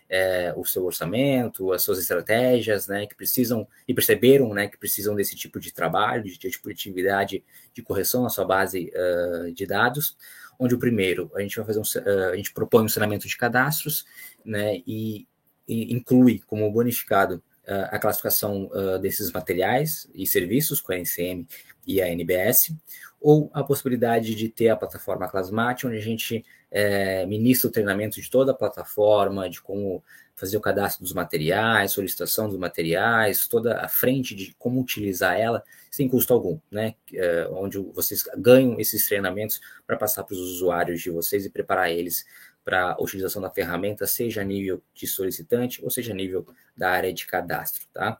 é, 0.09 0.51
o 0.57 0.65
seu 0.65 0.83
orçamento, 0.85 1.71
as 1.71 1.83
suas 1.83 1.99
estratégias, 1.99 2.87
né, 2.87 3.05
que 3.05 3.13
precisam 3.13 3.67
e 3.87 3.93
perceberam, 3.93 4.51
né, 4.55 4.67
que 4.67 4.77
precisam 4.77 5.15
desse 5.15 5.35
tipo 5.35 5.59
de 5.59 5.71
trabalho, 5.71 6.23
de, 6.23 6.37
de 6.37 6.59
atividade 6.67 7.43
de 7.71 7.83
correção 7.83 8.23
na 8.23 8.29
sua 8.29 8.43
base 8.43 8.91
uh, 8.95 9.51
de 9.53 9.67
dados, 9.67 10.17
onde 10.59 10.75
o 10.75 10.79
primeiro 10.79 11.31
a 11.33 11.41
gente 11.41 11.55
vai 11.55 11.65
fazer 11.65 11.79
um, 11.79 11.83
uh, 11.83 12.29
a 12.31 12.35
gente 12.35 12.53
propõe 12.53 12.83
um 12.83 12.89
saneamento 12.89 13.27
de 13.27 13.37
cadastros, 13.37 14.05
né, 14.45 14.81
e, 14.85 15.25
e 15.67 15.93
inclui 15.93 16.41
como 16.45 16.69
bonificado 16.71 17.35
uh, 17.65 17.87
a 17.89 17.97
classificação 17.97 18.69
desses 19.01 19.31
materiais 19.31 20.09
e 20.13 20.27
serviços 20.27 20.81
com 20.81 20.91
a 20.91 20.97
NCM 20.97 21.47
e 21.87 22.01
a 22.01 22.09
NBS, 22.09 22.73
ou 23.21 23.49
a 23.53 23.63
possibilidade 23.63 24.33
de 24.35 24.49
ter 24.49 24.69
a 24.69 24.75
plataforma 24.75 25.27
Classmate, 25.27 25.85
onde 25.85 25.97
a 25.97 26.01
gente 26.01 26.45
é, 26.71 27.25
ministra 27.25 27.67
o 27.67 27.71
treinamento 27.71 28.21
de 28.21 28.29
toda 28.29 28.51
a 28.51 28.55
plataforma, 28.55 29.49
de 29.49 29.61
como 29.61 30.03
fazer 30.35 30.55
o 30.55 30.61
cadastro 30.61 31.03
dos 31.03 31.13
materiais, 31.13 31.91
solicitação 31.91 32.47
dos 32.47 32.57
materiais, 32.57 33.45
toda 33.47 33.81
a 33.81 33.89
frente 33.89 34.33
de 34.33 34.55
como 34.57 34.79
utilizar 34.79 35.37
ela 35.37 35.61
sem 35.91 36.07
custo 36.07 36.33
algum, 36.33 36.57
né? 36.71 36.95
É, 37.13 37.47
onde 37.51 37.77
vocês 37.77 38.23
ganham 38.37 38.79
esses 38.79 39.05
treinamentos 39.05 39.59
para 39.85 39.97
passar 39.97 40.23
para 40.23 40.33
os 40.33 40.39
usuários 40.39 41.01
de 41.01 41.09
vocês 41.09 41.45
e 41.45 41.49
preparar 41.49 41.91
eles 41.91 42.25
para 42.63 42.91
a 42.91 43.01
utilização 43.01 43.41
da 43.41 43.49
ferramenta, 43.49 44.05
seja 44.05 44.41
a 44.41 44.43
nível 44.43 44.81
de 44.93 45.07
solicitante 45.07 45.83
ou 45.83 45.89
seja 45.89 46.13
a 46.13 46.15
nível 46.15 46.47
da 46.77 46.91
área 46.91 47.11
de 47.11 47.25
cadastro, 47.25 47.83
tá? 47.91 48.17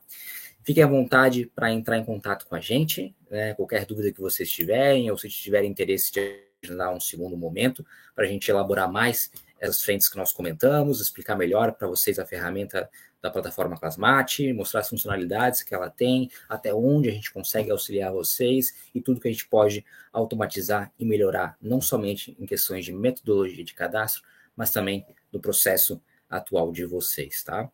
Fiquem 0.70 0.84
à 0.84 0.86
vontade 0.86 1.50
para 1.52 1.72
entrar 1.72 1.98
em 1.98 2.04
contato 2.04 2.46
com 2.46 2.54
a 2.54 2.60
gente, 2.60 3.12
né? 3.28 3.54
qualquer 3.54 3.84
dúvida 3.84 4.12
que 4.12 4.20
vocês 4.20 4.48
tiverem, 4.48 5.10
ou 5.10 5.18
se 5.18 5.28
tiverem 5.28 5.68
interesse 5.68 6.12
de 6.12 6.44
agendar 6.62 6.94
um 6.94 7.00
segundo 7.00 7.36
momento 7.36 7.84
para 8.14 8.24
a 8.24 8.28
gente 8.28 8.48
elaborar 8.48 8.88
mais 8.88 9.32
essas 9.58 9.82
frentes 9.82 10.08
que 10.08 10.16
nós 10.16 10.30
comentamos, 10.30 11.00
explicar 11.00 11.34
melhor 11.34 11.72
para 11.72 11.88
vocês 11.88 12.20
a 12.20 12.24
ferramenta 12.24 12.88
da 13.20 13.32
plataforma 13.32 13.76
Classmate, 13.76 14.52
mostrar 14.52 14.78
as 14.78 14.88
funcionalidades 14.88 15.64
que 15.64 15.74
ela 15.74 15.90
tem, 15.90 16.30
até 16.48 16.72
onde 16.72 17.08
a 17.08 17.12
gente 17.12 17.32
consegue 17.32 17.72
auxiliar 17.72 18.12
vocês 18.12 18.72
e 18.94 19.00
tudo 19.00 19.20
que 19.20 19.26
a 19.26 19.32
gente 19.32 19.48
pode 19.48 19.84
automatizar 20.12 20.92
e 20.96 21.04
melhorar, 21.04 21.56
não 21.60 21.80
somente 21.80 22.36
em 22.38 22.46
questões 22.46 22.84
de 22.84 22.92
metodologia 22.92 23.64
de 23.64 23.74
cadastro, 23.74 24.22
mas 24.54 24.70
também 24.70 25.04
do 25.32 25.40
processo 25.40 26.00
atual 26.30 26.70
de 26.70 26.84
vocês, 26.84 27.42
tá? 27.42 27.68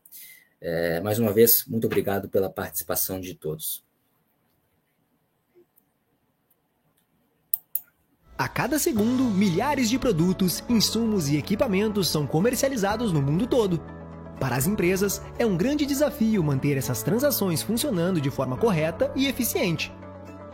É, 0.61 1.01
mais 1.01 1.19
uma 1.19 1.33
vez, 1.33 1.65
muito 1.67 1.87
obrigado 1.87 2.29
pela 2.29 2.51
participação 2.51 3.21
de 3.21 3.35
todos. 3.35 3.85
A 8.39 8.49
cada 8.49 8.79
segundo, 8.79 9.25
milhares 9.25 9.89
de 9.89 9.99
produtos, 9.99 10.63
insumos 10.69 11.29
e 11.29 11.39
equipamentos 11.39 12.09
são 12.09 12.27
comercializados 12.27 13.11
no 13.11 13.23
mundo 13.23 13.47
todo. 13.47 13.81
Para 14.39 14.57
as 14.57 14.67
empresas, 14.67 15.23
é 15.39 15.47
um 15.47 15.57
grande 15.57 15.87
desafio 15.87 16.45
manter 16.45 16.77
essas 16.77 17.03
transações 17.03 17.63
funcionando 17.63 18.21
de 18.21 18.31
forma 18.31 18.59
correta 18.59 19.11
e 19.17 19.27
eficiente. 19.27 19.91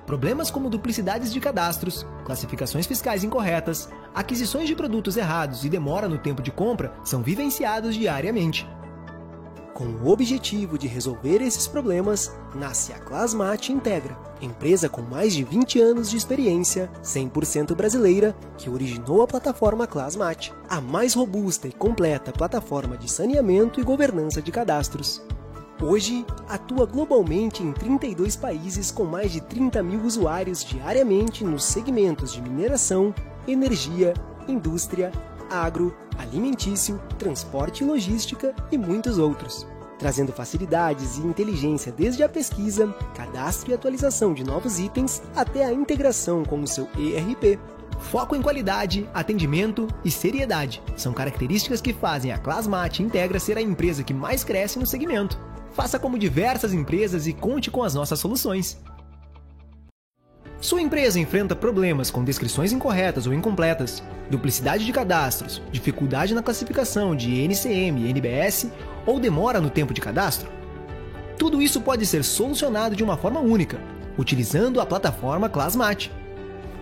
Problemas 0.06 0.50
como 0.50 0.70
duplicidades 0.70 1.32
de 1.32 1.40
cadastros, 1.40 2.06
classificações 2.24 2.86
fiscais 2.86 3.24
incorretas, 3.24 3.88
aquisições 4.14 4.68
de 4.68 4.76
produtos 4.76 5.16
errados 5.16 5.64
e 5.64 5.68
demora 5.68 6.08
no 6.08 6.18
tempo 6.18 6.40
de 6.40 6.52
compra 6.52 6.92
são 7.02 7.20
vivenciados 7.20 7.96
diariamente. 7.96 8.64
Com 9.74 9.86
o 9.86 10.10
objetivo 10.10 10.76
de 10.76 10.86
resolver 10.86 11.40
esses 11.40 11.66
problemas, 11.66 12.30
nasce 12.54 12.92
a 12.92 12.98
Classmate 12.98 13.72
Integra, 13.72 14.14
empresa 14.40 14.86
com 14.86 15.00
mais 15.00 15.32
de 15.32 15.42
20 15.44 15.80
anos 15.80 16.10
de 16.10 16.16
experiência, 16.18 16.90
100% 17.02 17.74
brasileira, 17.74 18.36
que 18.58 18.68
originou 18.68 19.22
a 19.22 19.26
plataforma 19.26 19.86
Classmate, 19.86 20.52
a 20.68 20.78
mais 20.78 21.14
robusta 21.14 21.68
e 21.68 21.72
completa 21.72 22.32
plataforma 22.32 22.98
de 22.98 23.10
saneamento 23.10 23.80
e 23.80 23.82
governança 23.82 24.42
de 24.42 24.52
cadastros. 24.52 25.22
Hoje, 25.80 26.24
atua 26.48 26.84
globalmente 26.84 27.62
em 27.62 27.72
32 27.72 28.36
países 28.36 28.90
com 28.90 29.04
mais 29.04 29.32
de 29.32 29.40
30 29.40 29.82
mil 29.82 30.02
usuários 30.02 30.62
diariamente 30.62 31.44
nos 31.44 31.64
segmentos 31.64 32.30
de 32.30 32.42
mineração, 32.42 33.12
energia, 33.48 34.12
indústria, 34.46 35.10
agro, 35.52 35.94
alimentício, 36.18 37.00
transporte 37.18 37.84
e 37.84 37.86
logística 37.86 38.54
e 38.70 38.78
muitos 38.78 39.18
outros, 39.18 39.66
trazendo 39.98 40.32
facilidades 40.32 41.18
e 41.18 41.20
inteligência 41.20 41.92
desde 41.92 42.22
a 42.22 42.28
pesquisa, 42.28 42.88
cadastro 43.14 43.70
e 43.70 43.74
atualização 43.74 44.32
de 44.32 44.42
novos 44.42 44.78
itens 44.78 45.22
até 45.36 45.64
a 45.64 45.72
integração 45.72 46.44
com 46.44 46.60
o 46.60 46.66
seu 46.66 46.88
ERP. 46.96 47.58
Foco 48.00 48.34
em 48.34 48.42
qualidade, 48.42 49.08
atendimento 49.14 49.86
e 50.04 50.10
seriedade 50.10 50.82
são 50.96 51.12
características 51.12 51.80
que 51.80 51.92
fazem 51.92 52.32
a 52.32 52.38
Classmate 52.38 53.02
Integra 53.02 53.38
ser 53.38 53.56
a 53.56 53.62
empresa 53.62 54.02
que 54.02 54.14
mais 54.14 54.42
cresce 54.42 54.78
no 54.78 54.86
segmento. 54.86 55.38
Faça 55.72 55.98
como 55.98 56.18
diversas 56.18 56.72
empresas 56.72 57.26
e 57.26 57.32
conte 57.32 57.70
com 57.70 57.82
as 57.82 57.94
nossas 57.94 58.18
soluções. 58.18 58.78
Sua 60.62 60.80
empresa 60.80 61.18
enfrenta 61.18 61.56
problemas 61.56 62.08
com 62.08 62.22
descrições 62.22 62.70
incorretas 62.70 63.26
ou 63.26 63.34
incompletas, 63.34 64.00
duplicidade 64.30 64.86
de 64.86 64.92
cadastros, 64.92 65.60
dificuldade 65.72 66.36
na 66.36 66.42
classificação 66.42 67.16
de 67.16 67.34
NCM 67.40 68.02
e 68.02 68.08
NBS 68.08 68.68
ou 69.04 69.18
demora 69.18 69.60
no 69.60 69.68
tempo 69.68 69.92
de 69.92 70.00
cadastro? 70.00 70.48
Tudo 71.36 71.60
isso 71.60 71.80
pode 71.80 72.06
ser 72.06 72.22
solucionado 72.22 72.94
de 72.94 73.02
uma 73.02 73.16
forma 73.16 73.40
única, 73.40 73.80
utilizando 74.16 74.80
a 74.80 74.86
plataforma 74.86 75.48
Classmate. 75.48 76.12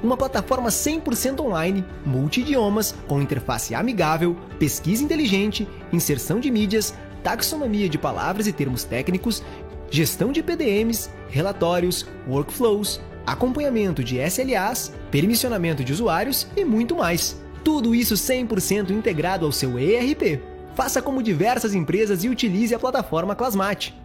Uma 0.02 0.14
plataforma 0.14 0.68
100% 0.68 1.40
online, 1.40 1.82
multi-idiomas, 2.04 2.94
com 3.08 3.22
interface 3.22 3.74
amigável, 3.74 4.36
pesquisa 4.58 5.02
inteligente, 5.02 5.66
inserção 5.90 6.38
de 6.38 6.50
mídias, 6.50 6.92
taxonomia 7.22 7.88
de 7.88 7.96
palavras 7.96 8.46
e 8.46 8.52
termos 8.52 8.84
técnicos, 8.84 9.42
gestão 9.90 10.32
de 10.32 10.42
PDMs, 10.42 11.08
relatórios, 11.30 12.06
workflows, 12.28 13.00
acompanhamento 13.26 14.02
de 14.02 14.18
SLAs, 14.18 14.92
permissionamento 15.10 15.84
de 15.84 15.92
usuários 15.92 16.46
e 16.56 16.64
muito 16.64 16.96
mais. 16.96 17.40
Tudo 17.62 17.94
isso 17.94 18.14
100% 18.14 18.90
integrado 18.90 19.44
ao 19.44 19.52
seu 19.52 19.78
ERP. 19.78 20.40
Faça 20.74 21.02
como 21.02 21.22
diversas 21.22 21.74
empresas 21.74 22.24
e 22.24 22.28
utilize 22.28 22.74
a 22.74 22.78
plataforma 22.78 23.34
Classmate. 23.34 23.99